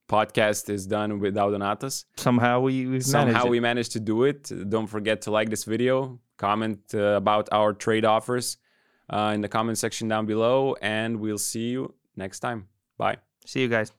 Podcast 0.07 0.69
is 0.69 0.85
done 0.85 1.19
without 1.19 1.51
Donatas. 1.51 2.05
Somehow 2.17 2.59
we 2.59 2.85
we've 2.85 3.03
Somehow 3.03 3.47
we 3.47 3.59
managed 3.59 3.93
to 3.93 3.99
do 3.99 4.23
it. 4.23 4.51
Don't 4.69 4.87
forget 4.87 5.21
to 5.23 5.31
like 5.31 5.49
this 5.49 5.63
video, 5.63 6.19
comment 6.37 6.79
uh, 6.93 7.15
about 7.23 7.49
our 7.51 7.73
trade 7.73 8.05
offers 8.05 8.57
uh, 9.09 9.31
in 9.33 9.41
the 9.41 9.49
comment 9.49 9.77
section 9.77 10.07
down 10.07 10.25
below, 10.25 10.75
and 10.81 11.19
we'll 11.19 11.37
see 11.39 11.69
you 11.69 11.93
next 12.15 12.39
time. 12.39 12.67
Bye. 12.97 13.17
See 13.45 13.61
you 13.61 13.67
guys. 13.67 13.91